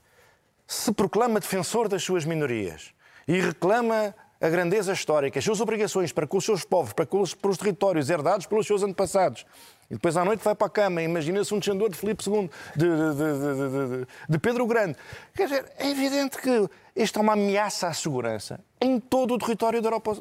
se 0.67 0.93
proclama 0.93 1.41
defensor 1.41 1.89
das 1.89 2.03
suas 2.03 2.25
minorias 2.25 2.93
e 3.27 3.41
reclama 3.41 4.15
a 4.41 4.49
grandeza 4.49 4.93
histórica, 4.93 5.39
as 5.39 5.45
suas 5.45 5.61
obrigações 5.61 6.13
para 6.13 6.27
com 6.27 6.37
os 6.37 6.45
seus 6.45 6.65
povos, 6.65 6.93
para 6.93 7.05
com 7.07 7.21
os, 7.21 7.35
para 7.35 7.51
os 7.51 7.59
territórios 7.59 8.09
herdados 8.09 8.47
pelos 8.47 8.67
seus 8.67 8.83
antepassados, 8.83 9.45
e 9.91 9.95
depois 9.95 10.17
à 10.17 10.25
noite 10.25 10.45
vai 10.45 10.55
para 10.55 10.67
a 10.67 10.71
cama, 10.71 11.03
imagina-se 11.03 11.53
um 11.55 11.59
descendor 11.59 11.89
de 11.91 11.97
Filipe 11.97 12.23
II, 12.29 12.49
de, 12.77 12.87
de- 12.87 13.99
de- 14.01 14.07
de- 14.29 14.39
Pedro 14.39 14.67
Grande. 14.67 14.97
Quer 15.35 15.49
dizer, 15.49 15.73
é 15.79 15.91
evidente 15.91 16.37
que 16.39 16.69
isto 16.95 17.19
é 17.19 17.23
uma 17.23 17.33
ameaça 17.33 17.89
à 17.89 17.93
segurança 17.93 18.61
em 18.81 19.01
todo 19.01 19.35
o 19.35 19.39
território 19.39 19.81
da 19.83 19.89
Europa, 19.89 20.13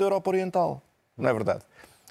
Europa 0.00 0.30
Oriental. 0.30 0.82
Não 1.16 1.28
é 1.28 1.32
verdade? 1.32 1.62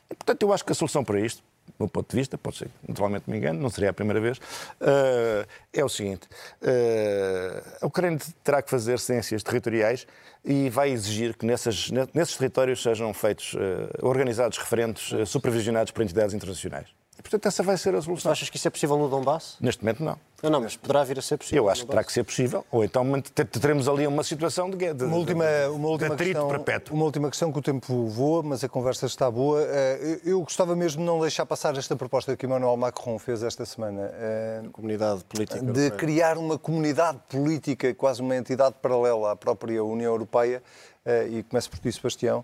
E, 0.09 0.15
portanto, 0.15 0.43
eu 0.43 0.53
acho 0.53 0.63
que 0.65 0.73
a 0.73 0.75
solução 0.75 1.03
para 1.03 1.19
isto, 1.19 1.41
meu 1.81 1.89
ponto 1.89 2.09
de 2.09 2.15
vista, 2.17 2.37
pode 2.37 2.57
ser 2.57 2.69
naturalmente 2.87 3.29
me 3.29 3.37
engano, 3.37 3.59
não 3.59 3.69
seria 3.69 3.89
a 3.89 3.93
primeira 3.93 4.19
vez, 4.19 4.39
eh, 4.79 5.45
é 5.73 5.83
o 5.83 5.89
seguinte: 5.89 6.27
eh, 6.61 7.63
a 7.81 7.85
Ucrânia 7.85 8.19
terá 8.43 8.61
que 8.61 8.69
fazer 8.69 8.99
cedências 8.99 9.43
territoriais 9.43 10.07
e 10.43 10.69
vai 10.69 10.89
exigir 10.89 11.35
que 11.35 11.45
nessas, 11.45 11.89
nesses 12.13 12.37
territórios 12.37 12.81
sejam 12.81 13.13
feitos, 13.13 13.55
eh, 13.55 13.89
organizados 14.01 14.57
referentes 14.57 15.29
supervisionados 15.29 15.91
por 15.91 16.01
entidades 16.01 16.33
internacionais. 16.33 17.00
E, 17.21 17.29
portanto, 17.29 17.45
essa 17.45 17.61
vai 17.61 17.77
ser 17.77 17.93
a 17.93 18.01
solução. 18.01 18.31
achas 18.31 18.49
que 18.49 18.57
isso 18.57 18.67
é 18.67 18.71
possível 18.71 18.97
no 18.97 19.07
Donbass? 19.07 19.57
Neste 19.61 19.83
momento, 19.83 20.03
não. 20.03 20.17
Não, 20.41 20.49
não, 20.49 20.61
mas 20.61 20.75
poderá 20.75 21.03
vir 21.03 21.19
a 21.19 21.21
ser 21.21 21.37
possível. 21.37 21.65
Eu 21.65 21.69
acho 21.69 21.83
que 21.83 21.89
terá 21.91 22.03
que 22.03 22.11
ser 22.11 22.23
possível, 22.23 22.65
ou 22.71 22.83
então 22.83 23.21
te- 23.21 23.45
teremos 23.45 23.87
ali 23.87 24.07
uma 24.07 24.23
situação 24.23 24.71
de, 24.71 24.91
de, 24.91 25.03
Uma 25.03 25.17
última, 25.17 25.45
uma 25.71 25.87
última 25.87 26.15
atrito 26.15 26.31
questão, 26.39 26.47
perpétuo. 26.49 26.95
uma 26.95 27.05
última 27.05 27.29
questão 27.29 27.51
que 27.51 27.59
o 27.59 27.61
tempo 27.61 28.07
voa, 28.07 28.41
mas 28.41 28.63
a 28.63 28.67
conversa 28.67 29.05
está 29.05 29.29
boa. 29.29 29.61
Eh, 29.61 30.19
Eu 30.25 30.41
gostava 30.41 30.75
mesmo 30.75 31.01
de 31.01 31.05
não 31.05 31.21
deixar 31.21 31.45
passar 31.45 31.77
esta 31.77 31.95
proposta 31.95 32.35
que 32.35 32.43
Emmanuel 32.47 32.75
Macron 32.75 33.19
fez 33.19 33.43
esta 33.43 33.63
semana. 33.67 34.09
eh, 34.15 34.63
Comunidade 34.71 35.23
política. 35.25 35.59
de 35.59 35.67
europeia. 35.67 35.91
criar 35.91 36.37
uma 36.39 36.57
comunidade 36.57 37.19
política, 37.29 37.93
quase 37.93 38.19
uma 38.23 38.35
entidade 38.35 38.73
paralela 38.81 39.33
à 39.33 39.35
própria 39.35 39.83
União 39.83 40.11
Europeia, 40.11 40.63
eh, 41.05 41.27
e 41.29 41.43
começo 41.43 41.69
por 41.69 41.77
ti, 41.77 41.91
Sebastião, 41.91 42.43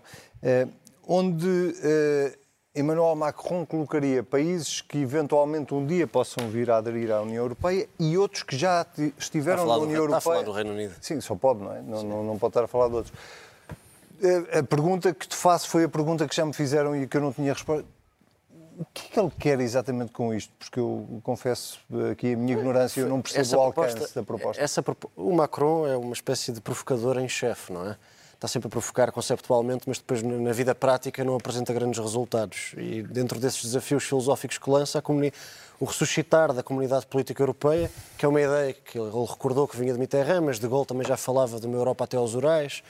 onde 1.04 1.74
Emmanuel 2.78 3.14
Macron 3.16 3.66
colocaria 3.66 4.22
países 4.22 4.80
que 4.80 4.98
eventualmente 4.98 5.74
um 5.74 5.84
dia 5.86 6.06
possam 6.06 6.48
vir 6.48 6.70
a 6.70 6.76
aderir 6.78 7.10
à 7.10 7.20
União 7.22 7.42
Europeia 7.42 7.88
e 7.98 8.16
outros 8.16 8.42
que 8.42 8.56
já 8.56 8.84
ti- 8.84 9.12
estiveram 9.18 9.66
na 9.66 9.74
do- 9.74 9.82
União 9.82 10.04
está 10.04 10.16
a 10.18 10.20
falar 10.20 10.36
Europeia. 10.36 10.52
do 10.64 10.70
Reino 10.70 10.78
Unido. 10.78 10.94
Sim, 11.00 11.20
só 11.20 11.34
pode, 11.34 11.60
não 11.62 11.72
é? 11.72 11.82
Não, 11.82 12.02
não, 12.02 12.24
não 12.24 12.38
pode 12.38 12.50
estar 12.50 12.64
a 12.64 12.68
falar 12.68 12.88
de 12.88 12.94
outros. 12.94 13.14
Eh, 14.22 14.58
A 14.58 14.62
pergunta 14.62 15.12
que 15.14 15.26
te 15.28 15.36
faço 15.36 15.68
foi 15.68 15.84
a 15.84 15.88
pergunta 15.88 16.26
que 16.28 16.34
já 16.34 16.44
me 16.44 16.52
fizeram 16.52 16.94
e 16.96 17.06
que 17.06 17.16
eu 17.16 17.20
não 17.20 17.32
tinha 17.32 17.52
resposta. 17.52 17.84
O 18.78 18.84
que 18.94 19.06
é 19.06 19.10
que 19.10 19.18
ele 19.20 19.32
quer 19.36 19.60
exatamente 19.60 20.12
com 20.12 20.32
isto? 20.32 20.52
Porque 20.56 20.78
eu 20.78 21.20
confesso 21.24 21.80
aqui 22.12 22.32
a 22.34 22.36
minha 22.36 22.56
ignorância, 22.56 23.00
eu 23.00 23.08
não 23.08 23.20
percebo 23.20 23.56
o 23.56 23.60
alcance 23.64 24.14
da 24.14 24.22
proposta. 24.22 24.62
Essa, 24.62 24.84
o 25.16 25.32
Macron 25.34 25.84
é 25.84 25.96
uma 25.96 26.12
espécie 26.12 26.52
de 26.52 26.60
provocador 26.60 27.18
em 27.18 27.28
chefe, 27.28 27.72
não 27.72 27.84
é? 27.90 27.96
Está 28.38 28.46
sempre 28.46 28.68
a 28.68 28.70
provocar 28.70 29.10
conceptualmente, 29.10 29.82
mas 29.88 29.98
depois 29.98 30.22
na 30.22 30.52
vida 30.52 30.72
prática 30.72 31.24
não 31.24 31.34
apresenta 31.34 31.72
grandes 31.72 31.98
resultados. 31.98 32.72
E 32.76 33.02
dentro 33.02 33.40
desses 33.40 33.64
desafios 33.64 34.04
filosóficos 34.04 34.58
que 34.58 34.70
lança, 34.70 35.02
o 35.80 35.84
ressuscitar 35.84 36.52
da 36.52 36.62
comunidade 36.62 37.04
política 37.06 37.42
europeia, 37.42 37.90
que 38.16 38.24
é 38.24 38.28
uma 38.28 38.40
ideia 38.40 38.72
que 38.72 38.96
ele 38.96 39.10
recordou 39.10 39.66
que 39.66 39.76
vinha 39.76 39.92
de 39.92 39.98
Mitterrand, 39.98 40.42
mas 40.42 40.60
de 40.60 40.68
Gaulle 40.68 40.86
também 40.86 41.04
já 41.04 41.16
falava 41.16 41.58
de 41.58 41.66
uma 41.66 41.76
Europa 41.76 42.04
até 42.04 42.16
aos 42.16 42.34
Urais, 42.34 42.82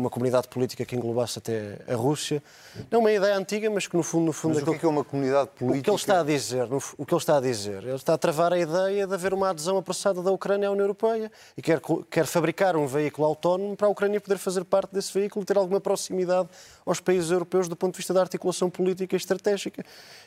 uma 0.00 0.10
comunidade 0.10 0.48
política 0.48 0.84
que 0.84 0.96
englobasse 0.96 1.38
até 1.38 1.78
a 1.88 1.94
Rússia. 1.94 2.42
Não 2.90 3.00
uma 3.00 3.12
ideia 3.12 3.36
antiga, 3.36 3.70
mas 3.70 3.86
que 3.86 3.96
no 3.96 4.02
fundo... 4.02 4.26
No 4.26 4.32
fundo 4.32 4.54
mas 4.54 4.62
o 4.62 4.78
que 4.78 4.84
é, 4.84 4.88
é 4.88 4.88
uma 4.88 5.04
comunidade 5.04 5.50
política? 5.50 5.80
O 5.80 5.82
que 5.82 5.90
ele 5.90 5.96
está 5.96 6.20
a 6.20 6.24
dizer, 6.24 6.66
no, 6.68 6.78
o 6.98 7.06
que 7.06 7.14
ele 7.14 7.20
está 7.20 7.36
a 7.36 7.40
dizer, 7.40 7.82
ele 7.82 7.94
está 7.94 8.14
a 8.14 8.18
travar 8.18 8.52
a 8.52 8.58
ideia 8.58 9.06
de 9.06 9.14
haver 9.14 9.34
uma 9.34 9.50
adesão 9.50 9.76
apressada 9.76 10.22
da 10.22 10.30
Ucrânia 10.30 10.68
à 10.68 10.72
União 10.72 10.84
Europeia 10.84 11.30
e 11.56 11.62
quer, 11.62 11.80
quer 12.10 12.26
fabricar 12.26 12.76
um 12.76 12.86
veículo 12.86 13.26
autónomo 13.26 13.76
para 13.76 13.86
a 13.86 13.90
Ucrânia 13.90 14.20
poder 14.20 14.38
fazer 14.38 14.64
parte 14.64 14.92
desse 14.92 15.12
veículo 15.12 15.42
e 15.42 15.46
ter 15.46 15.56
alguma 15.56 15.80
proximidade 15.80 16.48
aos 16.84 17.00
países 17.00 17.30
europeus 17.30 17.68
do 17.68 17.76
ponto 17.76 17.92
de 17.92 17.98
vista 17.98 18.12
da 18.12 18.20
articulação 18.20 18.68
política 18.70 19.14
e 19.14 19.18
estratégica. 19.18 19.84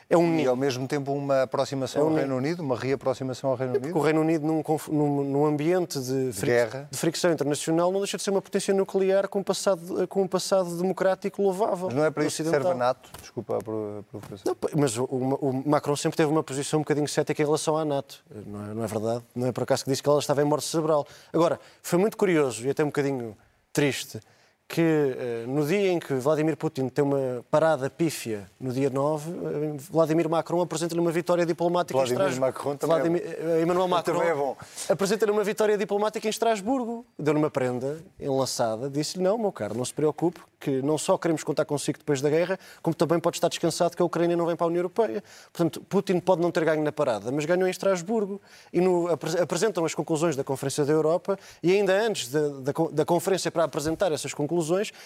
É 0.08 0.16
um... 0.16 0.38
E 0.38 0.46
ao 0.46 0.56
mesmo 0.56 0.88
tempo 0.88 1.12
uma 1.12 1.42
aproximação 1.42 2.02
é 2.02 2.04
um... 2.04 2.08
ao 2.08 2.14
Reino 2.14 2.36
Unido, 2.36 2.62
uma 2.62 2.76
reaproximação 2.76 3.50
ao 3.50 3.56
Reino 3.56 3.72
Unido? 3.72 3.82
Porque 3.82 3.98
o 3.98 4.02
Reino 4.02 4.20
Unido, 4.20 4.46
num, 4.46 4.62
num, 4.88 5.24
num 5.24 5.46
ambiente 5.46 5.98
de, 6.00 6.32
fric... 6.32 6.46
Guerra. 6.46 6.88
de 6.90 6.96
fricção 6.96 7.32
internacional, 7.32 7.92
não 7.92 8.00
deixa 8.00 8.16
de 8.16 8.22
ser 8.22 8.30
uma 8.30 8.42
potência 8.42 8.72
nuclear 8.72 9.28
com 9.28 9.42
passado, 9.58 10.08
com 10.08 10.22
um 10.22 10.28
passado 10.28 10.76
democrático 10.76 11.42
louvável. 11.42 11.86
Mas 11.86 11.94
não 11.94 12.04
é 12.04 12.10
para 12.10 12.24
isso 12.24 12.42
que 12.42 12.48
serve 12.48 12.68
a 12.68 12.74
NATO? 12.74 13.10
Desculpa 13.20 13.58
a 13.58 13.62
provocação. 13.62 14.56
mas 14.76 14.96
o, 14.96 15.04
o, 15.04 15.68
Macron 15.68 15.96
sempre 15.96 16.16
teve 16.16 16.30
uma 16.30 16.42
posição 16.42 16.78
um 16.80 16.82
bocadinho 16.82 17.08
cética 17.08 17.42
em 17.42 17.44
relação 17.44 17.76
à 17.76 17.84
NATO. 17.84 18.24
Não 18.46 18.64
é, 18.64 18.74
não 18.74 18.84
é 18.84 18.86
verdade? 18.86 19.24
Não 19.34 19.46
é 19.46 19.52
por 19.52 19.64
acaso 19.64 19.84
que 19.84 19.90
disse 19.90 20.02
que 20.02 20.08
ela 20.08 20.18
estava 20.18 20.40
em 20.42 20.44
morte 20.44 20.66
cerebral. 20.66 21.06
Agora, 21.32 21.60
foi 21.82 21.98
muito 21.98 22.16
curioso 22.16 22.66
e 22.66 22.70
até 22.70 22.82
um 22.82 22.88
bocadinho 22.88 23.36
triste 23.72 24.20
que 24.68 24.82
eh, 24.82 25.44
no 25.46 25.66
dia 25.66 25.90
em 25.90 25.98
que 25.98 26.12
Vladimir 26.14 26.54
Putin 26.54 26.90
tem 26.90 27.02
uma 27.02 27.42
parada 27.50 27.88
pífia, 27.88 28.50
no 28.60 28.70
dia 28.70 28.90
9, 28.90 29.30
eh, 29.30 29.76
Vladimir 29.90 30.28
Macron 30.28 30.60
apresenta-lhe 30.60 31.00
uma 31.00 31.10
vitória 31.10 31.46
diplomática 31.46 31.98
Vladimir 31.98 32.20
em 32.20 32.24
Estrasburgo. 32.28 32.46
Macron 32.46 32.76
também 32.76 32.96
Vladimir, 32.96 33.22
é 33.24 33.62
Emmanuel 33.62 33.88
Macron 33.88 34.22
é 34.22 34.34
bom. 34.34 34.54
apresenta-lhe 34.86 35.32
uma 35.32 35.42
vitória 35.42 35.78
diplomática 35.78 36.26
em 36.26 36.30
Estrasburgo. 36.30 37.06
Deu-lhe 37.18 37.38
uma 37.38 37.50
prenda 37.50 37.98
enlaçada, 38.20 38.90
disse-lhe, 38.90 39.24
não, 39.24 39.38
meu 39.38 39.50
caro, 39.50 39.74
não 39.74 39.84
se 39.86 39.94
preocupe, 39.94 40.38
que 40.60 40.82
não 40.82 40.98
só 40.98 41.16
queremos 41.16 41.42
contar 41.42 41.64
consigo 41.64 41.98
depois 41.98 42.20
da 42.20 42.28
guerra, 42.28 42.58
como 42.82 42.94
também 42.94 43.18
pode 43.18 43.38
estar 43.38 43.48
descansado 43.48 43.96
que 43.96 44.02
a 44.02 44.04
Ucrânia 44.04 44.36
não 44.36 44.44
vem 44.44 44.54
para 44.54 44.66
a 44.66 44.68
União 44.68 44.80
Europeia. 44.80 45.22
Portanto, 45.50 45.80
Putin 45.88 46.20
pode 46.20 46.42
não 46.42 46.50
ter 46.50 46.64
ganho 46.64 46.82
na 46.82 46.92
parada, 46.92 47.32
mas 47.32 47.46
ganhou 47.46 47.66
em 47.66 47.70
Estrasburgo. 47.70 48.38
E 48.70 48.82
no, 48.82 49.08
apresentam 49.08 49.84
as 49.86 49.94
conclusões 49.94 50.36
da 50.36 50.44
Conferência 50.44 50.84
da 50.84 50.92
Europa 50.92 51.38
e 51.62 51.72
ainda 51.72 51.98
antes 51.98 52.28
da, 52.28 52.48
da, 52.48 52.72
da 52.92 53.04
conferência 53.04 53.50
para 53.50 53.64
apresentar 53.64 54.12
essas 54.12 54.34
conclusões, 54.34 54.57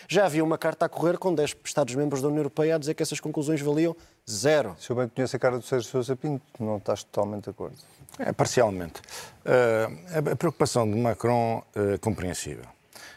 já 0.09 0.27
havia 0.27 0.45
uma 0.45 0.59
carta 0.59 0.87
a 0.87 0.89
correr 0.89 1.19
com 1.19 1.35
10 1.35 1.57
Estados-membros 1.65 2.23
da 2.23 2.29
União 2.29 2.41
Europeia 2.41 2.77
a 2.77 2.79
dizer 2.79 2.95
que 2.95 3.03
essas 3.03 3.21
conclusões 3.21 3.61
valiam 3.61 3.97
zero. 4.29 4.77
Se 4.79 4.91
eu 4.91 4.97
bem 4.97 5.09
conheço 5.09 5.37
a 5.37 5.39
cara 5.39 5.59
do 5.59 5.65
Sérgio 5.65 5.91
Sousa 5.91 6.17
Pinto, 6.17 6.43
não 6.59 6.77
estás 6.77 7.05
totalmente 7.05 7.45
de 7.45 7.51
acordo? 7.51 7.77
É, 8.19 8.33
parcialmente. 8.33 9.01
Uh, 9.45 10.31
a 10.31 10.37
preocupação 10.37 10.91
de 10.91 10.97
Macron 10.97 11.63
é 11.75 11.95
uh, 11.95 11.99
compreensível. 11.99 12.65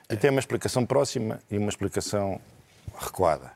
E 0.10 0.15
tem 0.15 0.30
uma 0.30 0.39
explicação 0.39 0.86
próxima 0.86 1.39
e 1.50 1.58
uma 1.58 1.69
explicação 1.69 2.39
recuada. 2.98 3.52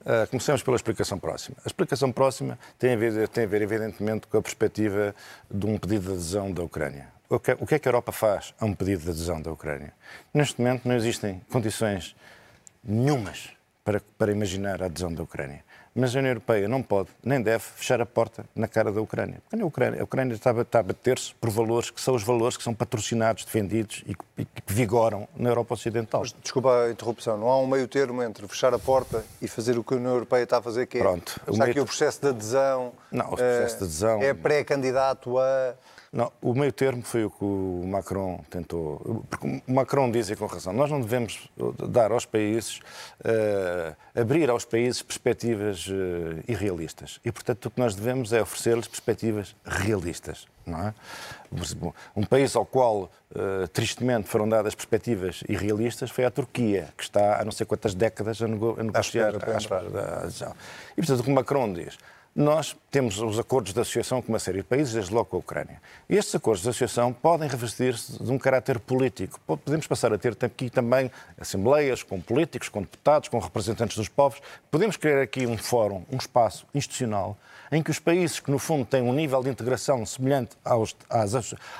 Uh, 0.00 0.26
começamos 0.28 0.62
pela 0.62 0.76
explicação 0.76 1.18
próxima. 1.18 1.56
A 1.64 1.68
explicação 1.68 2.10
próxima 2.10 2.58
tem 2.78 2.94
a, 2.94 2.96
ver, 2.96 3.28
tem 3.28 3.44
a 3.44 3.46
ver, 3.46 3.62
evidentemente, 3.62 4.26
com 4.26 4.36
a 4.36 4.42
perspectiva 4.42 5.14
de 5.48 5.66
um 5.66 5.78
pedido 5.78 6.06
de 6.06 6.12
adesão 6.12 6.50
da 6.50 6.62
Ucrânia. 6.62 7.08
O 7.32 7.40
que, 7.40 7.52
o 7.52 7.66
que 7.66 7.76
é 7.76 7.78
que 7.78 7.88
a 7.88 7.90
Europa 7.90 8.12
faz 8.12 8.52
a 8.60 8.66
um 8.66 8.74
pedido 8.74 9.04
de 9.04 9.08
adesão 9.08 9.40
da 9.40 9.50
Ucrânia? 9.50 9.94
Neste 10.34 10.60
momento 10.60 10.86
não 10.86 10.94
existem 10.94 11.40
condições 11.50 12.14
nenhumas 12.84 13.48
para, 13.82 14.02
para 14.18 14.30
imaginar 14.30 14.82
a 14.82 14.84
adesão 14.84 15.14
da 15.14 15.22
Ucrânia. 15.22 15.64
Mas 15.94 16.14
a 16.14 16.18
União 16.18 16.30
Europeia 16.30 16.68
não 16.68 16.82
pode, 16.82 17.08
nem 17.24 17.40
deve, 17.40 17.64
fechar 17.64 18.02
a 18.02 18.06
porta 18.06 18.44
na 18.54 18.68
cara 18.68 18.92
da 18.92 19.00
Ucrânia. 19.00 19.40
Porque 19.48 19.62
a 19.62 19.66
Ucrânia, 19.66 20.00
a 20.02 20.04
Ucrânia 20.04 20.34
está, 20.34 20.50
está 20.60 20.80
a 20.80 20.82
bater-se 20.82 21.34
por 21.36 21.48
valores 21.48 21.90
que 21.90 22.02
são 22.02 22.14
os 22.14 22.22
valores 22.22 22.58
que 22.58 22.62
são 22.62 22.74
patrocinados, 22.74 23.46
defendidos 23.46 24.04
e 24.06 24.14
que, 24.14 24.24
e 24.36 24.44
que 24.44 24.62
vigoram 24.66 25.26
na 25.34 25.48
Europa 25.48 25.72
Ocidental. 25.72 26.20
Mas, 26.20 26.34
desculpa 26.38 26.84
a 26.84 26.90
interrupção, 26.90 27.38
não 27.38 27.48
há 27.48 27.58
um 27.58 27.66
meio 27.66 27.88
termo 27.88 28.22
entre 28.22 28.46
fechar 28.46 28.74
a 28.74 28.78
porta 28.78 29.24
e 29.40 29.48
fazer 29.48 29.78
o 29.78 29.82
que 29.82 29.94
a 29.94 29.96
União 29.96 30.12
Europeia 30.12 30.42
está 30.42 30.58
a 30.58 30.62
fazer, 30.62 30.84
que 30.84 30.98
é 30.98 31.00
Pronto, 31.00 31.40
o 31.46 31.52
está 31.52 31.64
aqui 31.64 31.80
o 31.80 31.86
processo 31.86 32.20
de 32.20 32.28
adesão. 32.28 32.92
Não, 33.10 33.24
o 33.24 33.36
processo 33.36 33.78
de 33.78 33.84
adesão. 33.84 34.22
É 34.22 34.34
pré-candidato 34.34 35.38
a. 35.38 35.74
Não, 36.12 36.30
o 36.42 36.52
meio 36.52 36.70
termo 36.70 37.02
foi 37.02 37.24
o 37.24 37.30
que 37.30 37.42
o 37.42 37.84
Macron 37.86 38.44
tentou. 38.50 39.24
Porque 39.30 39.62
o 39.66 39.72
Macron 39.72 40.10
diz 40.10 40.28
e 40.28 40.36
com 40.36 40.44
razão, 40.44 40.70
nós 40.70 40.90
não 40.90 41.00
devemos 41.00 41.50
dar 41.88 42.12
aos 42.12 42.26
países, 42.26 42.80
uh, 43.24 43.96
abrir 44.14 44.50
aos 44.50 44.66
países 44.66 45.00
perspectivas 45.00 45.86
uh, 45.86 46.44
irrealistas. 46.46 47.18
E, 47.24 47.32
portanto, 47.32 47.64
o 47.64 47.70
que 47.70 47.80
nós 47.80 47.94
devemos 47.94 48.30
é 48.30 48.42
oferecer-lhes 48.42 48.86
perspectivas 48.86 49.56
realistas. 49.64 50.46
Não 50.66 50.88
é? 50.88 50.94
Um 52.14 52.24
país 52.24 52.54
ao 52.56 52.66
qual, 52.66 53.10
uh, 53.30 53.66
tristemente, 53.72 54.28
foram 54.28 54.46
dadas 54.46 54.74
perspectivas 54.74 55.42
irrealistas 55.48 56.10
foi 56.10 56.26
a 56.26 56.30
Turquia, 56.30 56.90
que 56.94 57.04
está 57.04 57.40
há 57.40 57.44
não 57.44 57.52
sei 57.52 57.64
quantas 57.64 57.94
décadas 57.94 58.42
a, 58.42 58.46
nego 58.46 58.76
a 58.78 58.82
negociar 58.82 59.32
a 59.34 60.18
adesão. 60.24 60.54
E, 60.92 60.96
portanto, 60.96 61.20
o 61.20 61.24
que 61.24 61.30
o 61.30 61.34
Macron 61.34 61.72
diz 61.72 61.96
nós 62.34 62.74
temos 62.90 63.18
os 63.18 63.38
acordos 63.38 63.74
de 63.74 63.80
associação 63.80 64.22
com 64.22 64.32
uma 64.32 64.38
série 64.38 64.58
de 64.58 64.64
países, 64.64 64.94
desde 64.94 65.12
logo 65.12 65.26
com 65.26 65.36
a 65.36 65.40
Ucrânia. 65.40 65.82
Estes 66.08 66.34
acordos 66.34 66.62
de 66.62 66.68
associação 66.70 67.12
podem 67.12 67.48
revestir-se 67.48 68.22
de 68.22 68.30
um 68.30 68.38
caráter 68.38 68.78
político. 68.78 69.38
Podemos 69.46 69.86
passar 69.86 70.12
a 70.14 70.18
ter 70.18 70.36
aqui 70.40 70.70
também 70.70 71.10
assembleias 71.38 72.02
com 72.02 72.20
políticos, 72.20 72.70
com 72.70 72.80
deputados, 72.80 73.28
com 73.28 73.38
representantes 73.38 73.96
dos 73.96 74.08
povos. 74.08 74.40
Podemos 74.70 74.96
criar 74.96 75.20
aqui 75.20 75.46
um 75.46 75.58
fórum, 75.58 76.04
um 76.10 76.16
espaço 76.16 76.66
institucional 76.74 77.36
em 77.70 77.82
que 77.82 77.90
os 77.90 77.98
países 77.98 78.38
que, 78.38 78.50
no 78.50 78.58
fundo, 78.58 78.84
têm 78.84 79.02
um 79.02 79.14
nível 79.14 79.42
de 79.42 79.48
integração 79.48 80.04
semelhante 80.04 80.56
aos, 80.62 80.94
às, 81.08 81.34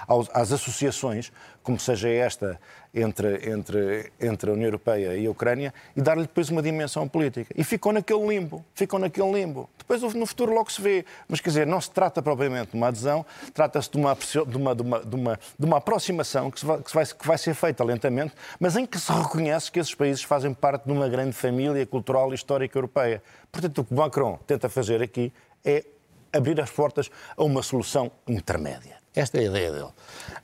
aos, 0.09 0.31
às 0.33 0.51
associações, 0.51 1.31
como 1.63 1.79
seja 1.79 2.09
esta 2.09 2.59
entre, 2.95 3.51
entre, 3.51 4.13
entre 4.21 4.51
a 4.51 4.53
União 4.53 4.67
Europeia 4.67 5.17
e 5.17 5.27
a 5.27 5.31
Ucrânia, 5.31 5.73
e 5.97 6.03
dar-lhe 6.03 6.23
depois 6.23 6.51
uma 6.51 6.63
dimensão 6.63 7.09
política. 7.09 7.53
E 7.57 7.65
ficou 7.65 7.93
naquele 7.93 8.27
limbo, 8.27 8.65
ficou 8.75 8.99
naquele 8.99 9.33
limbo. 9.33 9.69
Depois, 9.79 10.03
no 10.15 10.27
futuro, 10.27 10.53
logo 10.53 10.71
se 10.71 10.81
vê. 10.81 11.05
Mas, 11.29 11.41
quer 11.41 11.51
dizer, 11.51 11.67
não 11.67 11.81
se 11.81 11.91
trata 11.91 12.21
propriamente 12.21 12.73
de 12.73 12.77
uma 12.77 12.89
adesão, 12.89 13.25
trata-se 13.55 13.91
de 13.91 13.97
uma, 13.97 14.15
de, 14.15 14.57
uma, 14.57 14.75
de, 14.75 14.83
uma, 14.83 15.01
de, 15.05 15.17
uma, 15.17 15.41
de 15.59 15.67
uma 15.67 15.77
aproximação 15.79 16.51
que, 16.51 16.65
vai, 16.65 16.83
que, 16.83 16.95
vai, 16.95 17.07
que 17.07 17.27
vai 17.27 17.39
ser 17.39 17.55
feita 17.55 17.83
lentamente, 17.83 18.35
mas 18.61 18.77
em 18.77 18.85
que 18.85 18.99
se 18.99 19.11
reconhece 19.11 19.71
que 19.73 19.81
esses 19.81 19.95
países 19.95 20.23
fazem 20.23 20.53
parte 20.53 20.85
de 20.85 20.93
uma 20.93 21.09
grande 21.09 21.33
família 21.33 21.85
cultural 21.87 22.31
e 22.33 22.35
histórica 22.35 22.77
europeia. 22.77 23.23
Portanto, 23.51 23.79
o 23.79 23.85
que 23.85 23.95
Macron 23.95 24.39
tenta 24.47 24.69
fazer 24.69 25.03
aqui 25.03 25.33
é 25.65 25.85
abrir 26.33 26.61
as 26.61 26.71
portas 26.71 27.11
a 27.37 27.45
uma 27.45 27.63
solução 27.63 28.11
intermédia. 28.27 28.97
Esta 29.15 29.37
é 29.39 29.41
a 29.41 29.45
ideia 29.45 29.71
dele. 29.71 29.91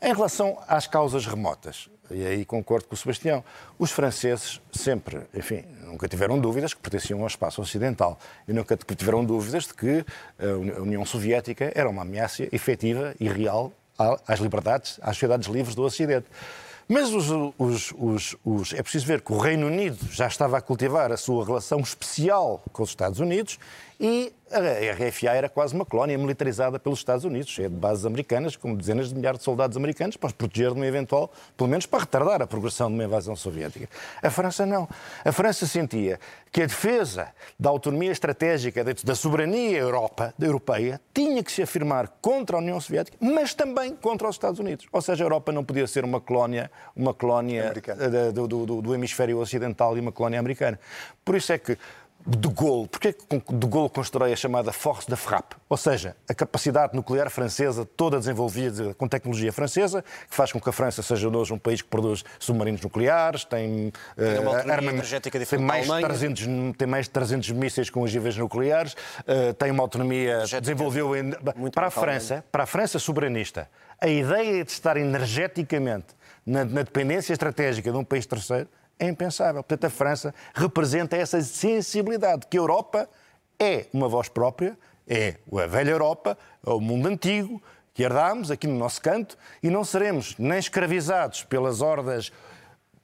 Em 0.02 0.14
relação 0.14 0.58
às 0.68 0.86
causas 0.86 1.24
remotas, 1.26 1.88
e 2.10 2.24
aí 2.24 2.44
concordo 2.44 2.86
com 2.86 2.94
o 2.94 2.96
Sebastião, 2.96 3.44
os 3.78 3.90
franceses 3.90 4.60
sempre, 4.72 5.20
enfim, 5.34 5.64
nunca 5.82 6.08
tiveram 6.08 6.38
dúvidas 6.38 6.74
que 6.74 6.80
pertenciam 6.80 7.20
ao 7.20 7.26
espaço 7.26 7.60
ocidental 7.60 8.18
e 8.46 8.52
nunca 8.52 8.76
tiveram 8.76 9.24
dúvidas 9.24 9.64
de 9.64 9.74
que 9.74 10.04
a 10.38 10.80
União 10.80 11.04
Soviética 11.04 11.72
era 11.74 11.88
uma 11.88 12.02
ameaça 12.02 12.48
efetiva 12.52 13.14
e 13.18 13.28
real 13.28 13.72
às 14.26 14.38
liberdades, 14.38 14.98
às 15.02 15.16
sociedades 15.16 15.48
livres 15.48 15.74
do 15.74 15.82
Ocidente. 15.82 16.26
Mas 16.88 17.12
os, 17.12 17.28
os, 17.58 17.92
os, 17.98 18.36
os, 18.42 18.72
é 18.72 18.82
preciso 18.82 19.04
ver 19.04 19.20
que 19.20 19.30
o 19.30 19.38
Reino 19.38 19.66
Unido 19.66 19.98
já 20.10 20.26
estava 20.26 20.56
a 20.56 20.60
cultivar 20.60 21.12
a 21.12 21.18
sua 21.18 21.44
relação 21.44 21.80
especial 21.80 22.62
com 22.72 22.82
os 22.82 22.88
Estados 22.88 23.20
Unidos 23.20 23.58
e 24.00 24.32
a 24.50 25.08
RFA 25.08 25.30
era 25.30 25.48
quase 25.48 25.74
uma 25.74 25.84
colónia 25.84 26.16
militarizada 26.16 26.78
pelos 26.78 26.98
Estados 26.98 27.24
Unidos, 27.24 27.50
cheia 27.50 27.68
de 27.68 27.76
bases 27.76 28.04
americanas, 28.06 28.56
com 28.56 28.74
dezenas 28.74 29.08
de 29.08 29.14
milhares 29.14 29.38
de 29.38 29.44
soldados 29.44 29.76
americanos, 29.76 30.16
para 30.16 30.28
os 30.28 30.32
proteger 30.32 30.70
de 30.70 30.76
uma 30.76 30.86
eventual, 30.86 31.30
pelo 31.56 31.68
menos 31.68 31.86
para 31.86 32.00
retardar 32.00 32.42
a 32.42 32.46
progressão 32.46 32.88
de 32.88 32.94
uma 32.94 33.04
invasão 33.04 33.36
soviética. 33.36 33.88
A 34.22 34.30
França 34.30 34.64
não. 34.64 34.88
A 35.24 35.32
França 35.32 35.66
sentia 35.66 36.18
que 36.50 36.62
a 36.62 36.66
defesa 36.66 37.28
da 37.58 37.68
autonomia 37.68 38.10
estratégica, 38.10 38.82
da 38.84 39.14
soberania 39.14 39.78
Europa, 39.78 40.32
da 40.38 40.46
europeia, 40.46 41.00
tinha 41.12 41.42
que 41.42 41.52
se 41.52 41.62
afirmar 41.62 42.08
contra 42.20 42.56
a 42.56 42.60
União 42.60 42.80
Soviética, 42.80 43.16
mas 43.20 43.54
também 43.54 43.94
contra 43.94 44.28
os 44.28 44.34
Estados 44.34 44.58
Unidos. 44.58 44.86
Ou 44.90 45.02
seja, 45.02 45.24
a 45.24 45.26
Europa 45.26 45.52
não 45.52 45.64
podia 45.64 45.86
ser 45.86 46.04
uma 46.04 46.20
colónia, 46.20 46.70
uma 46.96 47.12
colónia 47.12 47.72
do, 48.32 48.48
do, 48.48 48.82
do 48.82 48.94
hemisfério 48.94 49.38
ocidental 49.38 49.96
e 49.96 50.00
uma 50.00 50.12
colónia 50.12 50.40
americana. 50.40 50.78
Por 51.24 51.36
isso 51.36 51.52
é 51.52 51.58
que 51.58 51.76
de 52.28 52.48
Gaulle. 52.48 52.88
Porquê 52.88 53.12
que 53.12 53.26
de 53.26 53.66
Gaulle 53.66 53.88
constrói 53.88 54.32
a 54.32 54.36
chamada 54.36 54.70
force 54.70 55.08
de 55.08 55.16
frappe? 55.16 55.56
Ou 55.68 55.76
seja, 55.76 56.14
a 56.28 56.34
capacidade 56.34 56.94
nuclear 56.94 57.30
francesa, 57.30 57.86
toda 57.86 58.18
desenvolvida 58.18 58.92
com 58.94 59.08
tecnologia 59.08 59.50
francesa, 59.50 60.04
que 60.28 60.36
faz 60.36 60.52
com 60.52 60.60
que 60.60 60.68
a 60.68 60.72
França 60.72 61.02
seja 61.02 61.28
hoje 61.28 61.52
um 61.52 61.58
país 61.58 61.80
que 61.80 61.88
produz 61.88 62.24
submarinos 62.38 62.82
nucleares, 62.82 63.44
tem, 63.44 63.92
tem 64.16 64.38
uma 64.40 64.62
uh, 64.62 64.88
energética 64.88 65.38
tem 65.38 65.58
mais, 65.58 65.86
300, 65.86 66.46
tem 66.76 66.86
mais 66.86 67.06
de 67.06 67.10
300 67.10 67.50
mísseis 67.52 67.88
com 67.88 68.02
ogivas 68.02 68.36
nucleares, 68.36 68.92
uh, 68.92 69.54
tem 69.54 69.70
uma 69.70 69.82
autonomia, 69.82 70.42
desenvolveu... 70.60 71.16
Em, 71.16 71.32
para 71.72 71.86
a 71.86 71.90
França, 71.90 72.44
para 72.52 72.64
a 72.64 72.66
França 72.66 72.98
soberanista, 72.98 73.68
a 74.00 74.08
ideia 74.08 74.64
de 74.64 74.70
estar 74.70 74.96
energeticamente 74.96 76.18
na, 76.44 76.64
na 76.64 76.82
dependência 76.82 77.32
estratégica 77.32 77.90
de 77.90 77.96
um 77.96 78.04
país 78.04 78.26
terceiro 78.26 78.68
é 78.98 79.06
impensável. 79.06 79.62
Portanto, 79.62 79.84
a 79.84 79.90
França 79.90 80.34
representa 80.54 81.16
essa 81.16 81.40
sensibilidade 81.40 82.46
que 82.48 82.56
a 82.56 82.60
Europa 82.60 83.08
é 83.58 83.86
uma 83.92 84.08
voz 84.08 84.28
própria, 84.28 84.76
é 85.06 85.36
a 85.52 85.66
velha 85.66 85.90
Europa, 85.90 86.36
é 86.66 86.70
o 86.70 86.80
mundo 86.80 87.08
antigo, 87.08 87.62
que 87.94 88.02
herdámos 88.02 88.50
aqui 88.50 88.66
no 88.66 88.78
nosso 88.78 89.00
canto, 89.00 89.36
e 89.62 89.70
não 89.70 89.84
seremos 89.84 90.36
nem 90.38 90.58
escravizados 90.58 91.42
pelas 91.44 91.80
hordas 91.80 92.30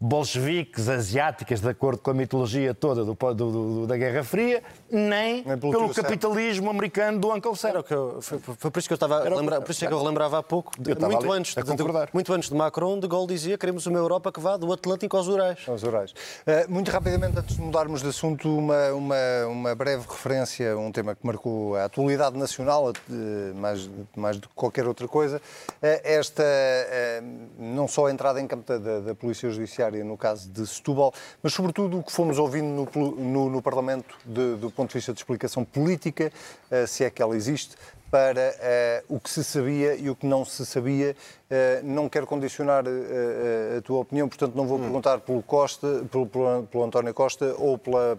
bolcheviques 0.05 0.87
asiáticas, 0.87 1.61
de 1.61 1.69
acordo 1.69 1.99
com 1.99 2.11
a 2.11 2.15
mitologia 2.15 2.75
toda 2.75 3.03
do, 3.05 3.15
do, 3.15 3.35
do, 3.35 3.87
da 3.87 3.97
Guerra 3.97 4.23
Fria, 4.23 4.63
nem, 4.91 5.43
nem 5.43 5.59
pelo, 5.59 5.73
pelo 5.73 5.95
capitalismo 5.95 6.69
americano 6.69 7.19
do 7.19 7.33
Uncle 7.33 7.57
Sam. 7.57 7.83
Eu, 7.89 8.21
foi, 8.21 8.39
foi, 8.39 8.71
por 8.71 8.79
isso 8.79 8.89
que 8.89 8.93
eu 8.93 8.97
estava 8.97 9.27
a 9.27 9.35
lembrar, 9.35 9.63
por 9.63 9.71
isso 9.71 9.83
é 9.83 9.89
que 9.89 9.95
eu 9.95 9.99
relembrava 9.99 10.39
há 10.39 10.43
pouco, 10.43 10.73
muito, 10.79 11.33
antes, 11.33 11.55
de, 11.55 11.63
muito 12.13 12.33
antes 12.35 12.51
de 12.51 12.55
Macron, 12.55 13.01
de 13.01 13.09
Gaulle 13.09 13.33
dizia 13.33 13.57
queremos 13.57 13.87
uma 13.87 13.99
Europa 13.99 14.31
que 14.31 14.41
vá 14.41 14.59
do 14.59 14.71
Atlântico 14.71 15.17
aos 15.17 15.27
Urais. 15.27 15.61
Aos 15.67 15.83
Urais. 15.83 16.11
Uh, 16.11 16.71
muito 16.71 16.91
rapidamente, 16.91 17.39
antes 17.39 17.57
de 17.57 17.63
mudarmos 17.63 18.03
de 18.03 18.09
assunto, 18.09 18.55
uma, 18.55 18.93
uma, 18.93 19.47
uma 19.49 19.75
breve 19.75 20.05
referência 20.07 20.75
a 20.75 20.77
um 20.77 20.93
tema 20.93 21.15
que 21.15 21.27
marcou 21.27 21.77
a 21.77 21.87
atualidade 21.87 22.37
nacional, 22.37 22.91
uh, 22.91 23.55
mais, 23.55 23.91
mais 24.15 24.37
do 24.37 24.51
que 24.51 24.55
qualquer 24.55 24.87
outra 24.87 25.09
coisa. 25.09 25.39
Uh, 25.39 26.01
esta, 26.05 26.45
não 27.59 27.89
só 27.89 28.07
a 28.07 28.11
entrada 28.11 28.39
em 28.39 28.47
campo 28.47 28.79
da, 28.79 29.01
da 29.01 29.15
Polícia 29.15 29.49
Judiciária 29.49 29.94
no 30.03 30.17
caso 30.17 30.49
de 30.49 30.67
Setúbal, 30.67 31.13
mas 31.43 31.53
sobretudo 31.53 31.99
o 31.99 32.03
que 32.03 32.11
fomos 32.11 32.39
ouvindo 32.39 32.89
no, 32.95 33.11
no, 33.13 33.51
no 33.51 33.63
Parlamento 33.63 34.17
de, 34.25 34.57
do 34.57 34.71
ponto 34.71 34.89
de 34.89 34.95
vista 34.95 35.13
de 35.13 35.19
explicação 35.19 35.65
política, 35.65 36.33
uh, 36.71 36.87
se 36.87 37.05
é 37.05 37.11
que 37.11 37.23
ela 37.23 37.37
existe, 37.37 37.77
para 38.15 38.55
uh, 39.09 39.17
o 39.17 39.19
que 39.19 39.29
se 39.29 39.43
sabia 39.43 39.97
e 39.97 40.09
o 40.09 40.15
que 40.15 40.25
não 40.25 40.45
se 40.45 40.65
sabia. 40.65 41.17
Uh, 41.51 41.85
não 41.85 42.09
quero 42.09 42.29
condicionar 42.29 42.85
uh, 42.87 43.79
a 43.79 43.83
tua 43.83 43.99
opinião, 43.99 44.29
portanto 44.29 44.55
não 44.55 44.69
vou 44.69 44.79
hum. 44.79 44.83
perguntar 44.83 45.19
pelo 45.19 45.43
Costa, 45.43 46.07
pelo, 46.13 46.25
pelo, 46.25 46.63
pelo, 46.63 46.85
António 46.85 47.13
Costa 47.13 47.57
ou 47.59 47.77
pela, 47.77 48.17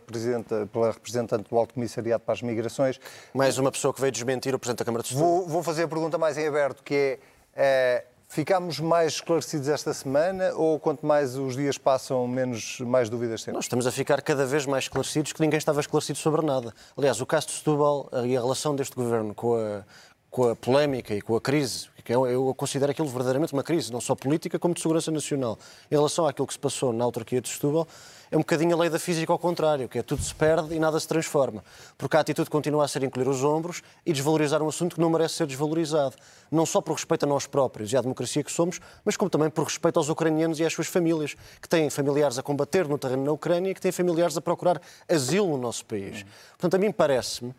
pela 0.74 0.92
representante 0.92 1.50
do 1.50 1.58
Alto 1.58 1.76
Comissariado 1.76 2.22
para 2.26 2.34
as 2.34 2.42
Migrações. 2.42 3.00
Mais 3.34 3.58
uma 3.58 3.72
pessoa 3.72 3.94
que 3.94 4.02
veio 4.02 4.12
desmentir 4.12 4.54
o 4.54 4.60
Presidente 4.60 4.80
da 4.80 4.86
Câmara 4.86 5.02
de 5.02 5.08
Setúbal. 5.08 5.30
Vou, 5.30 5.48
vou 5.48 5.64
fazer 5.64 5.84
a 5.84 5.88
pergunta 5.88 6.18
mais 6.18 6.38
em 6.38 6.46
aberto, 6.46 6.84
que 6.84 7.18
é 7.56 8.04
Ficámos 8.36 8.82
mais 8.82 9.14
esclarecidos 9.14 9.70
esta 9.70 9.94
semana 9.94 10.52
ou 10.56 10.78
quanto 10.78 11.06
mais 11.06 11.38
os 11.38 11.56
dias 11.56 11.78
passam, 11.78 12.28
menos 12.28 12.82
mais 12.82 13.10
dúvidas 13.10 13.42
temos? 13.46 13.60
Nós 13.60 13.64
estamos 13.64 13.88
a 13.88 13.92
ficar 13.94 14.22
cada 14.22 14.46
vez 14.46 14.66
mais 14.66 14.84
esclarecidos 14.84 15.32
que 15.32 15.40
ninguém 15.40 15.58
estava 15.58 15.80
esclarecido 15.80 16.20
sobre 16.20 16.46
nada. 16.46 16.74
Aliás, 16.98 17.22
o 17.22 17.26
caso 17.26 17.48
de 17.48 17.54
Setúbal 17.54 18.10
e 18.26 18.36
a 18.36 18.42
relação 18.42 18.76
deste 18.76 18.94
governo 18.94 19.34
com 19.34 19.56
a, 19.56 19.86
com 20.30 20.50
a 20.50 20.54
polémica 20.54 21.16
e 21.16 21.22
com 21.22 21.34
a 21.38 21.40
crise, 21.40 21.88
que 22.06 22.14
eu, 22.14 22.28
eu 22.28 22.54
considero 22.54 22.92
aquilo 22.92 23.08
verdadeiramente 23.08 23.52
uma 23.52 23.64
crise, 23.64 23.92
não 23.92 24.00
só 24.00 24.14
política 24.14 24.60
como 24.60 24.76
de 24.76 24.80
segurança 24.80 25.10
nacional, 25.10 25.58
em 25.90 25.96
relação 25.96 26.28
àquilo 26.28 26.46
que 26.46 26.54
se 26.54 26.60
passou 26.60 26.94
na 26.94 27.04
autarquia 27.04 27.42
de 27.42 27.50
Setúbal, 27.50 27.88
é 28.30 28.36
um 28.36 28.42
bocadinho 28.42 28.76
a 28.76 28.80
lei 28.80 28.90
da 28.90 29.00
física 29.00 29.34
ao 29.34 29.40
contrário, 29.40 29.90
que 29.90 29.98
é 29.98 30.04
tudo 30.04 30.22
se 30.22 30.34
perde 30.34 30.76
e 30.76 30.80
nada 30.80 31.00
se 31.00 31.08
transforma. 31.08 31.64
Porque 31.98 32.16
a 32.16 32.20
atitude 32.20 32.50
continua 32.50 32.86
a 32.86 32.88
ser 32.88 33.04
encolher 33.04 33.28
os 33.28 33.44
ombros 33.44 33.82
e 34.06 34.14
desvalorizar 34.14 34.62
um 34.62 34.68
assunto 34.68 34.96
que 34.96 35.02
não 35.02 35.10
merece 35.10 35.36
ser 35.36 35.48
desvalorizado. 35.48 36.16
Não 36.52 36.66
só 36.66 36.80
por 36.80 36.94
respeito 36.94 37.24
a 37.24 37.28
nós 37.28 37.48
próprios 37.48 37.92
e 37.92 37.98
à 37.98 38.02
democracia 38.02 38.44
que 38.44 38.52
somos, 38.52 38.80
mas 39.04 39.18
como 39.18 39.30
também 39.30 39.50
por 39.50 39.64
respeito 39.64 39.98
aos 39.98 40.08
ucranianos 40.08 40.60
e 40.60 40.66
às 40.66 40.74
suas 40.74 40.88
famílias, 40.88 41.36
que 41.60 41.68
têm 41.68 41.90
familiares 41.90 42.38
a 42.38 42.44
combater 42.44 42.88
no 42.88 43.00
terreno 43.00 43.24
na 43.24 43.32
Ucrânia 43.32 43.72
e 43.72 43.74
que 43.74 43.82
têm 43.82 43.92
familiares 43.92 44.38
a 44.38 44.42
procurar 44.42 44.80
asilo 45.10 45.48
no 45.48 45.58
nosso 45.58 45.86
país. 45.86 46.24
Portanto, 46.52 46.76
a 46.76 46.78
mim 46.78 46.92
parece-me 46.92 47.54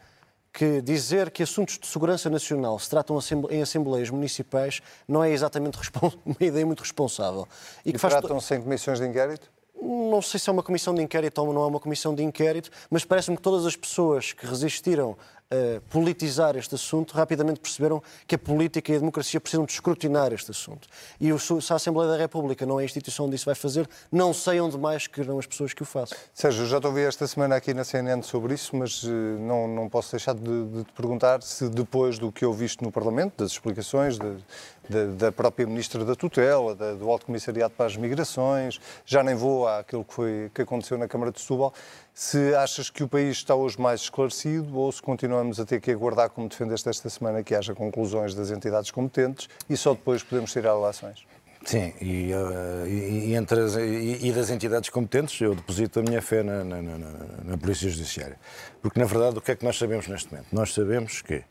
que 0.57 0.81
dizer 0.81 1.31
que 1.31 1.43
assuntos 1.43 1.79
de 1.79 1.87
segurança 1.87 2.31
nacional 2.31 2.79
se 2.79 2.89
tratam 2.89 3.19
em 3.51 3.61
assembleias 3.61 4.09
municipais 4.09 4.81
não 5.07 5.23
é 5.23 5.31
exatamente 5.31 5.79
uma 6.25 6.37
ideia 6.41 6.65
muito 6.65 6.81
responsável. 6.81 7.47
E, 7.85 7.93
que 7.93 7.99
e 7.99 8.01
tratam-se 8.01 8.55
em 8.55 8.63
comissões 8.63 8.99
de 8.99 9.07
inquérito? 9.07 9.51
não 9.83 10.23
sei 10.23 10.41
se 10.41 10.49
é 10.49 10.53
uma 10.53 10.63
comissão 10.63 10.95
de 10.95 11.03
inquérito 11.03 11.39
ou 11.43 11.53
não 11.53 11.63
é 11.63 11.67
uma 11.67 11.79
comissão 11.79 12.15
de 12.15 12.23
inquérito, 12.23 12.71
mas 12.91 13.05
parece-me 13.05 13.37
que 13.37 13.43
todas 13.43 13.67
as 13.67 13.77
pessoas 13.77 14.33
que 14.33 14.47
resistiram 14.47 15.17
a 15.51 15.81
politizar 15.91 16.57
este 16.57 16.75
assunto 16.75 17.15
rapidamente 17.15 17.61
perceberam 17.61 18.03
que 18.27 18.35
a 18.35 18.39
política 18.39 18.93
e 18.93 18.97
a 18.97 18.99
democracia 18.99 19.41
precisam 19.41 19.65
de 19.65 19.73
escrutinar 19.73 20.33
este 20.33 20.51
assunto. 20.51 20.89
E 21.21 21.31
se 21.39 21.73
a 21.73 21.77
Assembleia 21.77 22.11
da 22.11 22.17
República 22.17 22.67
não 22.67 22.81
é 22.81 22.83
a 22.83 22.85
instituição 22.85 23.27
onde 23.27 23.37
isso 23.37 23.45
vai 23.45 23.55
fazer, 23.55 23.89
não 24.11 24.35
sei 24.35 24.61
onde 24.61 24.77
mais 24.77 25.07
querão 25.07 25.39
as 25.39 25.47
pessoas 25.47 25.73
que 25.73 25.83
o 25.83 25.87
façam. 25.87 26.19
Sérgio, 26.35 26.67
já 26.67 26.81
te 26.81 26.87
ouvi 26.87 27.03
esta 27.03 27.27
semana 27.27 27.57
aqui 27.57 27.73
na 27.73 27.85
CNN 27.85 28.23
sobre 28.23 28.55
isso, 28.55 28.75
mas 28.75 29.05
eh, 29.05 29.09
não, 29.09 29.69
não 29.69 29.89
posso 29.89 30.11
deixar 30.11 30.35
de, 30.35 30.65
de 30.67 30.85
te 30.85 30.93
perguntar 30.93 31.43
se 31.43 31.69
depois 31.69 32.19
do 32.19 32.33
que 32.33 32.45
ouviste 32.45 32.83
no 32.83 32.91
Parlamento, 32.91 33.35
das 33.39 33.53
explicações, 33.53 34.19
de, 34.19 34.37
da, 34.89 35.07
da, 35.07 35.33
própria 35.33 35.67
Ministra 35.67 36.05
da 36.05 36.15
Tutela, 36.15 36.75
da, 36.75 36.95
do 36.95 37.11
Alto 37.11 37.27
Comissariado 37.27 37.75
para 37.77 37.87
as 37.87 37.97
Migrações, 37.97 38.81
já 39.05 39.23
nem 39.23 39.35
vou 39.35 39.67
àquilo 39.69 40.05
que, 40.05 40.15
foi, 40.15 40.51
que 40.55 40.63
aconteceu 40.63 40.97
na 40.99 41.09
Câmara 41.09 41.33
de 41.33 41.41
Setúbal, 41.41 41.73
se 42.15 42.55
achas 42.55 42.89
que 42.89 43.03
o 43.03 43.09
país 43.09 43.37
está 43.37 43.55
hoje 43.55 43.81
mais 43.81 44.01
esclarecido 44.03 44.79
ou 44.79 44.91
se 44.91 45.03
continuamos 45.03 45.61
a 45.61 45.65
ter 45.65 45.81
que 45.81 45.91
aguardar, 45.91 46.31
como 46.31 46.49
defendeste 46.49 46.89
esta 46.89 47.11
semana, 47.11 47.43
que 47.43 47.55
haja 47.55 47.75
conclusões 47.75 48.35
das 48.35 48.51
entidades 48.51 48.91
competentes 48.91 49.49
e 49.69 49.77
só 49.77 49.93
depois 49.93 50.23
podemos 50.23 50.53
tirar 50.53 50.73
relações? 50.75 51.27
Sim, 51.67 51.93
e, 52.01 52.33
uh, 52.33 52.87
e, 52.87 53.35
entre 53.35 53.61
as, 53.61 53.75
e, 53.75 54.29
e, 54.29 54.33
das 54.33 54.51
entidades 54.51 54.89
competentes 54.89 55.41
eu 55.41 55.53
deposito 55.53 55.99
a 55.99 56.03
minha 56.03 56.23
fé 56.23 56.41
na, 56.41 56.63
na, 56.63 56.81
na, 56.81 56.97
na, 57.45 57.59
Polícia 57.59 57.91
Judiciária. 57.91 58.39
Porque, 58.81 59.01
na 59.01 59.05
verdade, 59.05 59.39
o 59.39 59.41
que 59.41 59.51
é 59.51 59.57
que 59.57 59.65
nós 59.65 59.77
sabemos 59.77 60.07
neste 60.07 60.31
momento? 60.31 60.47
Nós 60.53 60.73
sabemos 60.73 61.23
que 61.23 61.39
uh, 61.39 61.43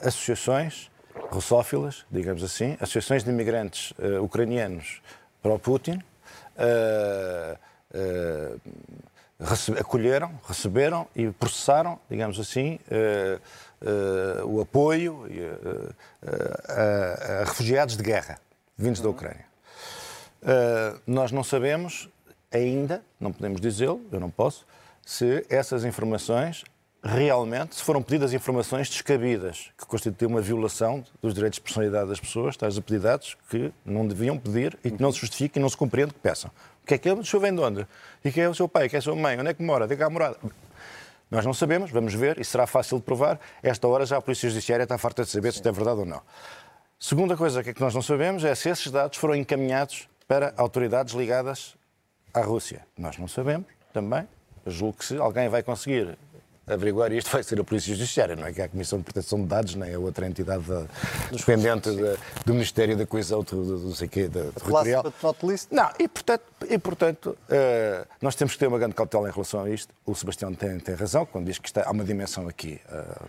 associações 0.00 0.90
russófilas, 1.30 2.04
digamos 2.10 2.42
assim, 2.42 2.76
associações 2.80 3.24
de 3.24 3.30
imigrantes 3.30 3.92
uh, 3.92 4.22
ucranianos 4.22 5.02
para 5.42 5.52
o 5.52 5.58
Putin, 5.58 6.02
uh, 6.56 7.58
uh, 7.94 8.60
recebe, 9.40 9.80
acolheram, 9.80 10.32
receberam 10.46 11.06
e 11.14 11.28
processaram, 11.30 11.98
digamos 12.08 12.38
assim, 12.38 12.78
o 14.46 14.60
apoio 14.60 15.26
a, 16.68 17.40
a, 17.40 17.44
refugiados 17.44 17.96
de 17.96 18.02
guerra 18.02 18.38
vindos 18.78 19.00
da 19.00 19.08
Ucrânia. 19.08 19.44
nós 21.06 21.30
não 21.30 21.44
sabemos 21.44 22.08
ainda, 22.50 23.02
não 23.20 23.32
podemos 23.32 23.60
dizê-lo, 23.60 24.00
eu 24.10 24.20
não 24.20 24.30
posso, 24.30 24.64
se 25.04 25.44
essas 25.50 25.84
informações 25.84 26.64
realmente, 27.04 27.76
se 27.76 27.82
foram 27.82 28.02
pedidas 28.02 28.32
informações 28.32 28.88
descabidas, 28.88 29.70
que 29.76 29.84
constituem 29.84 30.30
uma 30.30 30.40
violação 30.40 31.04
dos 31.20 31.34
direitos 31.34 31.58
de 31.58 31.62
personalidade 31.62 32.08
das 32.08 32.18
pessoas, 32.18 32.56
tais 32.56 32.78
pedir 32.80 33.00
dados 33.00 33.36
que 33.50 33.70
não 33.84 34.08
deviam 34.08 34.38
pedir 34.38 34.78
e 34.82 34.90
que 34.90 35.02
não 35.02 35.12
se 35.12 35.18
justifiquem 35.18 35.60
e 35.60 35.62
não 35.62 35.68
se 35.68 35.76
compreende 35.76 36.14
que 36.14 36.20
peçam. 36.20 36.50
O 36.82 36.86
que 36.86 36.94
é 36.94 36.98
que 36.98 37.08
ele? 37.08 37.20
O 37.20 37.24
senhor 37.24 37.42
vem 37.42 37.54
de 37.54 37.60
onde? 37.60 37.86
E 38.24 38.32
quem 38.32 38.44
é 38.44 38.48
o 38.48 38.54
seu 38.54 38.66
pai? 38.66 38.88
Quem 38.88 38.96
é 38.96 38.98
a 38.98 39.02
sua 39.02 39.14
mãe? 39.14 39.38
Onde 39.38 39.50
é 39.50 39.54
que 39.54 39.62
mora? 39.62 39.86
Diga 39.86 40.06
a 40.06 40.10
morada. 40.10 40.38
Nós 41.30 41.44
não 41.44 41.52
sabemos, 41.52 41.90
vamos 41.90 42.14
ver, 42.14 42.38
e 42.38 42.44
será 42.44 42.66
fácil 42.66 42.98
de 42.98 43.04
provar. 43.04 43.38
Esta 43.62 43.86
hora 43.86 44.06
já 44.06 44.16
a 44.16 44.22
Polícia 44.22 44.48
Judiciária 44.48 44.84
está 44.84 44.96
farta 44.96 45.24
de 45.24 45.30
saber 45.30 45.52
se 45.52 45.66
é 45.66 45.72
verdade 45.72 46.00
ou 46.00 46.06
não. 46.06 46.22
Segunda 46.98 47.36
coisa 47.36 47.62
que, 47.62 47.70
é 47.70 47.74
que 47.74 47.80
nós 47.80 47.94
não 47.94 48.02
sabemos 48.02 48.44
é 48.44 48.54
se 48.54 48.70
esses 48.70 48.90
dados 48.90 49.18
foram 49.18 49.34
encaminhados 49.34 50.08
para 50.26 50.54
autoridades 50.56 51.12
ligadas 51.12 51.74
à 52.32 52.40
Rússia. 52.40 52.86
Nós 52.96 53.18
não 53.18 53.28
sabemos 53.28 53.66
também. 53.92 54.26
Eu 54.64 54.72
julgo 54.72 54.98
que 54.98 55.04
se 55.04 55.16
alguém 55.18 55.48
vai 55.48 55.62
conseguir 55.62 56.16
averiguar 56.66 57.12
isto 57.12 57.30
vai 57.30 57.42
ser 57.42 57.60
a 57.60 57.64
Polícia 57.64 57.94
Judiciária, 57.94 58.36
não 58.36 58.46
é 58.46 58.52
que 58.52 58.60
é 58.60 58.64
a 58.64 58.68
Comissão 58.68 58.98
de 58.98 59.04
Proteção 59.04 59.40
de 59.40 59.46
Dados, 59.46 59.74
nem 59.74 59.94
a 59.94 59.98
outra 59.98 60.26
entidade 60.26 60.64
dependente 61.30 61.90
do 62.44 62.52
Ministério 62.52 62.96
da 62.96 63.06
Coesão 63.06 63.42
do, 63.42 63.78
do, 63.78 63.94
sei 63.94 64.08
quê, 64.08 64.28
da, 64.28 64.44
territorial. 64.52 65.02
Não, 65.70 65.90
e 65.98 66.08
portanto, 66.08 66.42
e, 66.68 66.78
portanto 66.78 67.26
uh, 67.48 68.06
nós 68.20 68.34
temos 68.34 68.54
que 68.54 68.58
ter 68.58 68.66
uma 68.66 68.78
grande 68.78 68.94
cautela 68.94 69.28
em 69.28 69.32
relação 69.32 69.64
a 69.64 69.70
isto. 69.70 69.92
O 70.06 70.14
Sebastião 70.14 70.54
tem, 70.54 70.78
tem 70.78 70.94
razão 70.94 71.26
quando 71.26 71.46
diz 71.46 71.58
que 71.58 71.68
está, 71.68 71.84
há 71.86 71.90
uma 71.90 72.04
dimensão 72.04 72.48
aqui 72.48 72.80
uh, 72.88 73.28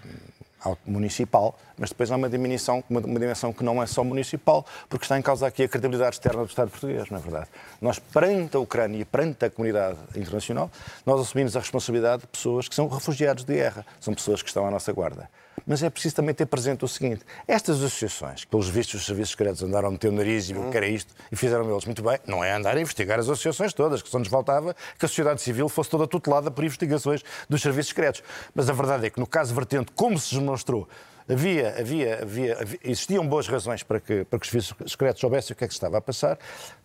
municipal, 0.85 1.57
mas 1.77 1.89
depois 1.89 2.11
há 2.11 2.15
uma 2.15 2.29
dimensão, 2.29 2.83
uma, 2.89 2.99
uma, 2.99 3.19
dimensão 3.19 3.51
que 3.51 3.63
não 3.63 3.81
é 3.81 3.85
só 3.85 4.03
municipal, 4.03 4.65
porque 4.89 5.05
está 5.05 5.17
em 5.17 5.21
causa 5.21 5.47
aqui 5.47 5.63
a 5.63 5.67
credibilidade 5.67 6.15
externa 6.15 6.43
do 6.43 6.49
Estado 6.49 6.69
português, 6.69 7.09
não 7.09 7.17
é 7.17 7.21
verdade? 7.21 7.47
Nós, 7.81 7.99
perante 7.99 8.55
a 8.55 8.59
Ucrânia 8.59 8.99
e 8.99 9.05
perante 9.05 9.45
a 9.45 9.49
comunidade 9.49 9.97
internacional, 10.15 10.71
nós 11.05 11.21
assumimos 11.21 11.55
a 11.55 11.59
responsabilidade 11.59 12.21
de 12.21 12.27
pessoas 12.27 12.67
que 12.67 12.75
são 12.75 12.87
refugiados 12.87 13.43
de 13.43 13.53
guerra, 13.53 13.85
são 13.99 14.13
pessoas 14.13 14.41
que 14.41 14.47
estão 14.47 14.65
à 14.65 14.71
nossa 14.71 14.91
guarda. 14.91 15.29
Mas 15.65 15.81
é 15.83 15.89
preciso 15.89 16.15
também 16.15 16.33
ter 16.33 16.45
presente 16.45 16.83
o 16.83 16.87
seguinte: 16.87 17.23
estas 17.47 17.77
associações, 17.77 18.43
que 18.43 18.49
pelos 18.49 18.67
vistos 18.67 19.01
os 19.01 19.05
serviços 19.05 19.31
secretos 19.31 19.63
andaram 19.63 19.89
a 19.89 19.91
meter 19.91 20.09
o 20.09 20.11
nariz 20.11 20.49
e 20.49 20.53
viram 20.53 20.71
que 20.71 20.77
era 20.77 20.87
isto, 20.87 21.13
e 21.31 21.35
fizeram 21.35 21.69
eles 21.69 21.85
muito 21.85 22.03
bem, 22.03 22.19
não 22.25 22.43
é 22.43 22.53
andar 22.53 22.75
a 22.75 22.81
investigar 22.81 23.19
as 23.19 23.29
associações 23.29 23.73
todas, 23.73 24.01
que 24.01 24.09
só 24.09 24.19
nos 24.19 24.27
faltava 24.27 24.75
que 24.97 25.05
a 25.05 25.07
sociedade 25.07 25.41
civil 25.41 25.69
fosse 25.69 25.89
toda 25.89 26.07
tutelada 26.07 26.51
por 26.51 26.63
investigações 26.63 27.23
dos 27.49 27.61
serviços 27.61 27.89
secretos. 27.89 28.23
Mas 28.53 28.69
a 28.69 28.73
verdade 28.73 29.05
é 29.05 29.09
que 29.09 29.19
no 29.19 29.27
caso 29.27 29.53
vertente, 29.53 29.91
como 29.93 30.19
se 30.19 30.35
demonstrou, 30.35 30.87
havia, 31.29 31.79
havia, 31.79 32.21
havia, 32.21 32.57
existiam 32.83 33.27
boas 33.27 33.47
razões 33.47 33.83
para 33.83 33.99
que, 33.99 34.23
para 34.25 34.39
que 34.39 34.45
os 34.45 34.51
serviços 34.51 34.91
secretos 34.91 35.21
soubessem 35.21 35.53
o 35.53 35.55
que 35.55 35.63
é 35.63 35.67
que 35.67 35.73
se 35.73 35.77
estava 35.77 35.97
a 35.97 36.01
passar. 36.01 36.37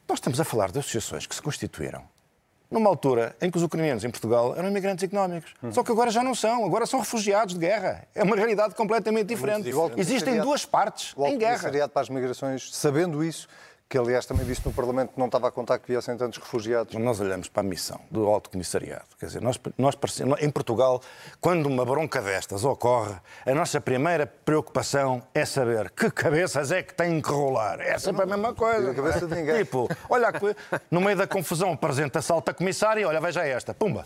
Nós 0.09 0.19
estamos 0.19 0.41
a 0.41 0.45
falar 0.45 0.71
de 0.71 0.79
associações 0.79 1.27
que 1.27 1.35
se 1.35 1.43
constituíram 1.43 2.03
numa 2.71 2.89
altura 2.89 3.35
em 3.41 3.51
que 3.51 3.57
os 3.57 3.63
ucranianos 3.63 4.05
em 4.05 4.11
Portugal 4.11 4.55
eram 4.57 4.69
imigrantes 4.69 5.03
económicos. 5.03 5.53
Hum. 5.63 5.73
Só 5.73 5.83
que 5.83 5.91
agora 5.91 6.11
já 6.11 6.23
não 6.23 6.35
são, 6.35 6.65
agora 6.65 6.87
são 6.87 7.01
refugiados 7.01 7.55
de 7.55 7.61
guerra. 7.61 8.07
É 8.15 8.23
uma 8.23 8.37
realidade 8.37 8.75
completamente 8.75 9.27
diferente. 9.27 9.69
Existem 9.97 10.41
duas 10.41 10.65
partes 10.65 11.13
o 11.17 11.27
em 11.27 11.37
guerra. 11.37 11.69
O 11.69 11.89
para 11.89 12.03
as 12.03 12.09
Migrações, 12.09 12.75
sabendo 12.75 13.25
isso, 13.25 13.49
que 13.91 13.99
aliás 13.99 14.25
também 14.25 14.47
disse 14.47 14.65
no 14.65 14.73
Parlamento 14.73 15.15
que 15.15 15.19
não 15.19 15.27
estava 15.27 15.49
a 15.49 15.51
contar 15.51 15.81
que 15.81 15.89
viessem 15.89 16.17
tantos 16.17 16.39
refugiados. 16.39 16.95
Nós 16.95 17.19
olhamos 17.19 17.49
para 17.49 17.63
a 17.63 17.65
missão 17.65 18.01
do 18.09 18.25
Alto 18.25 18.49
Comissariado. 18.49 19.05
Quer 19.19 19.27
dizer, 19.27 19.43
nós, 19.43 19.59
nós 19.77 19.97
em 20.41 20.49
Portugal, 20.49 21.03
quando 21.41 21.67
uma 21.67 21.85
bronca 21.85 22.23
destas 22.23 22.65
ocorre, 22.65 23.17
a 23.45 23.53
nossa 23.53 23.81
primeira 23.81 24.29
preocupação 24.29 25.21
é 25.35 25.45
saber 25.45 25.91
que 25.91 26.09
cabeças 26.09 26.71
é 26.71 26.85
que 26.85 26.95
têm 26.95 27.21
que 27.21 27.31
rolar. 27.31 27.81
É 27.81 27.99
sempre 27.99 28.23
a 28.23 28.27
mesma 28.27 28.55
coisa. 28.55 28.93
A 28.93 28.95
cabeça 28.95 29.27
de 29.27 29.35
ninguém. 29.35 29.65
Tipo, 29.65 29.89
olha, 30.09 30.33
no 30.89 31.01
meio 31.01 31.17
da 31.17 31.27
confusão 31.27 31.73
apresenta-se 31.73 32.31
a 32.31 32.37
alta 32.37 32.55
comissária, 32.55 33.09
olha, 33.09 33.21
veja 33.21 33.45
esta, 33.45 33.75
pumba. 33.75 34.05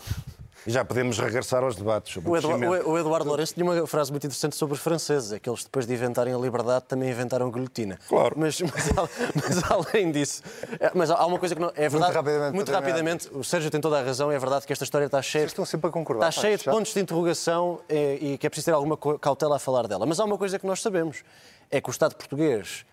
E 0.65 0.71
já 0.71 0.83
podemos 0.83 1.19
regressar 1.19 1.63
aos 1.63 1.75
debates 1.75 2.13
sobre 2.13 2.29
o, 2.29 2.33
o, 2.33 2.37
Eduardo, 2.37 2.89
o 2.89 2.97
Eduardo 2.97 3.27
Lourenço 3.29 3.53
tinha 3.53 3.63
uma 3.63 3.85
frase 3.85 4.09
muito 4.11 4.25
interessante 4.25 4.55
sobre 4.55 4.73
os 4.73 4.81
franceses, 4.81 5.31
é 5.31 5.39
que 5.39 5.47
eles 5.47 5.63
depois 5.63 5.85
de 5.85 5.93
inventarem 5.93 6.33
a 6.33 6.37
liberdade 6.37 6.85
também 6.87 7.09
inventaram 7.09 7.47
a 7.47 7.51
guilhotina. 7.51 7.99
Claro. 8.09 8.35
Mas, 8.35 8.59
mas, 8.61 8.89
mas 9.35 9.71
além 9.71 10.11
disso, 10.11 10.41
é, 10.79 10.91
mas 10.95 11.11
há 11.11 11.25
uma 11.25 11.37
coisa 11.37 11.53
que 11.53 11.61
não 11.61 11.71
é 11.75 11.87
verdade. 11.87 12.01
Muito 12.01 12.13
rapidamente, 12.13 12.55
muito 12.55 12.71
rapidamente 12.71 13.29
o 13.31 13.43
Sérgio 13.43 13.69
tem 13.69 13.79
toda 13.79 13.99
a 13.99 14.03
razão, 14.03 14.31
é 14.31 14.39
verdade 14.39 14.65
que 14.65 14.73
esta 14.73 14.83
história 14.83 15.05
está 15.05 15.21
cheia. 15.21 15.43
Vocês 15.43 15.51
estão 15.51 15.65
sempre 15.65 15.89
a 15.89 15.91
concordar. 15.91 16.29
Está 16.29 16.41
cheia 16.41 16.57
de 16.57 16.63
pontos 16.63 16.93
de 16.93 16.99
interrogação 16.99 17.79
é, 17.87 18.15
e 18.15 18.37
que 18.37 18.47
é 18.47 18.49
preciso 18.49 18.65
ter 18.65 18.71
alguma 18.71 18.97
cautela 18.97 19.57
a 19.57 19.59
falar 19.59 19.87
dela. 19.87 20.05
Mas 20.05 20.19
há 20.19 20.25
uma 20.25 20.37
coisa 20.37 20.57
que 20.57 20.65
nós 20.65 20.81
sabemos, 20.81 21.23
é 21.69 21.79
que 21.79 21.89
o 21.89 21.91
Estado 21.91 22.15
português 22.15 22.85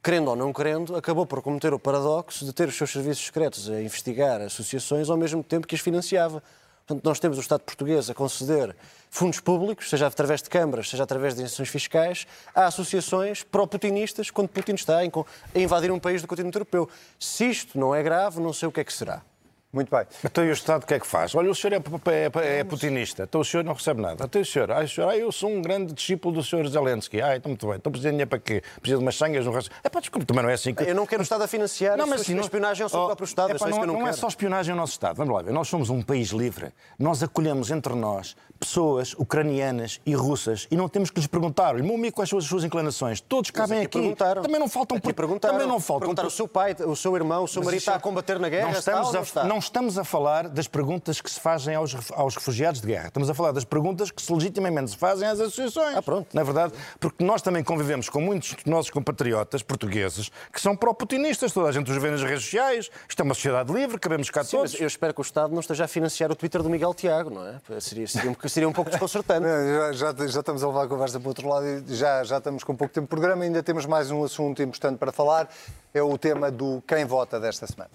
querendo 0.00 0.28
ou 0.28 0.36
não 0.36 0.52
querendo, 0.52 0.96
acabou 0.96 1.26
por 1.26 1.42
cometer 1.42 1.74
o 1.74 1.78
paradoxo 1.78 2.44
de 2.44 2.52
ter 2.52 2.68
os 2.68 2.76
seus 2.76 2.90
serviços 2.90 3.26
secretos 3.26 3.68
a 3.68 3.82
investigar 3.82 4.40
associações 4.40 5.10
ao 5.10 5.16
mesmo 5.16 5.42
tempo 5.42 5.66
que 5.66 5.74
as 5.74 5.80
financiava. 5.80 6.42
Portanto, 6.88 7.04
nós 7.04 7.20
temos 7.20 7.36
o 7.36 7.40
Estado 7.42 7.60
português 7.60 8.08
a 8.08 8.14
conceder 8.14 8.74
fundos 9.10 9.40
públicos, 9.40 9.90
seja 9.90 10.06
através 10.06 10.42
de 10.42 10.48
câmaras, 10.48 10.88
seja 10.88 11.02
através 11.02 11.34
de 11.34 11.42
isenções 11.42 11.68
fiscais, 11.68 12.26
a 12.54 12.64
associações 12.64 13.42
pró-putinistas 13.42 14.30
quando 14.30 14.48
Putin 14.48 14.72
está 14.72 15.00
a 15.00 15.58
invadir 15.58 15.92
um 15.92 15.98
país 15.98 16.22
do 16.22 16.28
continente 16.28 16.56
europeu. 16.56 16.88
Se 17.20 17.44
isto 17.44 17.78
não 17.78 17.94
é 17.94 18.02
grave, 18.02 18.40
não 18.40 18.54
sei 18.54 18.68
o 18.68 18.72
que 18.72 18.80
é 18.80 18.84
que 18.84 18.92
será. 18.92 19.20
Muito 19.70 19.94
bem. 19.94 20.06
Então 20.24 20.42
e 20.44 20.48
o 20.48 20.52
Estado 20.52 20.82
o 20.82 20.86
que 20.86 20.94
é 20.94 20.98
que 20.98 21.06
faz? 21.06 21.34
Olha, 21.34 21.50
o 21.50 21.54
senhor 21.54 21.74
é, 21.74 22.10
é, 22.10 22.58
é 22.60 22.64
putinista, 22.64 23.24
então 23.24 23.42
o 23.42 23.44
senhor 23.44 23.62
não 23.62 23.74
recebe 23.74 24.00
nada. 24.00 24.24
Então 24.24 24.40
o 24.40 24.44
senhor, 24.44 24.70
ah, 24.70 24.82
o 24.82 24.88
senhor, 24.88 25.10
ah, 25.10 25.16
eu 25.16 25.30
sou 25.30 25.50
um 25.50 25.60
grande 25.60 25.92
discípulo 25.92 26.36
do 26.36 26.42
senhor 26.42 26.66
Zelensky. 26.68 27.20
Ah, 27.20 27.36
então 27.36 27.50
muito 27.50 27.66
bem, 27.66 27.76
então 27.76 27.92
precisa 27.92 28.08
de 28.08 28.12
dinheiro 28.12 28.30
para 28.30 28.38
quê? 28.38 28.62
Precisa 28.80 28.96
de 28.96 29.04
umas 29.04 29.14
sangas, 29.14 29.46
um 29.46 29.50
resto. 29.50 29.70
É 29.84 29.90
pá, 29.90 30.00
desculpe, 30.00 30.24
também 30.24 30.42
não 30.42 30.48
é 30.48 30.54
assim 30.54 30.72
que... 30.72 30.84
Eu 30.84 30.94
não 30.94 31.04
quero 31.04 31.20
o 31.20 31.22
Estado 31.22 31.44
a 31.44 31.46
financiar 31.46 31.98
não, 31.98 32.06
mas, 32.06 32.26
a 32.26 32.32
espionagem 32.32 32.82
ao 32.82 32.88
seu 32.88 32.98
oh, 32.98 33.06
próprio 33.06 33.26
Estado, 33.26 33.50
é, 33.52 33.58
pá, 33.58 33.68
é 33.68 33.70
não, 33.70 33.86
não, 33.86 34.00
não 34.00 34.08
é 34.08 34.12
só 34.14 34.26
espionagem 34.28 34.72
ao 34.72 34.78
nosso 34.78 34.92
Estado. 34.92 35.16
Vamos 35.16 35.34
lá 35.34 35.42
ver, 35.42 35.52
nós 35.52 35.68
somos 35.68 35.90
um 35.90 36.00
país 36.00 36.30
livre. 36.30 36.72
Nós 36.98 37.22
acolhemos 37.22 37.70
entre 37.70 37.94
nós 37.94 38.36
pessoas 38.58 39.14
ucranianas 39.18 40.00
e 40.04 40.14
russas 40.14 40.66
e 40.70 40.76
não 40.76 40.88
temos 40.88 41.10
que 41.10 41.20
lhes 41.20 41.26
perguntar, 41.26 41.74
meu 41.74 41.94
amigo, 41.94 42.16
quais 42.16 42.30
são 42.30 42.38
as 42.38 42.44
suas 42.46 42.64
inclinações? 42.64 43.20
Todos 43.20 43.50
cabem 43.50 43.80
aqui. 43.82 43.98
Perguntaram. 43.98 44.42
Também 44.42 44.58
não 44.58 44.68
faltam... 44.68 44.96
Aqui 44.96 45.12
perguntaram. 45.12 45.54
Também 45.54 45.68
não 45.68 45.78
faltam... 45.78 46.00
Perguntaram 46.00 46.28
o 46.28 46.32
seu 46.32 46.48
pai, 46.48 46.74
o 46.86 46.96
seu 46.96 47.14
irmão, 47.14 47.44
o 47.44 47.48
seu 47.48 47.62
marido 47.62 47.80
está 47.80 47.94
a 47.94 48.00
combater 48.00 48.38
na 48.38 48.48
guerra, 48.48 48.70
não 48.70 48.78
estamos, 48.78 49.14
a, 49.14 49.20
está? 49.20 49.57
Não 49.58 49.60
estamos 49.60 49.98
a 49.98 50.04
falar 50.04 50.48
das 50.48 50.68
perguntas 50.68 51.20
que 51.20 51.28
se 51.28 51.40
fazem 51.40 51.74
aos, 51.74 51.96
aos 52.12 52.36
refugiados 52.36 52.80
de 52.80 52.86
guerra. 52.86 53.08
Estamos 53.08 53.28
a 53.28 53.34
falar 53.34 53.50
das 53.50 53.64
perguntas 53.64 54.08
que 54.08 54.22
se 54.22 54.32
legitimamente 54.32 54.92
se 54.92 54.96
fazem 54.96 55.26
às 55.26 55.40
associações. 55.40 55.96
Ah, 55.96 56.02
pronto. 56.02 56.28
Na 56.32 56.42
é 56.42 56.44
verdade, 56.44 56.74
porque 57.00 57.24
nós 57.24 57.42
também 57.42 57.64
convivemos 57.64 58.08
com 58.08 58.20
muitos 58.20 58.52
dos 58.54 58.64
nossos 58.66 58.88
compatriotas 58.88 59.60
portugueses 59.60 60.30
que 60.52 60.60
são 60.60 60.76
pró-putinistas. 60.76 61.50
Toda 61.50 61.70
a 61.70 61.72
gente 61.72 61.90
os 61.90 62.00
vê 62.00 62.08
nas 62.08 62.22
redes 62.22 62.44
sociais. 62.44 62.88
Isto 63.08 63.20
é 63.20 63.24
uma 63.24 63.34
sociedade 63.34 63.72
livre, 63.72 63.98
cabemos 63.98 64.30
cá 64.30 64.44
Sim, 64.44 64.58
todos. 64.58 64.72
Mas 64.74 64.80
eu 64.80 64.86
espero 64.86 65.12
que 65.12 65.20
o 65.20 65.22
Estado 65.22 65.52
não 65.52 65.58
esteja 65.58 65.86
a 65.86 65.88
financiar 65.88 66.30
o 66.30 66.36
Twitter 66.36 66.62
do 66.62 66.70
Miguel 66.70 66.94
Tiago, 66.94 67.28
não 67.28 67.44
é? 67.44 67.80
Seria, 67.80 68.06
seria, 68.06 68.30
um, 68.30 68.48
seria 68.48 68.68
um 68.68 68.72
pouco 68.72 68.90
desconcertante. 68.90 69.44
Já, 69.98 70.12
já, 70.12 70.26
já, 70.26 70.40
estamos 70.40 70.62
a 70.62 70.68
levar 70.68 70.84
a 70.84 70.86
conversa 70.86 71.18
para 71.18 71.26
o 71.26 71.30
outro 71.30 71.48
lado 71.48 71.66
e 71.66 71.94
já, 71.96 72.22
já 72.22 72.38
estamos 72.38 72.62
com 72.62 72.76
pouco 72.76 72.94
tempo 72.94 73.06
de 73.06 73.10
programa. 73.10 73.42
Ainda 73.42 73.60
temos 73.60 73.86
mais 73.86 74.10
um 74.12 74.22
assunto 74.22 74.62
importante 74.62 74.98
para 74.98 75.10
falar. 75.10 75.48
É 75.92 76.00
o 76.00 76.16
tema 76.16 76.48
do 76.48 76.80
quem 76.86 77.04
vota 77.04 77.40
desta 77.40 77.66
semana. 77.66 77.90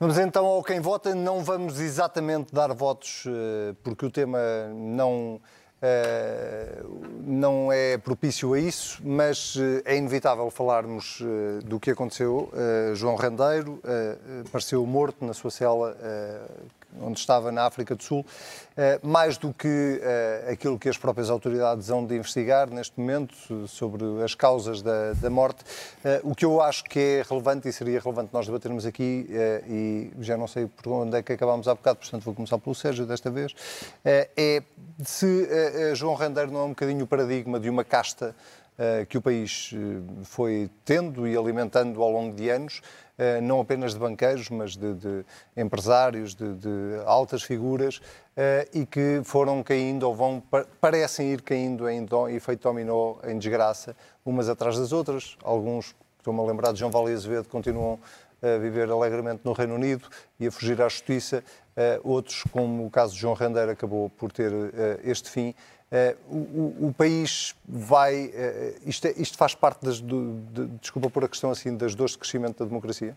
Vamos 0.00 0.16
então 0.16 0.46
ao 0.46 0.62
quem 0.62 0.78
vota. 0.78 1.12
Não 1.12 1.42
vamos 1.42 1.80
exatamente 1.80 2.54
dar 2.54 2.72
votos, 2.72 3.24
eh, 3.26 3.74
porque 3.82 4.06
o 4.06 4.10
tema 4.10 4.38
não, 4.72 5.40
eh, 5.82 6.84
não 7.20 7.72
é 7.72 7.98
propício 7.98 8.54
a 8.54 8.60
isso, 8.60 9.00
mas 9.04 9.56
eh, 9.58 9.94
é 9.94 9.96
inevitável 9.96 10.48
falarmos 10.52 11.20
do 11.64 11.80
que 11.80 11.90
aconteceu. 11.90 12.48
João 12.94 13.16
Rendeiro 13.16 13.80
apareceu 14.46 14.86
morto 14.86 15.24
na 15.24 15.34
sua 15.34 15.50
cela 15.50 15.96
onde 17.00 17.18
estava 17.18 17.52
na 17.52 17.64
África 17.64 17.94
do 17.94 18.02
Sul, 18.02 18.24
eh, 18.76 18.98
mais 19.02 19.36
do 19.36 19.52
que 19.52 20.00
eh, 20.02 20.48
aquilo 20.52 20.78
que 20.78 20.88
as 20.88 20.96
próprias 20.96 21.30
autoridades 21.30 21.90
hão 21.90 22.04
de 22.04 22.16
investigar 22.16 22.70
neste 22.70 22.98
momento 22.98 23.68
sobre 23.68 24.04
as 24.22 24.34
causas 24.34 24.82
da, 24.82 25.12
da 25.14 25.30
morte, 25.30 25.64
eh, 26.04 26.20
o 26.22 26.34
que 26.34 26.44
eu 26.44 26.60
acho 26.60 26.84
que 26.84 26.98
é 26.98 27.24
relevante 27.28 27.68
e 27.68 27.72
seria 27.72 28.00
relevante 28.00 28.30
nós 28.32 28.46
debatermos 28.46 28.86
aqui, 28.86 29.26
e 29.68 30.10
já 30.20 30.36
não 30.36 30.46
sei 30.46 30.66
por 30.66 30.90
onde 30.90 31.16
é 31.16 31.22
que 31.22 31.32
acabámos 31.32 31.68
há 31.68 31.74
bocado, 31.74 31.98
portanto 31.98 32.22
vou 32.22 32.34
começar 32.34 32.58
pelo 32.58 32.74
Sérgio 32.74 33.06
desta 33.06 33.30
vez, 33.30 33.54
é 34.04 34.62
se 35.04 35.48
João 35.94 36.14
Rendeiro 36.14 36.50
não 36.50 36.60
é 36.60 36.64
um 36.64 36.68
bocadinho 36.70 37.04
o 37.04 37.06
paradigma 37.06 37.60
de 37.60 37.68
uma 37.68 37.84
casta 37.84 38.34
que 39.08 39.18
o 39.18 39.22
país 39.22 39.74
foi 40.24 40.70
tendo 40.84 41.26
e 41.26 41.36
alimentando 41.36 42.00
ao 42.02 42.10
longo 42.10 42.34
de 42.34 42.48
anos, 42.48 42.80
eh, 42.80 43.07
não 43.42 43.60
apenas 43.60 43.94
de 43.94 43.98
banqueiros, 43.98 44.48
mas 44.48 44.76
de, 44.76 44.94
de 44.94 45.24
empresários, 45.56 46.34
de, 46.34 46.54
de, 46.54 47.02
altas 47.04 47.42
figuras, 47.42 48.00
eh, 48.36 48.68
e 48.72 48.86
que 48.86 49.20
foram 49.24 49.62
caindo 49.64 50.04
ou 50.04 50.14
vão, 50.14 50.40
parecem 50.80 51.32
ir 51.32 51.42
caindo 51.42 51.88
em 51.88 52.06
efeito 52.34 52.62
dominó, 52.62 53.16
em 53.24 53.36
desgraça, 53.36 53.96
umas 54.24 54.48
atrás 54.48 54.78
das 54.78 54.92
outras. 54.92 55.36
Alguns, 55.42 55.96
estou-me 56.18 56.38
a 56.38 56.44
lembrar 56.44 56.72
de 56.72 56.78
João 56.78 56.92
Vale 56.92 57.12
Azevedo, 57.12 57.48
continuam 57.48 57.98
a 58.40 58.58
viver 58.58 58.88
alegremente 58.88 59.40
no 59.42 59.52
Reino 59.52 59.74
Unido 59.74 60.08
e 60.38 60.46
a 60.46 60.52
fugir 60.52 60.80
à 60.80 60.88
justiça. 60.88 61.42
Uh, 61.76 62.08
outros, 62.08 62.44
como 62.52 62.86
o 62.86 62.90
caso 62.90 63.14
de 63.14 63.20
João 63.20 63.34
Rendeiro, 63.34 63.72
acabou 63.72 64.08
por 64.10 64.30
ter 64.30 64.52
este 65.02 65.28
fim. 65.28 65.54
Uh, 65.90 66.36
o, 66.36 66.88
o, 66.88 66.94
país 66.94 67.54
vai. 67.66 68.26
Uh, 68.26 68.80
isto, 68.84 69.06
é, 69.06 69.14
isto, 69.16 69.38
faz 69.38 69.54
parte 69.54 69.84
das. 69.84 70.00
Do, 70.00 70.38
de, 70.52 70.66
desculpa 70.80 71.08
por 71.08 71.24
a 71.24 71.28
questão 71.28 71.50
assim, 71.50 71.74
das 71.74 71.94
dores 71.94 72.12
de 72.12 72.18
crescimento 72.18 72.58
da 72.58 72.66
democracia? 72.66 73.16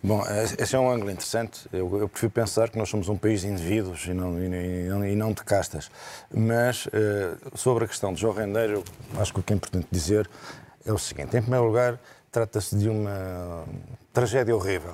Bom, 0.00 0.22
esse 0.56 0.76
é 0.76 0.78
um 0.78 0.88
ângulo 0.88 1.10
interessante. 1.10 1.68
Eu, 1.72 1.98
eu 1.98 2.08
prefiro 2.08 2.30
pensar 2.30 2.70
que 2.70 2.78
nós 2.78 2.88
somos 2.88 3.08
um 3.08 3.16
país 3.16 3.40
de 3.40 3.48
indivíduos 3.48 4.06
e 4.06 4.14
não, 4.14 4.38
e 4.38 5.12
e 5.12 5.16
não 5.16 5.32
de 5.32 5.42
castas. 5.42 5.90
Mas 6.32 6.86
uh, 6.86 6.90
sobre 7.56 7.84
a 7.84 7.88
questão 7.88 8.12
de 8.12 8.20
João 8.20 8.32
Rendeiro, 8.32 8.84
acho 9.18 9.32
que 9.34 9.40
o 9.40 9.42
que 9.42 9.52
é 9.52 9.56
importante 9.56 9.88
dizer 9.90 10.30
é 10.86 10.92
o 10.92 10.98
seguinte: 10.98 11.36
em 11.36 11.42
primeiro 11.42 11.66
lugar, 11.66 11.98
trata-se 12.30 12.76
de 12.76 12.88
uma 12.88 13.64
tragédia 14.12 14.54
horrível. 14.54 14.92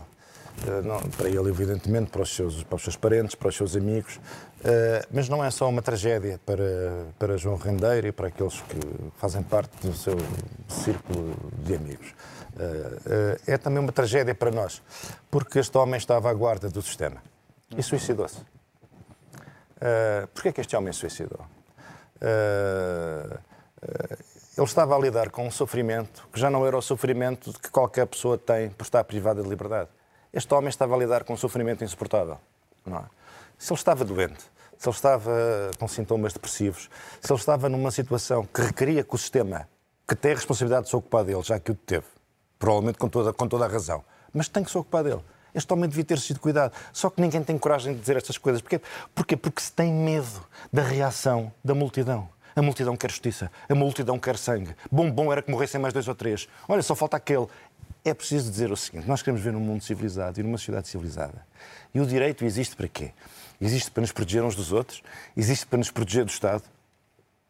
Uh, 0.66 0.82
não, 0.82 0.98
para 1.10 1.28
ele, 1.28 1.50
evidentemente, 1.50 2.10
para 2.10 2.22
os, 2.22 2.34
seus, 2.34 2.62
para 2.62 2.76
os 2.76 2.82
seus 2.82 2.96
parentes, 2.96 3.34
para 3.34 3.48
os 3.48 3.56
seus 3.56 3.76
amigos, 3.76 4.18
Uh, 4.64 5.06
mas 5.12 5.28
não 5.28 5.44
é 5.44 5.50
só 5.50 5.68
uma 5.68 5.82
tragédia 5.82 6.40
para, 6.46 7.06
para 7.18 7.36
João 7.36 7.56
Rendeiro 7.56 8.06
e 8.06 8.12
para 8.12 8.28
aqueles 8.28 8.62
que 8.62 8.80
fazem 9.18 9.42
parte 9.42 9.86
do 9.86 9.92
seu 9.92 10.16
círculo 10.66 11.36
de 11.58 11.74
amigos. 11.74 12.14
Uh, 12.54 12.56
uh, 12.56 13.40
é 13.46 13.58
também 13.58 13.78
uma 13.80 13.92
tragédia 13.92 14.34
para 14.34 14.50
nós, 14.50 14.80
porque 15.30 15.58
este 15.58 15.76
homem 15.76 15.98
estava 15.98 16.30
à 16.30 16.32
guarda 16.32 16.70
do 16.70 16.80
sistema 16.80 17.22
e 17.76 17.82
suicidou-se. 17.82 18.38
Uh, 18.38 20.26
Porquê 20.32 20.48
é 20.48 20.52
que 20.52 20.62
este 20.62 20.74
homem 20.74 20.92
suicidou? 20.92 21.44
ele 24.56 24.64
estava 24.66 24.96
a 24.96 24.98
lidar 24.98 25.28
com 25.28 25.46
um 25.46 25.50
sofrimento 25.50 26.26
que 26.32 26.40
já 26.40 26.48
não 26.48 26.66
era 26.66 26.74
o 26.74 26.80
sofrimento 26.80 27.52
que 27.60 27.68
qualquer 27.70 28.06
pessoa 28.06 28.38
tem 28.38 28.70
por 28.70 28.84
estar 28.84 29.04
privada 29.04 29.42
de 29.42 29.48
liberdade. 29.48 29.90
Este 30.32 30.54
homem 30.54 30.70
estava 30.70 30.94
a 30.94 30.98
lidar 30.98 31.24
com 31.24 31.34
um 31.34 31.36
sofrimento 31.36 31.84
insuportável. 31.84 32.38
Não 32.86 32.96
é? 32.96 33.04
Se 33.58 33.72
ele 33.72 33.78
estava 33.78 34.04
doente, 34.04 34.53
se 34.78 34.88
ele 34.88 34.94
estava 34.94 35.70
com 35.78 35.88
sintomas 35.88 36.32
depressivos, 36.32 36.90
se 37.20 37.32
ele 37.32 37.38
estava 37.38 37.68
numa 37.68 37.90
situação 37.90 38.44
que 38.44 38.60
requeria 38.60 39.02
que 39.04 39.14
o 39.14 39.18
sistema, 39.18 39.68
que 40.06 40.14
tem 40.14 40.32
a 40.32 40.34
responsabilidade 40.34 40.84
de 40.84 40.90
se 40.90 40.96
ocupar 40.96 41.24
dele, 41.24 41.42
já 41.42 41.58
que 41.58 41.70
o 41.70 41.74
teve, 41.74 42.06
provavelmente 42.58 42.98
com 42.98 43.08
toda, 43.08 43.32
com 43.32 43.48
toda 43.48 43.64
a 43.64 43.68
razão, 43.68 44.04
mas 44.32 44.48
tem 44.48 44.64
que 44.64 44.70
se 44.70 44.78
ocupar 44.78 45.04
dele. 45.04 45.22
Este 45.54 45.72
homem 45.72 45.88
devia 45.88 46.04
ter 46.04 46.18
sido 46.18 46.40
cuidado. 46.40 46.72
Só 46.92 47.08
que 47.08 47.20
ninguém 47.20 47.42
tem 47.42 47.56
coragem 47.56 47.94
de 47.94 48.00
dizer 48.00 48.16
estas 48.16 48.36
coisas. 48.36 48.60
Porquê? 48.60 48.80
Porquê? 49.14 49.36
Porque 49.36 49.62
se 49.62 49.70
tem 49.70 49.92
medo 49.92 50.44
da 50.72 50.82
reação 50.82 51.52
da 51.64 51.74
multidão. 51.74 52.28
A 52.56 52.62
multidão 52.62 52.96
quer 52.96 53.10
justiça, 53.10 53.50
a 53.68 53.74
multidão 53.74 54.16
quer 54.16 54.36
sangue. 54.36 54.76
Bom, 54.90 55.10
bom 55.10 55.32
era 55.32 55.42
que 55.42 55.50
morressem 55.50 55.80
mais 55.80 55.92
dois 55.92 56.06
ou 56.06 56.14
três. 56.14 56.48
Olha, 56.68 56.82
só 56.82 56.94
falta 56.94 57.16
aquele. 57.16 57.46
É 58.04 58.14
preciso 58.14 58.48
dizer 58.48 58.70
o 58.70 58.76
seguinte: 58.76 59.08
nós 59.08 59.22
queremos 59.22 59.42
ver 59.42 59.52
num 59.52 59.60
mundo 59.60 59.82
civilizado 59.82 60.38
e 60.38 60.42
numa 60.42 60.56
sociedade 60.56 60.86
civilizada. 60.86 61.44
E 61.92 62.00
o 62.00 62.06
direito 62.06 62.44
existe 62.44 62.76
para 62.76 62.86
quê? 62.86 63.12
Existe 63.60 63.90
para 63.90 64.00
nos 64.00 64.12
proteger 64.12 64.42
uns 64.42 64.54
dos 64.54 64.72
outros, 64.72 65.02
existe 65.36 65.66
para 65.66 65.78
nos 65.78 65.90
proteger 65.90 66.24
do 66.24 66.30
Estado, 66.30 66.62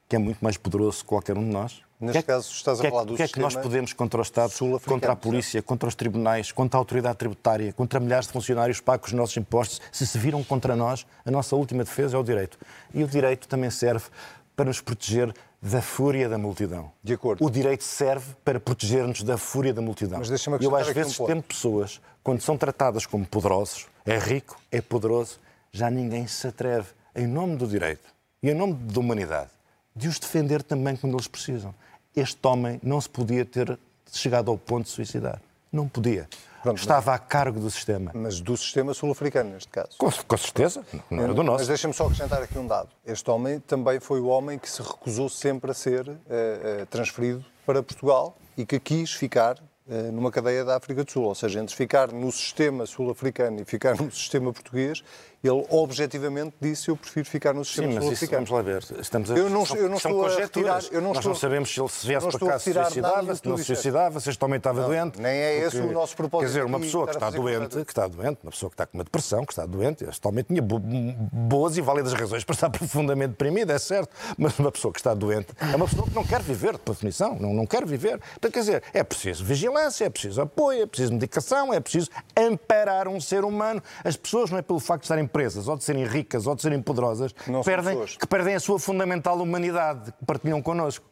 que 0.09 0.17
é 0.17 0.19
muito 0.19 0.39
mais 0.43 0.57
poderoso 0.57 0.99
que 0.99 1.05
qualquer 1.05 1.37
um 1.37 1.45
de 1.45 1.51
nós. 1.51 1.83
Neste 2.01 2.13
que, 2.13 2.31
é 2.31 2.35
caso, 2.35 2.53
estás 2.53 2.81
a 2.81 2.91
falar 2.91 3.05
do 3.05 3.15
O 3.15 3.17
que 3.17 3.23
é 3.23 3.29
que 3.29 3.39
nós 3.39 3.55
podemos 3.55 3.93
contra 3.93 4.21
o 4.21 4.23
Estado, 4.23 4.53
contra 4.85 5.13
a 5.13 5.17
polícia, 5.17 5.63
contra 5.63 5.89
os 5.89 5.95
tribunais, 5.95 6.53
contra 6.53 6.77
a 6.77 6.81
autoridade 6.81 7.17
tributária, 7.17 7.73
contra 7.73 7.99
milhares 7.99 8.27
de 8.27 8.33
funcionários 8.33 8.81
pagos 8.81 9.09
os 9.09 9.13
nossos 9.15 9.37
impostos? 9.37 9.81
Se 9.91 10.07
se 10.07 10.19
viram 10.19 10.43
contra 10.45 10.77
nós, 10.77 11.07
a 11.25 11.31
nossa 11.31 11.57
última 11.57 11.85
defesa 11.85 12.17
é 12.17 12.21
o 12.21 12.23
direito. 12.23 12.59
E 12.93 13.03
o 13.03 13.07
direito 13.07 13.49
também 13.49 13.71
serve 13.71 14.07
para 14.55 14.67
nos 14.67 14.81
proteger 14.81 15.35
da 15.63 15.81
fúria 15.81 16.29
da 16.29 16.37
multidão. 16.37 16.93
De 17.03 17.15
acordo. 17.15 17.43
O 17.43 17.49
direito 17.49 17.85
serve 17.85 18.35
para 18.45 18.61
proteger-nos 18.61 19.23
da 19.23 19.39
fúria 19.39 19.73
da 19.73 19.81
multidão. 19.81 20.19
Mas 20.19 20.29
deixa-me 20.29 20.63
Eu 20.63 20.77
às 20.77 20.89
um 20.89 20.93
vezes 20.93 21.17
temo 21.17 21.43
pessoas, 21.43 22.01
quando 22.23 22.43
são 22.43 22.59
tratadas 22.59 23.07
como 23.07 23.25
poderosos, 23.25 23.87
é 24.05 24.19
rico, 24.19 24.61
é 24.71 24.83
poderoso, 24.83 25.39
já 25.75 25.91
ninguém 25.91 26.25
se 26.29 26.47
atreve, 26.47 26.87
em 27.17 27.27
nome 27.27 27.57
do 27.57 27.67
direito 27.67 28.09
e 28.41 28.49
em 28.49 28.55
nome 28.55 28.75
da 28.75 29.01
humanidade, 29.01 29.51
de 29.95 30.07
os 30.07 30.21
defender 30.21 30.63
também 30.63 30.95
quando 30.95 31.15
eles 31.15 31.27
precisam. 31.27 31.75
Este 32.15 32.39
homem 32.47 32.81
não 32.81 33.01
se 33.01 33.09
podia 33.09 33.45
ter 33.45 33.77
chegado 34.11 34.53
ao 34.53 34.57
ponto 34.57 34.85
de 34.85 34.91
suicidar. 34.91 35.43
Não 35.73 35.89
podia. 35.89 36.29
Pronto, 36.63 36.79
Estava 36.79 37.13
a 37.13 37.19
cargo 37.19 37.59
do 37.59 37.69
sistema. 37.71 38.13
Mas 38.15 38.41
do 38.41 38.57
sistema 38.57 38.95
sul-africano, 38.95 39.51
neste 39.51 39.69
caso. 39.69 39.99
Com, 39.99 40.11
com 40.11 40.37
certeza, 40.37 40.85
não 41.11 41.25
era 41.25 41.35
do 41.35 41.43
Mas 41.43 41.47
nosso. 41.47 41.67
deixa-me 41.67 41.93
só 41.93 42.05
acrescentar 42.05 42.41
aqui 42.41 42.57
um 42.57 42.69
dado. 42.69 42.91
Este 43.05 43.29
homem 43.29 43.59
também 43.59 43.99
foi 43.99 44.21
o 44.21 44.27
homem 44.27 44.57
que 44.59 44.71
se 44.71 44.81
recusou 44.81 45.29
sempre 45.29 45.73
a 45.73 45.75
ser 45.75 46.09
eh, 46.09 46.15
eh, 46.31 46.87
transferido 46.89 47.45
para 47.67 47.83
Portugal 47.83 48.39
e 48.57 48.65
que 48.65 48.79
quis 48.79 49.13
ficar 49.13 49.59
eh, 49.89 50.11
numa 50.13 50.31
cadeia 50.31 50.65
da 50.65 50.77
África 50.77 51.05
do 51.05 51.11
Sul. 51.11 51.25
Ou 51.25 51.35
seja, 51.35 51.61
entre 51.61 51.75
ficar 51.75 52.13
no 52.13 52.31
sistema 52.33 52.87
sul-africano 52.87 53.61
e 53.61 53.65
ficar 53.65 53.97
no 54.01 54.09
sistema 54.15 54.51
português, 54.53 55.03
ele 55.49 55.65
objetivamente 55.71 56.55
disse 56.61 56.89
eu 56.89 56.97
prefiro 56.97 57.27
ficar 57.29 57.53
no 57.53 57.65
sistema 57.65 57.89
Sim, 57.89 57.95
mas 58.09 58.23
isso, 58.23 58.31
vamos 58.31 58.51
lá 58.51 58.63
ver. 58.63 58.85
Estamos 58.99 59.31
a, 59.31 59.35
Eu 59.37 59.51
não- 59.51 59.65
são, 59.67 59.77
eu 59.77 59.89
não 59.89 59.99
são 59.99 60.11
estou 60.11 60.27
a 60.27 60.31
conjecturas. 60.31 60.75
retirar- 60.85 60.95
eu 60.97 61.01
não 61.03 61.09
Nós 61.11 61.19
estou- 61.19 61.33
não 61.33 61.39
sabemos 61.39 61.73
se 61.75 61.81
ele 61.81 61.89
se 61.89 62.07
viesse 62.07 62.29
para 62.29 62.39
cá 62.49 62.59
se 62.59 62.73
suicidava, 62.73 63.35
se 63.35 63.49
não 63.49 63.57
se 63.57 63.65
suicidava, 63.65 64.21
se 64.21 64.31
este 64.31 64.45
homem 64.45 64.57
estava 64.59 64.81
Não, 64.83 64.89
doente. 64.89 65.21
nem 65.21 65.33
é 65.33 65.59
esse 65.67 65.77
o 65.79 65.93
nosso 65.93 66.17
propósito 66.17 66.41
Quer 66.47 66.47
dizer, 66.61 66.65
uma 66.65 66.81
pessoa 66.81 67.07
que 67.07 67.13
está 67.15 67.31
doente, 67.31 67.85
que 67.85 67.91
está 67.91 68.07
doente, 68.07 68.39
uma 68.43 68.51
pessoa 68.51 68.71
que 68.71 68.75
está 68.75 68.87
com 68.87 68.99
uma 68.99 69.05
depressão, 69.05 69.45
que 69.45 69.53
está 69.53 69.67
doente, 69.67 70.05
este 70.05 70.27
homem 70.29 70.45
tinha 70.45 70.63
bo- 70.63 70.81
boas 70.81 71.77
e 71.77 71.81
válidas 71.81 72.13
razões 72.13 72.45
para 72.45 72.55
estar 72.55 72.71
profundamente 72.71 73.31
deprimido, 73.31 73.71
é 73.71 73.79
certo, 73.79 74.11
mas 74.39 74.59
uma 74.59 74.73
pessoa 74.73 74.93
que 74.93 75.01
está 75.01 75.15
doente 75.15 75.49
é 75.61 75.77
uma 75.77 75.87
pessoa 75.87 76.07
que 76.09 76.15
não 76.15 76.25
quer 76.25 76.43
viver, 76.43 76.79
por 76.79 76.93
definição, 76.95 77.37
não, 77.39 77.53
não 77.53 77.67
quer 77.67 77.85
viver. 77.87 78.19
Portanto, 78.19 78.53
quer 78.53 78.61
dizer, 78.61 78.83
é 78.93 79.03
preciso 79.05 79.45
vigilância, 79.45 80.05
é 80.05 80.11
preciso 80.11 80.41
apoio, 80.43 80.83
é 80.83 80.87
preciso 80.87 81.13
medicação, 81.13 81.73
é 81.73 81.81
preciso 81.81 82.11
amparar 82.37 83.09
um 83.09 83.21
ser 83.21 83.45
humano. 83.45 83.83
As 84.05 84.17
pessoas 84.17 84.51
não 84.51 84.59
é 84.59 84.63
pelo 84.63 84.81
facto 84.81 85.03
de 85.03 85.07
estarem 85.07 85.27
presas, 85.35 85.67
ou 85.67 85.77
de 85.77 85.83
serem 85.83 86.07
ricas, 86.07 86.47
ou 86.47 86.55
de 86.55 86.63
serem 86.63 86.81
poderosas, 86.81 87.33
que 87.33 87.51
perdem, 87.65 87.95
pessoas. 87.95 88.17
que 88.17 88.27
perdem 88.29 88.55
a 88.55 88.61
sua 88.61 88.79
fundamental 88.79 89.37
humanidade, 89.41 90.13
que 90.13 90.25
partilham 90.25 90.63
connosco. 90.63 91.05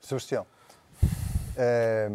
Sebastião, 0.00 0.46
eh, 1.58 2.10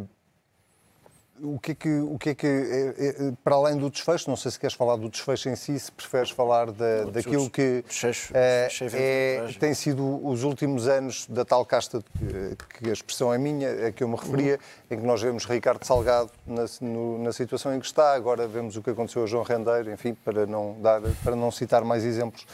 o 1.44 1.60
que 1.60 1.72
é 1.72 1.76
que, 1.76 1.90
o 2.00 2.18
que, 2.20 2.30
é 2.30 2.36
que 2.36 2.46
eh, 2.48 2.94
eh, 3.20 3.34
para 3.44 3.56
além 3.56 3.78
do 3.78 3.90
desfecho, 3.90 4.30
não 4.30 4.36
sei 4.38 4.52
se 4.52 4.60
queres 4.60 4.76
falar 4.76 4.96
do 4.96 5.10
desfecho 5.10 5.50
em 5.50 5.56
si, 5.56 5.80
se 5.80 5.92
preferes 5.92 6.30
falar 6.30 6.72
da, 6.72 7.06
daquilo 7.06 7.50
que 7.50 7.84
desfecho- 7.88 8.34
desfecho 8.34 8.96
é 8.96 9.42
é- 9.50 9.54
tem 9.60 9.74
sido 9.74 10.26
os 10.28 10.44
últimos 10.44 10.88
anos 10.88 11.26
da 11.28 11.44
tal 11.44 11.66
casta, 11.66 12.04
eh, 12.22 12.56
que 12.80 12.90
a 12.90 12.94
expressão 12.94 13.34
é 13.34 13.38
minha, 13.38 13.88
a 13.88 13.92
que 13.92 14.04
eu 14.04 14.08
me 14.08 14.16
referia, 14.16 14.60
em 14.90 14.98
que 15.00 15.06
nós 15.06 15.22
vemos 15.22 15.46
Ricardo 15.46 15.84
Salgado 15.86 16.30
na, 16.46 16.66
no- 16.82 17.24
na 17.24 17.34
situação 17.34 17.74
em 17.76 17.80
que 17.80 17.86
está, 17.86 18.14
agora 18.14 18.48
vemos 18.48 18.78
o 18.78 18.82
que 18.84 18.90
aconteceu 18.90 19.24
a 19.24 19.26
João 19.28 19.44
Rendeiro, 19.44 19.92
enfim, 19.92 20.14
para 20.14 20.46
não, 20.46 20.76
dar, 20.82 21.02
para 21.24 21.36
não 21.36 21.50
citar 21.52 21.84
mais 21.84 22.04
exemplos 22.04 22.46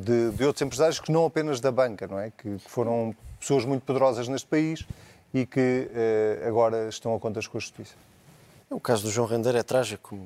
de, 0.00 0.30
de 0.32 0.44
outros 0.44 0.60
empresários 0.62 1.00
que 1.00 1.10
não 1.10 1.24
apenas 1.24 1.58
da 1.58 1.72
banca, 1.72 2.06
não 2.06 2.18
é? 2.18 2.30
Que, 2.30 2.56
que 2.58 2.70
foram 2.70 3.14
pessoas 3.40 3.64
muito 3.64 3.82
poderosas 3.84 4.28
neste 4.28 4.46
país 4.46 4.86
e 5.32 5.46
que 5.46 5.88
agora 6.46 6.88
estão 6.90 7.14
a 7.14 7.18
contas 7.18 7.46
com 7.46 7.56
a 7.56 7.60
justiça. 7.60 7.94
O 8.72 8.80
caso 8.80 9.02
do 9.04 9.10
João 9.10 9.26
Rendeiro 9.28 9.58
é 9.58 9.62
trágico. 9.62 10.16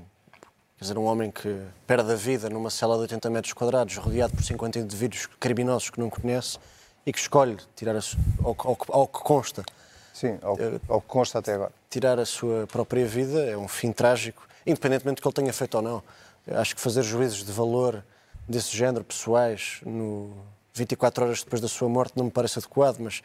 Quer 0.78 0.84
dizer, 0.84 0.98
um 0.98 1.04
homem 1.04 1.30
que 1.30 1.62
perde 1.86 2.12
a 2.12 2.14
vida 2.14 2.48
numa 2.50 2.70
cela 2.70 2.94
de 2.96 3.02
80 3.02 3.30
metros 3.30 3.52
quadrados, 3.54 3.96
rodeado 3.96 4.34
por 4.34 4.44
50 4.44 4.78
indivíduos 4.78 5.26
criminosos 5.40 5.90
que 5.90 5.98
não 5.98 6.10
conhece 6.10 6.58
e 7.04 7.12
que 7.12 7.18
escolhe 7.18 7.56
tirar 7.74 7.96
a 7.96 8.00
su... 8.00 8.16
ao, 8.44 8.54
que- 8.54 8.66
ao 8.66 8.76
ao 8.88 9.08
que 9.08 9.20
consta, 9.20 9.64
Sim, 10.12 10.38
ao, 10.42 10.58
ao 10.88 11.00
que 11.00 11.06
consta 11.08 11.38
até 11.38 11.54
agora. 11.54 11.72
tirar 11.88 12.18
a 12.18 12.26
sua 12.26 12.66
própria 12.66 13.06
vida 13.06 13.42
é 13.44 13.56
um 13.56 13.66
fim 13.68 13.90
trágico, 13.90 14.46
independentemente 14.66 15.16
do 15.16 15.22
que 15.22 15.28
ele 15.28 15.34
tenha 15.34 15.52
feito 15.52 15.76
ou 15.76 15.82
não. 15.82 16.02
Acho 16.50 16.74
que 16.76 16.80
fazer 16.80 17.02
juízos 17.02 17.42
de 17.44 17.52
valor 17.52 18.04
desse 18.48 18.76
género, 18.76 19.02
pessoais, 19.04 19.80
no 19.84 20.36
24 20.74 21.24
horas 21.24 21.42
depois 21.42 21.60
da 21.62 21.68
sua 21.68 21.88
morte, 21.88 22.12
não 22.16 22.26
me 22.26 22.30
parece 22.30 22.58
adequado, 22.58 22.98
mas, 22.98 23.22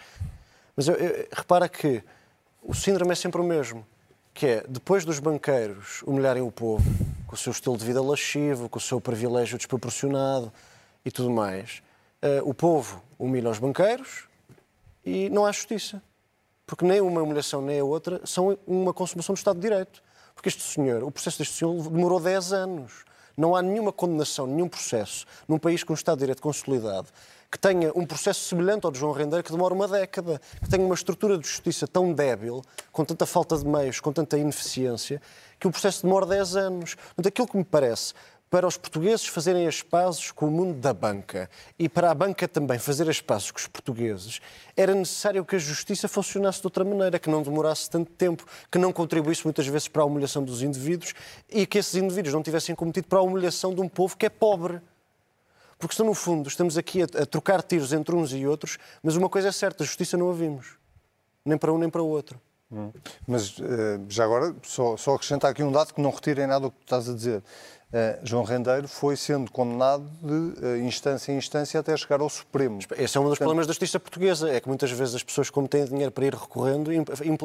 mas 0.76 0.88
eu- 0.88 0.96
eu- 0.96 1.28
repara 1.34 1.68
que 1.68 2.02
o 2.64 2.74
síndrome 2.74 3.12
é 3.12 3.16
sempre 3.16 3.42
o 3.42 3.44
mesmo, 3.44 3.86
que 4.34 4.46
é, 4.46 4.66
depois 4.68 5.06
dos 5.06 5.20
banqueiros 5.20 6.02
humilharem 6.04 6.42
o 6.42 6.52
povo, 6.52 6.90
com 7.28 7.36
o 7.36 7.38
seu 7.38 7.52
estilo 7.52 7.78
de 7.78 7.86
vida 7.86 8.02
lascivo, 8.02 8.70
com 8.70 8.78
o 8.78 8.82
seu 8.82 9.00
privilégio 9.00 9.58
desproporcionado 9.58 10.52
e 11.04 11.12
tudo 11.12 11.30
mais, 11.30 11.82
eh, 12.22 12.42
o 12.44 12.54
povo 12.54 13.02
humilha 13.18 13.50
os 13.50 13.60
banqueiros 13.60 14.28
e 15.06 15.30
não 15.30 15.46
há 15.46 15.52
justiça. 15.52 16.02
Porque 16.66 16.86
nem 16.86 17.02
uma 17.02 17.22
humilhação 17.22 17.62
nem 17.62 17.80
a 17.80 17.84
outra 17.84 18.22
são 18.26 18.58
uma 18.66 18.94
consumação 18.94 19.34
do 19.34 19.38
Estado 19.38 19.56
de 19.58 19.62
Direito. 19.62 20.02
Porque 20.34 20.50
este 20.50 20.64
senhor, 20.64 21.04
o 21.04 21.12
processo 21.12 21.40
deste 21.40 21.56
senhor 21.56 21.74
demorou 21.90 22.20
10 22.20 22.54
anos. 22.54 23.04
Não 23.36 23.56
há 23.56 23.62
nenhuma 23.62 23.92
condenação, 23.92 24.48
nenhum 24.48 24.68
processo 24.68 25.26
num 25.48 25.58
país 25.58 25.84
com 25.84 25.94
um 25.94 25.96
Estado 25.96 26.18
de 26.18 26.22
Direito 26.22 26.42
consolidado 26.42 27.08
que 27.52 27.60
tenha 27.60 27.92
um 27.94 28.06
processo 28.06 28.46
semelhante 28.46 28.86
ao 28.86 28.92
de 28.92 28.98
João 28.98 29.12
Rendeiro 29.12 29.44
que 29.44 29.52
demora 29.52 29.74
uma 29.74 29.86
década, 29.86 30.40
que 30.64 30.70
tenha 30.70 30.86
uma 30.86 30.96
estrutura 30.96 31.38
de 31.38 31.46
justiça 31.46 31.86
tão 31.86 32.14
débil, 32.14 32.62
com 32.94 33.04
tanta 33.04 33.26
falta 33.26 33.58
de 33.58 33.68
meios, 33.68 34.00
com 34.00 34.14
tanta 34.14 34.38
ineficiência, 34.38 35.22
que 35.60 35.68
o 35.68 35.72
processo 35.72 36.04
demora 36.04 36.26
10 36.26 36.56
anos. 36.56 36.96
Portanto, 36.96 37.28
aquilo 37.28 37.48
que 37.48 37.58
me 37.58 37.66
parece 37.66 38.14
para 38.52 38.68
os 38.68 38.76
portugueses 38.76 39.26
fazerem 39.28 39.66
as 39.66 39.82
pazes 39.82 40.30
com 40.30 40.46
o 40.46 40.52
mundo 40.52 40.78
da 40.78 40.94
banca 40.94 41.50
e 41.80 41.88
para 41.88 42.12
a 42.12 42.14
banca 42.14 42.50
também 42.50 42.78
fazer 42.78 43.10
as 43.10 43.22
pazes 43.22 43.50
com 43.50 43.58
os 43.58 43.66
portugueses, 43.66 44.42
era 44.76 44.94
necessário 44.94 45.46
que 45.46 45.56
a 45.56 45.60
justiça 45.60 46.06
funcionasse 46.10 46.60
de 46.60 46.68
outra 46.68 46.84
maneira, 46.84 47.18
que 47.18 47.30
não 47.30 47.42
demorasse 47.42 47.90
tanto 47.90 48.12
tempo, 48.12 48.46
que 48.70 48.78
não 48.78 48.92
contribuísse 48.92 49.46
muitas 49.46 49.66
vezes 49.66 49.88
para 49.88 50.02
a 50.02 50.06
humilhação 50.06 50.44
dos 50.44 50.62
indivíduos 50.62 51.14
e 51.50 51.66
que 51.66 51.78
esses 51.78 51.96
indivíduos 51.96 52.34
não 52.34 52.44
tivessem 52.44 52.76
cometido 52.76 53.08
para 53.08 53.20
a 53.20 53.22
humilhação 53.22 53.74
de 53.74 53.80
um 53.80 53.88
povo 53.88 54.18
que 54.18 54.26
é 54.26 54.30
pobre. 54.30 54.82
Porque 55.80 55.96
senão, 55.96 56.10
no 56.10 56.14
fundo, 56.14 56.50
estamos 56.50 56.78
aqui 56.78 57.04
a, 57.04 57.06
a 57.06 57.26
trocar 57.26 57.64
tiros 57.64 57.94
entre 57.94 58.14
uns 58.14 58.34
e 58.34 58.46
outros, 58.46 58.78
mas 59.02 59.16
uma 59.16 59.30
coisa 59.30 59.48
é 59.48 59.52
certa, 59.54 59.84
a 59.84 59.86
justiça 59.86 60.18
não 60.18 60.30
a 60.30 60.34
vimos. 60.34 60.78
Nem 61.46 61.58
para 61.58 61.72
um 61.72 61.78
nem 61.78 61.90
para 61.90 62.04
o 62.04 62.08
outro. 62.08 62.38
Mas 63.28 63.56
eh, 63.60 64.00
já 64.08 64.24
agora, 64.24 64.56
só, 64.64 64.96
só 64.96 65.16
acrescentar 65.16 65.52
aqui 65.52 65.62
um 65.62 65.72
dado 65.72 65.94
que 65.94 66.02
não 66.02 66.10
retira 66.10 66.44
em 66.44 66.48
nada 66.48 66.68
o 66.68 66.72
que 66.72 66.78
tu 66.78 66.84
estás 66.84 67.10
a 67.10 67.14
dizer. 67.14 67.44
Eh, 67.94 68.20
João 68.24 68.44
Rendeiro 68.46 68.88
foi 68.88 69.18
sendo 69.18 69.52
condenado 69.52 70.06
de 70.24 70.54
eh, 70.66 70.78
instância 70.78 71.30
em 71.34 71.38
instância 71.38 71.78
até 71.78 71.96
chegar 71.98 72.22
ao 72.22 72.30
Supremo. 72.30 72.80
Esse 72.98 73.18
é 73.18 73.20
um 73.20 73.28
dos 73.28 73.38
problemas 73.38 73.68
da 73.68 73.74
justiça 73.74 74.00
portuguesa, 74.00 74.50
é 74.50 74.62
que 74.62 74.68
muitas 74.70 74.90
vezes 74.92 75.14
as 75.16 75.24
pessoas, 75.24 75.50
como 75.50 75.68
têm 75.68 75.84
dinheiro 75.84 76.10
para 76.10 76.26
ir 76.26 76.34
recorrendo, 76.34 76.90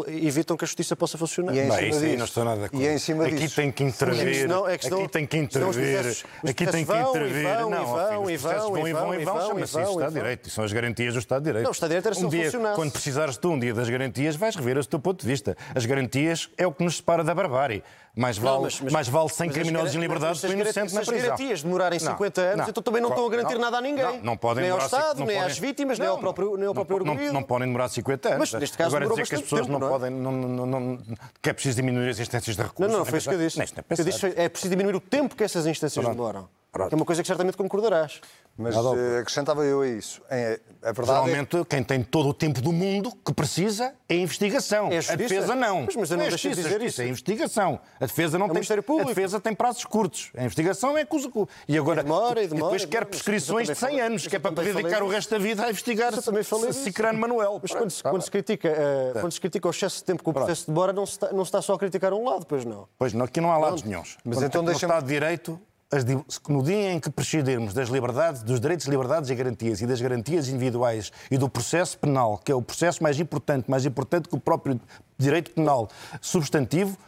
evitam 0.06 0.56
que 0.56 0.64
a 0.64 0.66
justiça 0.68 0.94
possa 0.94 1.18
funcionar. 1.18 1.52
E 1.52 1.58
é 1.58 1.64
em 1.64 1.68
Bem, 1.68 1.76
cima 1.76 1.88
isso 1.88 1.98
aí 1.98 2.04
disso. 2.06 2.18
não 2.18 2.24
estou 2.26 2.44
nada 2.44 2.58
de 2.60 2.64
acordo. 2.66 2.82
E 2.84 2.86
é 2.86 2.94
em 2.94 2.98
cima 2.98 3.26
aqui 3.26 3.34
disso. 3.34 3.56
tem 3.56 3.72
que 3.72 3.82
intervir, 3.82 4.34
Senão- 4.42 4.68
é 4.68 4.78
que 4.78 4.84
senão- 4.84 4.98
aqui 5.00 5.08
tem 5.08 5.26
que 5.26 5.36
intervir, 5.36 5.72
processos- 5.98 6.24
aqui 6.48 6.66
tem 6.66 6.84
que 6.86 6.92
e 6.92 7.00
intervir. 7.00 7.42
vão 7.42 7.68
e 7.68 7.70
não, 7.70 7.86
vão 7.86 8.30
e 8.30 8.36
vão 8.36 8.52
vão 8.70 8.86
e 8.86 8.90
e 8.90 8.92
vão 8.92 9.14
e 9.14 9.24
vão 9.24 9.34
vão, 9.34 9.42
e 9.42 9.46
chama-se 9.46 9.46
vão 9.48 9.60
isso 9.64 9.78
e 9.78 9.82
Estado 9.82 9.94
de 9.96 9.98
vão. 9.98 10.10
Direito. 10.12 10.46
E 10.48 10.50
são 10.52 10.64
as 10.64 10.72
garantias 10.72 11.12
do 11.14 11.18
Estado 11.18 11.40
de 11.42 11.46
Direito. 11.46 11.64
Não, 11.64 11.70
o 11.70 11.72
Estado 11.72 11.88
de 11.88 11.92
Direito 11.96 12.06
era 12.06 12.14
se 12.14 12.20
um 12.20 12.22
não 12.22 12.30
dia, 12.30 12.44
funcionasse. 12.44 12.76
Quando 12.76 12.92
precisares 12.92 13.36
tu 13.36 13.50
um 13.50 13.58
dia 13.58 13.74
das 13.74 13.88
garantias, 13.88 14.36
vais 14.36 14.54
rever 14.54 14.76
esse 14.78 14.88
teu 14.88 15.00
ponto 15.00 15.20
de 15.20 15.26
vista. 15.26 15.56
As 15.74 15.84
garantias 15.84 16.48
é 16.56 16.64
o 16.68 16.72
que 16.72 16.84
nos 16.84 16.98
separa 16.98 17.24
da 17.24 17.34
barbárie. 17.34 17.82
Mais 18.18 18.38
vale, 18.38 18.56
Não, 18.56 18.62
mas- 18.62 18.80
mas- 18.80 18.92
mais 18.94 19.08
vale 19.08 19.28
100 19.28 19.46
mas 19.48 19.56
as 19.56 19.62
criminosos 19.62 19.94
em 19.94 19.98
liberdade 20.00 20.40
do 20.40 20.46
que 20.46 20.52
inocente 20.54 20.78
na 20.78 20.88
se 20.88 20.94
prisão. 20.96 21.14
as 21.16 21.22
garantias 21.22 21.62
demorarem 21.62 21.98
50 21.98 22.40
anos, 22.40 22.68
então 22.68 22.82
também 22.82 23.02
não 23.02 23.10
estão 23.10 23.26
a 23.26 23.28
garantir 23.28 23.54
Não, 23.54 23.60
nada 23.60 23.76
a 23.76 23.80
ninguém. 23.82 24.04
Não, 24.04 24.22
não 24.22 24.36
podem 24.38 24.62
Nem 24.62 24.70
ao 24.72 24.78
Estado, 24.78 25.18
não 25.18 25.26
nem 25.26 25.36
podem- 25.36 25.52
às 25.52 25.58
vítimas, 25.58 25.98
nem 25.98 26.08
ao 26.08 26.14
Não, 26.14 26.20
próprio- 26.22 26.56
nem 26.56 26.66
ao 26.66 26.72
não, 26.72 26.74
próprio 26.86 27.04
não, 27.04 27.12
arguido. 27.12 27.32
não 27.34 27.42
podem 27.42 27.68
demorar 27.68 27.88
50 27.90 28.28
anos. 28.30 28.50
Mas, 28.50 28.60
neste 28.60 28.78
caso, 28.78 28.96
Agora 28.96 29.10
dizer 29.10 29.28
que 29.28 29.34
as 29.34 29.42
pessoas 29.42 29.60
tempo, 29.66 29.72
não, 29.72 29.78
não 29.80 29.86
é? 29.86 29.90
podem, 29.90 30.10
não, 30.10 30.32
não, 30.32 30.66
não, 30.66 30.80
não- 30.80 30.98
que 31.42 31.50
é 31.50 31.52
preciso 31.52 31.76
diminuir 31.76 32.08
as 32.08 32.18
instâncias 32.18 32.56
de 32.56 32.62
recurso. 32.62 32.80
Não, 32.80 32.88
não, 32.88 33.04
nem 33.04 33.10
foi 33.10 33.18
isso 33.18 33.28
que 33.28 33.34
eu 33.34 33.38
disse. 33.38 34.18
Foi, 34.18 34.32
é 34.34 34.48
preciso 34.48 34.70
diminuir 34.70 34.96
o 34.96 35.00
tempo 35.00 35.36
que 35.36 35.44
essas 35.44 35.66
instâncias 35.66 36.02
demoram. 36.08 36.48
É 36.90 36.94
uma 36.94 37.04
coisa 37.04 37.22
que 37.22 37.26
certamente 37.26 37.56
concordarás. 37.56 38.20
Mas 38.58 38.74
eh, 38.74 39.18
acrescentava 39.20 39.64
eu 39.64 39.82
a 39.82 39.88
isso. 39.88 40.22
Eh, 40.30 40.58
A 40.82 40.92
verdade 40.92 41.18
é 41.18 41.24
Geralmente, 41.24 41.64
quem 41.68 41.82
tem 41.82 42.02
todo 42.02 42.28
o 42.28 42.34
tempo 42.34 42.60
do 42.62 42.72
mundo 42.72 43.12
que 43.24 43.34
precisa 43.34 43.92
é 44.08 44.14
a 44.14 44.16
investigação. 44.16 44.88
É 44.90 44.98
a 44.98 45.12
a, 45.12 45.16
defesa 45.16 45.54
não. 45.54 45.82
Mas- 45.82 45.96
mas 45.96 46.10
eu 46.10 46.16
não 46.16 46.24
é 46.24 46.28
deixei 46.28 46.52
de 46.52 46.56
dizer 46.56 46.68
justiça, 46.70 46.86
isso. 46.86 47.02
é 47.02 47.04
a 47.04 47.08
investigação. 47.08 47.80
A 48.00 48.06
defesa 48.06 48.38
não 48.38 48.46
o 48.46 48.48
tem. 48.48 48.54
Ministério 48.54 48.82
Público. 48.82 49.10
A 49.10 49.14
defesa 49.14 49.40
tem 49.40 49.54
prazos 49.54 49.84
curtos. 49.84 50.30
A 50.36 50.44
investigação 50.44 50.96
é 50.96 51.04
coisa. 51.04 51.28
E 51.68 51.76
agora. 51.76 52.00
E 52.00 52.04
demora, 52.04 52.42
e 52.42 52.46
demora, 52.46 52.64
depois 52.66 52.82
e 52.84 52.86
quer 52.86 53.04
prescrições 53.04 53.66
de 53.66 53.72
Mas 53.72 53.82
eu 53.82 53.88
100 53.88 53.96
também 53.98 54.06
anos, 54.06 54.22
falei- 54.22 54.30
que 54.30 54.36
é 54.36 54.38
para 54.38 54.52
poder 54.52 54.74
dedicar 54.74 54.90
falei 54.96 55.08
o 55.08 55.12
resto 55.12 55.30
da 55.30 55.38
vida 55.38 55.64
a 55.64 55.70
investigar 55.70 56.14
eu 56.14 56.22
também 56.22 56.42
falei. 56.44 56.72
Cicrano 56.72 57.18
Manuel. 57.18 57.58
Mas 57.60 57.72
quando, 57.72 57.90
se- 57.90 58.02
Tá 58.02 58.10
quando 58.10 58.22
se 58.22 58.30
critica, 58.30 58.68
eh, 58.68 59.12
quando 59.20 59.32
se 59.32 59.40
critica 59.40 59.66
o 59.68 59.70
excesso 59.70 59.96
de 59.98 60.04
tempo 60.04 60.22
que 60.22 60.30
o 60.30 60.32
processo 60.32 60.66
demora, 60.68 60.92
não 60.92 61.04
se, 61.04 61.12
está, 61.12 61.32
não 61.32 61.44
se 61.44 61.48
está 61.48 61.60
só 61.60 61.74
a 61.74 61.78
criticar 61.78 62.12
um 62.14 62.24
lado, 62.24 62.46
pois 62.46 62.64
não. 62.64 62.88
Pois 62.98 63.12
não, 63.12 63.24
aqui 63.26 63.40
não 63.40 63.50
há 63.52 63.58
lados 63.58 63.82
nenhums. 63.82 64.16
Mas 64.24 64.36
Quando- 64.38 64.46
então 64.46 64.62
no 64.62 64.68
deixa-me- 64.70 64.92
Estado 64.92 65.06
de 65.06 65.12
Direito, 65.12 65.60
as 65.90 66.04
no 66.48 66.62
dia 66.62 66.92
em 66.92 67.00
que 67.00 67.10
prescindirmos 67.10 67.72
das 67.72 67.88
liberdades, 67.88 68.42
dos 68.42 68.60
direitos, 68.60 68.86
liberdades 68.86 69.30
e 69.30 69.34
garantias 69.34 69.80
e 69.80 69.86
das 69.86 70.00
garantias 70.00 70.48
individuais 70.48 71.12
e 71.30 71.38
do 71.38 71.48
processo 71.48 71.96
penal, 71.98 72.38
que 72.38 72.50
é 72.50 72.54
o 72.54 72.62
processo 72.62 73.02
mais 73.02 73.20
importante, 73.20 73.70
mais 73.70 73.86
importante 73.86 74.28
que 74.28 74.34
o 74.34 74.40
próprio 74.40 74.80
direito 75.16 75.52
penal 75.52 75.88
substantivo, 76.20 76.98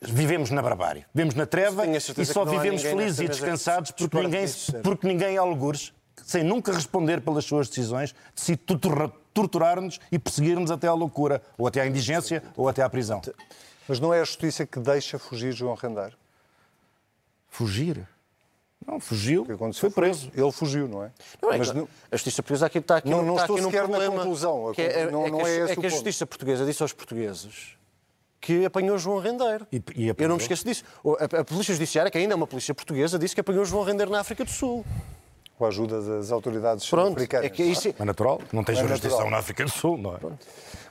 vivemos 0.00 0.50
na 0.50 0.62
barbárie, 0.62 1.04
vivemos 1.12 1.34
na 1.34 1.46
treva 1.46 1.84
e 1.86 2.24
só 2.24 2.44
vivemos 2.44 2.82
felizes 2.82 3.18
e 3.18 3.28
descansados 3.28 3.90
porque 3.90 4.20
ninguém, 4.20 4.46
porque 4.84 5.08
ninguém 5.08 5.36
algures 5.36 5.92
sem 6.24 6.44
nunca 6.44 6.72
responder 6.72 7.20
pelas 7.20 7.44
suas 7.44 7.68
decisões, 7.68 8.14
decide 8.34 8.62
torturar-nos 9.32 9.98
e 10.12 10.18
perseguir-nos 10.18 10.70
até 10.70 10.86
à 10.86 10.92
loucura, 10.92 11.42
ou 11.56 11.66
até 11.66 11.80
à 11.80 11.86
indigência, 11.86 12.42
ou 12.56 12.68
até 12.68 12.82
à 12.82 12.90
prisão. 12.90 13.22
Mas 13.88 13.98
não 13.98 14.12
é 14.12 14.20
a 14.20 14.24
justiça 14.24 14.66
que 14.66 14.78
deixa 14.78 15.18
fugir 15.18 15.52
João 15.52 15.74
Rendeiro? 15.74 16.16
Fugir? 17.48 18.06
Não, 18.88 18.98
fugiu, 18.98 19.46
foi 19.74 19.90
preso. 19.90 20.30
Ele 20.34 20.50
fugiu, 20.50 20.88
não 20.88 21.04
é? 21.04 21.10
Não, 21.42 21.52
é 21.52 21.58
Mas, 21.58 21.72
não... 21.74 21.86
A 22.10 22.16
justiça 22.16 22.42
portuguesa 22.42 22.66
aqui 22.66 22.78
está 22.78 22.96
aqui, 22.96 23.10
não, 23.10 23.22
não 23.22 23.34
está 23.34 23.42
estou 23.42 23.56
aqui 23.56 23.64
num 23.64 23.70
problema. 23.70 24.14
Na 24.14 24.20
conclusão. 24.22 24.72
Que 24.72 24.80
é, 24.80 25.10
não, 25.10 25.26
é, 25.26 25.30
não 25.30 25.38
que, 25.40 25.46
é, 25.46 25.60
é 25.72 25.76
que 25.76 25.86
a 25.86 25.90
justiça 25.90 26.26
portuguesa 26.26 26.64
disse 26.64 26.82
aos 26.82 26.94
portugueses 26.94 27.76
que 28.40 28.64
apanhou 28.64 28.96
João 28.96 29.18
Rendeiro. 29.18 29.66
E, 29.70 29.82
e 29.94 30.08
Eu 30.08 30.28
não 30.28 30.36
me 30.36 30.42
esqueço 30.42 30.64
disso. 30.64 30.84
A, 31.04 31.40
a, 31.40 31.44
Polícia 31.44 31.74
Judiciária, 31.74 32.10
que 32.10 32.16
ainda 32.16 32.32
é 32.32 32.36
uma 32.36 32.46
polícia 32.46 32.74
portuguesa, 32.74 33.18
disse 33.18 33.34
que 33.34 33.42
apanhou 33.42 33.62
João 33.66 33.84
Rendeiro 33.84 34.10
na 34.10 34.20
África 34.20 34.42
do 34.42 34.50
Sul. 34.50 34.86
Com 35.58 35.66
a 35.66 35.68
ajuda 35.68 36.00
das 36.00 36.32
autoridades 36.32 36.88
Pronto, 36.88 37.16
africanas. 37.16 37.46
É, 37.46 37.50
que 37.50 37.62
isso... 37.64 37.94
é 37.98 38.04
natural, 38.06 38.40
não 38.52 38.64
tem 38.64 38.74
é 38.74 38.80
jurisdição 38.80 39.10
natural. 39.10 39.30
na 39.30 39.38
África 39.38 39.64
do 39.64 39.70
Sul, 39.70 39.98
não 39.98 40.14
é? 40.14 40.18
Pronto. 40.18 40.46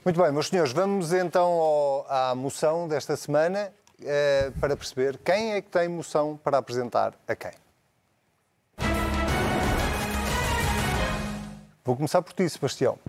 Muito 0.06 0.22
bem, 0.22 0.32
meus 0.32 0.50
senhores, 0.50 0.72
vamos 0.72 1.14
então 1.14 1.50
ao, 1.50 2.06
à 2.08 2.36
moção 2.36 2.88
desta 2.88 3.16
semana 3.16 3.74
eh, 4.04 4.52
para 4.60 4.78
perceber 4.78 5.18
quem 5.18 5.54
é 5.54 5.62
que 5.62 5.70
tem 5.70 5.88
moção 5.88 6.38
para 6.44 6.60
apresentar 6.60 7.14
a 7.28 7.36
quem. 7.36 7.52
Vou 11.88 11.96
começar 11.96 12.22
por 12.22 12.34
ti, 12.34 12.50
Sebastião. 12.50 13.00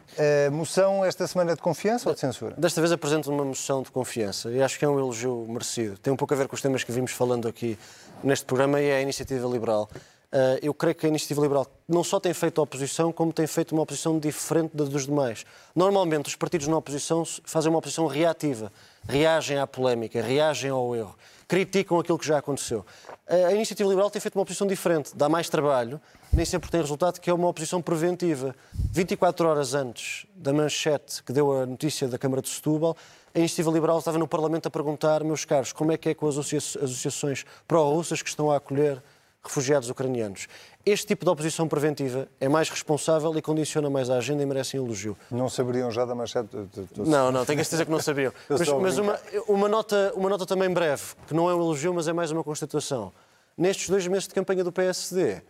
A 0.47 0.53
moção 0.53 1.05
esta 1.05 1.27
semana 1.27 1.51
é 1.51 1.57
de 1.57 1.61
confiança 1.61 2.09
ou 2.09 2.15
de 2.15 2.21
censura? 2.21 2.55
Desta 2.57 2.81
vez 2.81 2.93
apresento 2.93 3.29
uma 3.29 3.45
moção 3.45 3.83
de 3.83 3.91
confiança 3.91 4.53
e 4.53 4.63
acho 4.63 4.79
que 4.79 4.85
é 4.85 4.89
um 4.89 4.97
elogio 4.97 5.45
merecido. 5.49 5.99
Tem 5.99 6.13
um 6.13 6.17
pouco 6.17 6.33
a 6.33 6.37
ver 6.37 6.47
com 6.47 6.55
os 6.55 6.63
temas 6.63 6.85
que 6.85 6.93
vimos 6.93 7.11
falando 7.11 7.49
aqui 7.49 7.77
neste 8.23 8.47
programa 8.47 8.81
e 8.81 8.87
é 8.87 8.99
a 8.99 9.01
iniciativa 9.03 9.49
liberal. 9.49 9.91
Eh, 10.31 10.61
eu 10.63 10.73
creio 10.73 10.95
que 10.95 11.07
a 11.07 11.09
iniciativa 11.09 11.41
liberal 11.41 11.67
não 11.89 12.05
só 12.05 12.21
tem 12.21 12.33
feito 12.33 12.63
oposição, 12.63 13.11
como 13.13 13.33
tem 13.33 13.49
feito 13.49 13.73
uma 13.73 13.83
oposição 13.83 14.17
diferente 14.17 14.77
da 14.77 14.85
dos 14.85 15.07
demais. 15.07 15.45
Normalmente, 15.75 16.27
os 16.27 16.37
partidos 16.37 16.69
na 16.69 16.77
oposição 16.77 17.25
fazem 17.45 17.71
uma 17.71 17.81
oposição 17.81 18.07
reativa, 18.07 18.71
reagem 19.09 19.59
à 19.59 19.67
polémica, 19.67 20.23
reagem 20.23 20.71
ao 20.71 20.95
erro, 20.95 21.17
criticam 21.49 21.99
aquilo 21.99 22.19
que 22.19 22.27
já 22.27 22.39
aconteceu. 22.39 22.85
A 23.27 23.53
iniciativa 23.53 23.89
liberal 23.89 24.11
tem 24.11 24.21
feito 24.21 24.37
uma 24.37 24.43
oposição 24.43 24.67
diferente, 24.67 25.17
dá 25.17 25.29
mais 25.29 25.49
trabalho, 25.49 25.99
nem 26.31 26.45
sempre 26.45 26.71
tem 26.71 26.81
resultado, 26.81 27.19
que 27.19 27.31
é 27.31 27.33
uma 27.33 27.49
oposição 27.49 27.81
preventiva. 27.81 28.55
24 28.93 29.49
horas 29.49 29.75
antes 29.75 30.27
da 30.37 30.53
manchete 30.53 31.23
que 31.25 31.33
deu 31.33 31.63
a 31.63 31.65
notícia 31.65 32.07
da 32.07 32.19
Câmara 32.19 32.43
de 32.43 32.51
Setúbal, 32.51 32.95
a 33.35 33.39
Iniciativa 33.39 33.71
Liberal 33.71 33.99
estava 33.99 34.19
no 34.19 34.29
Parlamento 34.29 34.67
a 34.67 34.71
perguntar, 34.71 35.25
meus 35.25 35.45
caros, 35.45 35.73
como 35.73 35.91
é 35.91 35.97
que 35.97 36.11
é 36.11 36.15
com 36.15 36.29
as 36.29 36.37
associações 36.37 37.45
pró-russas 37.67 38.21
que 38.21 38.29
estão 38.29 38.51
a 38.51 38.57
acolher 38.57 39.03
refugiados 39.43 39.89
ucranianos. 39.89 40.47
Este 40.85 41.07
tipo 41.07 41.25
de 41.25 41.31
oposição 41.31 41.69
preventiva 41.69 42.29
é 42.41 42.49
mais 42.49 42.69
responsável 42.69 43.37
e 43.37 43.43
condiciona 43.43 43.91
mais 43.91 44.11
a 44.11 44.17
agenda 44.17 44.43
e 44.43 44.47
merece 44.47 44.79
um 44.79 44.85
elogio. 44.85 45.17
Não 45.31 45.49
saberiam 45.49 45.91
já 45.91 46.05
da 46.05 46.15
manchete? 46.15 46.49
Não, 46.97 47.31
não, 47.31 47.45
tenho 47.45 47.61
a 47.61 47.65
certeza 47.65 47.85
que 47.85 47.91
não 47.91 48.01
sabiam. 48.01 48.33
mas, 48.49 48.69
mas 48.69 48.99
uma, 48.99 49.21
uma, 49.47 49.69
nota, 49.69 50.13
uma 50.15 50.29
nota 50.29 50.47
também 50.47 50.71
breve, 50.71 51.03
que 51.27 51.35
não 51.35 51.49
é 51.49 51.55
um 51.55 51.61
elogio, 51.61 51.93
mas 51.95 52.09
é 52.09 52.13
mais 52.13 52.31
uma 52.31 52.43
constatação. 52.43 53.13
Nestes 53.57 53.89
dois 53.89 54.07
meses 54.07 54.29
de 54.29 54.35
campanha 54.35 54.65
do 54.65 54.73
PSD, 54.73 55.43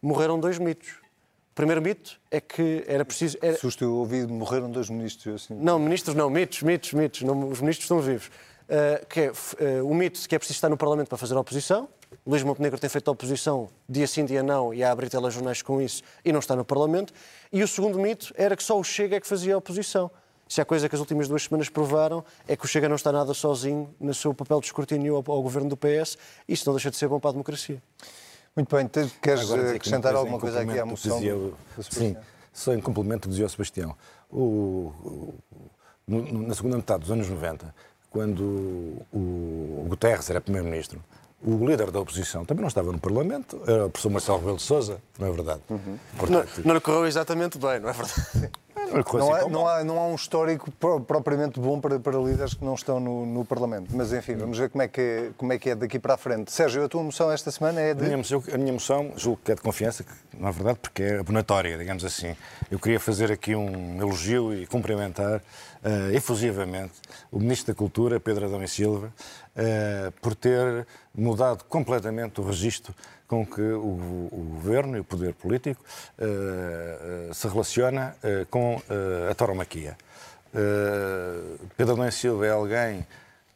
morreram 0.00 0.38
dois 0.38 0.58
mitos. 0.58 1.04
O 1.50 1.54
primeiro 1.54 1.80
mito 1.80 2.20
é 2.30 2.40
que 2.40 2.84
era 2.86 3.04
preciso. 3.04 3.38
Era... 3.40 3.56
Susto 3.56 3.84
eu 3.84 3.94
ouvi, 3.94 4.26
morreram 4.26 4.70
dois 4.70 4.90
ministros. 4.90 5.44
Assim. 5.44 5.54
Não, 5.54 5.78
ministros 5.78 6.14
não, 6.14 6.28
mitos, 6.28 6.62
mitos, 6.62 6.92
mitos. 6.92 7.22
Não, 7.22 7.48
os 7.48 7.60
ministros 7.60 7.84
estão 7.84 8.00
vivos. 8.00 8.26
Uh, 8.26 9.06
que 9.06 9.20
é 9.20 9.30
uh, 9.30 9.86
o 9.86 9.94
mito 9.94 10.20
de 10.20 10.26
que 10.26 10.34
é 10.34 10.38
preciso 10.38 10.56
estar 10.56 10.68
no 10.68 10.76
Parlamento 10.76 11.08
para 11.08 11.16
fazer 11.16 11.36
oposição. 11.36 11.88
Luís 12.26 12.42
Montenegro 12.42 12.78
tem 12.78 12.90
feito 12.90 13.08
oposição 13.10 13.68
dia 13.88 14.06
sim, 14.06 14.24
dia 14.24 14.42
não, 14.42 14.72
e 14.72 14.82
a 14.82 14.90
abrir 14.90 15.08
telejornais 15.08 15.62
com 15.62 15.80
isso, 15.80 16.02
e 16.24 16.32
não 16.32 16.40
está 16.40 16.56
no 16.56 16.64
Parlamento. 16.64 17.12
E 17.52 17.62
o 17.62 17.68
segundo 17.68 17.98
mito 17.98 18.32
era 18.36 18.56
que 18.56 18.62
só 18.62 18.78
o 18.78 18.84
Chega 18.84 19.16
é 19.16 19.20
que 19.20 19.26
fazia 19.26 19.56
oposição. 19.56 20.10
Se 20.48 20.60
há 20.60 20.64
coisa 20.64 20.88
que 20.88 20.94
as 20.94 21.00
últimas 21.00 21.26
duas 21.26 21.44
semanas 21.44 21.68
provaram 21.68 22.24
é 22.46 22.56
que 22.56 22.64
o 22.64 22.68
Chega 22.68 22.88
não 22.88 22.96
está 22.96 23.10
nada 23.10 23.32
sozinho 23.32 23.94
no 23.98 24.12
seu 24.12 24.34
papel 24.34 24.60
de 24.60 24.66
escrutínio 24.66 25.16
ao, 25.16 25.24
ao 25.26 25.42
governo 25.42 25.70
do 25.70 25.76
PS. 25.76 26.18
Isso 26.46 26.64
não 26.66 26.74
deixa 26.74 26.90
de 26.90 26.96
ser 26.96 27.08
bom 27.08 27.18
para 27.18 27.30
a 27.30 27.32
democracia. 27.32 27.82
Muito 28.54 28.76
bem, 28.76 28.88
queres 29.20 29.50
acrescentar 29.50 30.14
alguma 30.14 30.38
coisa 30.38 30.60
aqui 30.60 30.78
à 30.78 30.86
moção? 30.86 31.16
Dizia, 31.16 31.34
do, 31.34 31.56
sim, 31.80 32.16
só 32.52 32.72
em 32.72 32.80
complemento 32.80 33.28
dizia 33.28 33.46
o 33.46 33.48
Sebastião. 33.48 33.96
O, 34.30 34.92
o, 35.02 35.34
no, 36.06 36.46
na 36.46 36.54
segunda 36.54 36.76
metade 36.76 37.00
dos 37.00 37.10
anos 37.10 37.28
90, 37.28 37.74
quando 38.10 38.42
o, 39.12 39.82
o 39.82 39.86
Guterres 39.88 40.30
era 40.30 40.40
Primeiro-Ministro, 40.40 41.02
o 41.44 41.66
líder 41.66 41.90
da 41.90 42.00
oposição 42.00 42.44
também 42.44 42.62
não 42.62 42.68
estava 42.68 42.90
no 42.90 42.98
Parlamento, 42.98 43.60
era 43.66 43.86
o 43.86 43.90
professor 43.90 44.10
Marcelo 44.10 44.38
Rebelo 44.38 44.56
de 44.56 44.62
Sousa, 44.62 44.98
não 45.18 45.28
é 45.28 45.30
verdade? 45.30 45.60
Uhum. 45.68 45.98
Portanto, 46.16 46.50
não, 46.58 46.64
não 46.64 46.74
lhe 46.74 46.80
correu 46.80 47.06
exatamente 47.06 47.58
bem, 47.58 47.80
não 47.80 47.88
é 47.88 47.92
verdade? 47.92 48.50
Não, 48.92 49.34
há, 49.34 49.48
não, 49.48 49.68
há, 49.68 49.84
não 49.84 49.98
há 49.98 50.06
um 50.06 50.14
histórico 50.14 50.70
propriamente 51.06 51.58
bom 51.58 51.80
para, 51.80 51.98
para 51.98 52.18
líderes 52.18 52.54
que 52.54 52.64
não 52.64 52.74
estão 52.74 53.00
no, 53.00 53.26
no, 53.26 53.44
Parlamento. 53.44 53.90
Mas, 53.94 54.12
enfim, 54.12 54.36
vamos 54.36 54.58
ver 54.58 54.70
como 54.70 54.82
é, 54.82 54.88
que, 54.88 55.30
como 55.36 55.52
é 55.52 55.58
que 55.58 55.70
é 55.70 55.74
daqui 55.74 55.98
para 55.98 56.14
a 56.14 56.16
frente. 56.16 56.52
Sérgio, 56.52 56.84
a 56.84 56.88
tua 56.88 57.02
moção 57.02 57.30
esta 57.30 57.50
semana 57.50 57.80
é 57.80 57.94
de... 57.94 58.02
A 58.02 58.04
minha 58.04 58.18
moção, 58.18 58.42
a 58.52 58.58
minha 58.58 58.72
moção 58.72 59.12
julgo 59.16 59.40
que 59.44 59.52
é 59.52 59.54
de 59.54 59.60
confiança, 59.60 60.04
que, 60.04 60.12
na 60.38 60.50
verdade, 60.50 60.78
porque 60.80 61.02
é 61.02 61.18
abonatória, 61.18 61.76
digamos 61.76 62.04
assim. 62.04 62.36
Eu 62.70 62.78
queria 62.78 63.00
fazer 63.00 63.30
aqui 63.32 63.54
um 63.54 64.00
elogio 64.00 64.54
e 64.54 64.66
cumprimentar 64.66 65.38
uh, 65.38 66.10
efusivamente 66.12 66.94
o 67.30 67.38
Ministro 67.38 67.72
da 67.72 67.78
Cultura, 67.78 68.20
Pedro 68.20 68.46
Adão 68.46 68.62
e 68.62 68.68
Silva, 68.68 69.12
uh, 69.56 70.12
por 70.20 70.34
ter 70.34 70.86
mudado 71.14 71.64
completamente 71.64 72.40
o 72.40 72.44
registro 72.44 72.94
com 73.34 73.46
que 73.46 73.60
o, 73.60 74.28
o 74.30 74.48
governo 74.54 74.96
e 74.96 75.00
o 75.00 75.04
poder 75.04 75.34
político 75.34 75.82
uh, 76.18 77.34
se 77.34 77.48
relaciona 77.48 78.14
uh, 78.22 78.46
com 78.46 78.80
a 79.30 79.34
tauromaquia. 79.34 79.96
Pedro 81.76 81.94
Adão 81.94 82.10
Silva 82.12 82.46
é 82.46 82.50
alguém 82.50 83.04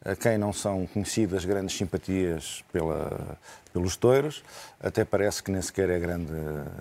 a 0.04 0.16
quem 0.16 0.36
não 0.36 0.52
são 0.52 0.84
conhecidas 0.86 1.44
grandes 1.44 1.76
simpatias 1.76 2.64
pela, 2.72 3.38
pelos 3.72 3.96
touros, 3.96 4.42
até 4.80 5.04
parece 5.04 5.42
que 5.42 5.52
nem 5.52 5.62
sequer 5.62 5.90
é 5.90 5.98
grande 5.98 6.32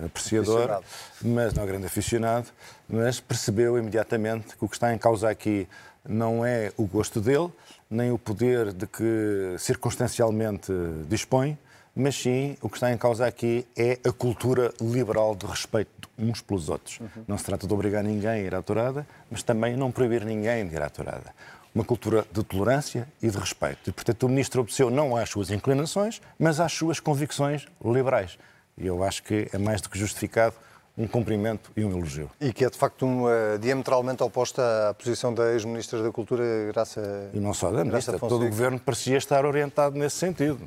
apreciador, 0.04 0.82
mas 1.22 1.54
não 1.54 1.62
é 1.62 1.66
grande 1.66 1.86
aficionado, 1.86 2.48
mas 2.88 3.20
percebeu 3.20 3.78
imediatamente 3.78 4.56
que 4.56 4.64
o 4.64 4.68
que 4.68 4.74
está 4.74 4.92
em 4.92 4.98
causa 4.98 5.30
aqui 5.30 5.68
não 6.08 6.44
é 6.44 6.72
o 6.76 6.84
gosto 6.84 7.20
dele, 7.20 7.52
nem 7.88 8.10
o 8.10 8.18
poder 8.18 8.72
de 8.72 8.86
que 8.86 9.54
circunstancialmente 9.58 10.72
dispõe, 11.08 11.56
mas 11.94 12.14
sim 12.14 12.56
o 12.60 12.68
que 12.68 12.76
está 12.76 12.92
em 12.92 12.96
causa 12.96 13.26
aqui 13.26 13.66
é 13.76 13.98
a 14.06 14.12
cultura 14.12 14.72
liberal 14.80 15.34
de 15.34 15.46
respeito 15.46 16.08
uns 16.18 16.40
pelos 16.40 16.68
outros. 16.68 17.00
Uhum. 17.00 17.24
Não 17.26 17.38
se 17.38 17.44
trata 17.44 17.66
de 17.66 17.72
obrigar 17.72 18.02
ninguém 18.02 18.30
a 18.30 18.38
ir 18.38 18.54
à 18.54 18.62
tourada, 18.62 19.06
mas 19.30 19.42
também 19.42 19.76
não 19.76 19.90
proibir 19.90 20.24
ninguém 20.24 20.66
de 20.66 20.74
ir 20.74 20.82
à 20.82 20.90
tourada. 20.90 21.32
Uma 21.74 21.84
cultura 21.84 22.26
de 22.32 22.42
tolerância 22.42 23.06
e 23.22 23.30
de 23.30 23.38
respeito. 23.38 23.90
E, 23.90 23.92
portanto, 23.92 24.24
o 24.24 24.28
ministro 24.28 24.60
obedeceu 24.60 24.90
não 24.90 25.16
às 25.16 25.28
suas 25.28 25.50
inclinações, 25.50 26.20
mas 26.38 26.58
às 26.58 26.72
suas 26.72 26.98
convicções 26.98 27.66
liberais. 27.84 28.38
E 28.76 28.86
eu 28.86 29.02
acho 29.04 29.22
que 29.22 29.48
é 29.52 29.58
mais 29.58 29.80
do 29.80 29.88
que 29.88 29.98
justificado 29.98 30.54
um 30.96 31.06
cumprimento 31.06 31.70
e 31.76 31.84
um 31.84 31.96
elogio. 31.96 32.28
E 32.40 32.52
que 32.52 32.64
é, 32.64 32.70
de 32.70 32.76
facto, 32.76 33.06
uma, 33.06 33.56
diametralmente 33.60 34.20
oposta 34.22 34.90
à 34.90 34.94
posição 34.94 35.32
da 35.32 35.52
ex-ministra 35.52 36.02
da 36.02 36.10
Cultura, 36.10 36.42
Graça 36.66 37.30
E 37.32 37.38
não 37.38 37.54
só 37.54 37.70
da 37.70 37.84
ministra, 37.84 38.18
todo 38.18 38.44
o 38.44 38.48
governo 38.48 38.80
parecia 38.80 39.16
estar 39.16 39.46
orientado 39.46 39.96
nesse 39.96 40.16
sentido. 40.16 40.60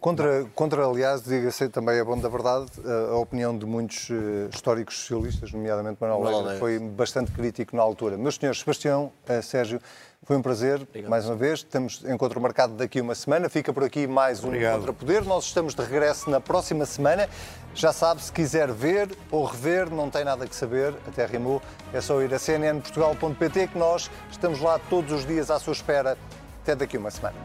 Contra, 0.00 0.44
contra 0.54 0.84
aliás, 0.84 1.22
diga-se 1.22 1.68
também 1.68 1.98
é 1.98 2.04
bom 2.04 2.18
da 2.18 2.28
verdade, 2.28 2.66
a, 2.84 3.12
a 3.12 3.18
opinião 3.18 3.56
de 3.56 3.64
muitos 3.64 4.10
uh, 4.10 4.48
históricos 4.52 4.98
socialistas, 4.98 5.52
nomeadamente 5.52 5.98
Manuel 6.00 6.42
Leite, 6.42 6.58
foi 6.58 6.78
bastante 6.78 7.30
crítico 7.30 7.76
na 7.76 7.82
altura. 7.82 8.16
Meus 8.18 8.34
senhores, 8.34 8.60
Sebastião, 8.60 9.12
uh, 9.28 9.42
Sérgio, 9.42 9.80
foi 10.22 10.36
um 10.36 10.42
prazer, 10.42 10.82
Obrigado. 10.82 11.10
mais 11.10 11.26
uma 11.26 11.36
vez. 11.36 11.62
Temos 11.62 12.02
encontro 12.04 12.40
marcado 12.40 12.74
daqui 12.74 13.00
uma 13.00 13.14
semana. 13.14 13.48
Fica 13.48 13.72
por 13.72 13.84
aqui 13.84 14.08
mais 14.08 14.42
um 14.42 14.48
Obrigado. 14.48 14.78
Contra 14.78 14.92
Poder. 14.92 15.24
Nós 15.24 15.44
estamos 15.44 15.72
de 15.72 15.82
regresso 15.82 16.28
na 16.28 16.40
próxima 16.40 16.84
semana. 16.84 17.28
Já 17.72 17.92
sabe, 17.92 18.20
se 18.22 18.32
quiser 18.32 18.72
ver 18.72 19.16
ou 19.30 19.44
rever, 19.44 19.88
não 19.88 20.10
tem 20.10 20.24
nada 20.24 20.46
que 20.46 20.56
saber, 20.56 20.94
até 21.06 21.26
rimou, 21.26 21.62
é 21.92 22.00
só 22.00 22.20
ir 22.22 22.34
a 22.34 22.38
cnnportugal.pt 22.38 23.68
que 23.68 23.78
nós 23.78 24.10
estamos 24.30 24.60
lá 24.60 24.80
todos 24.90 25.12
os 25.12 25.26
dias 25.26 25.50
à 25.50 25.60
sua 25.60 25.74
espera. 25.74 26.18
Até 26.62 26.74
daqui 26.74 26.98
uma 26.98 27.10
semana. 27.10 27.36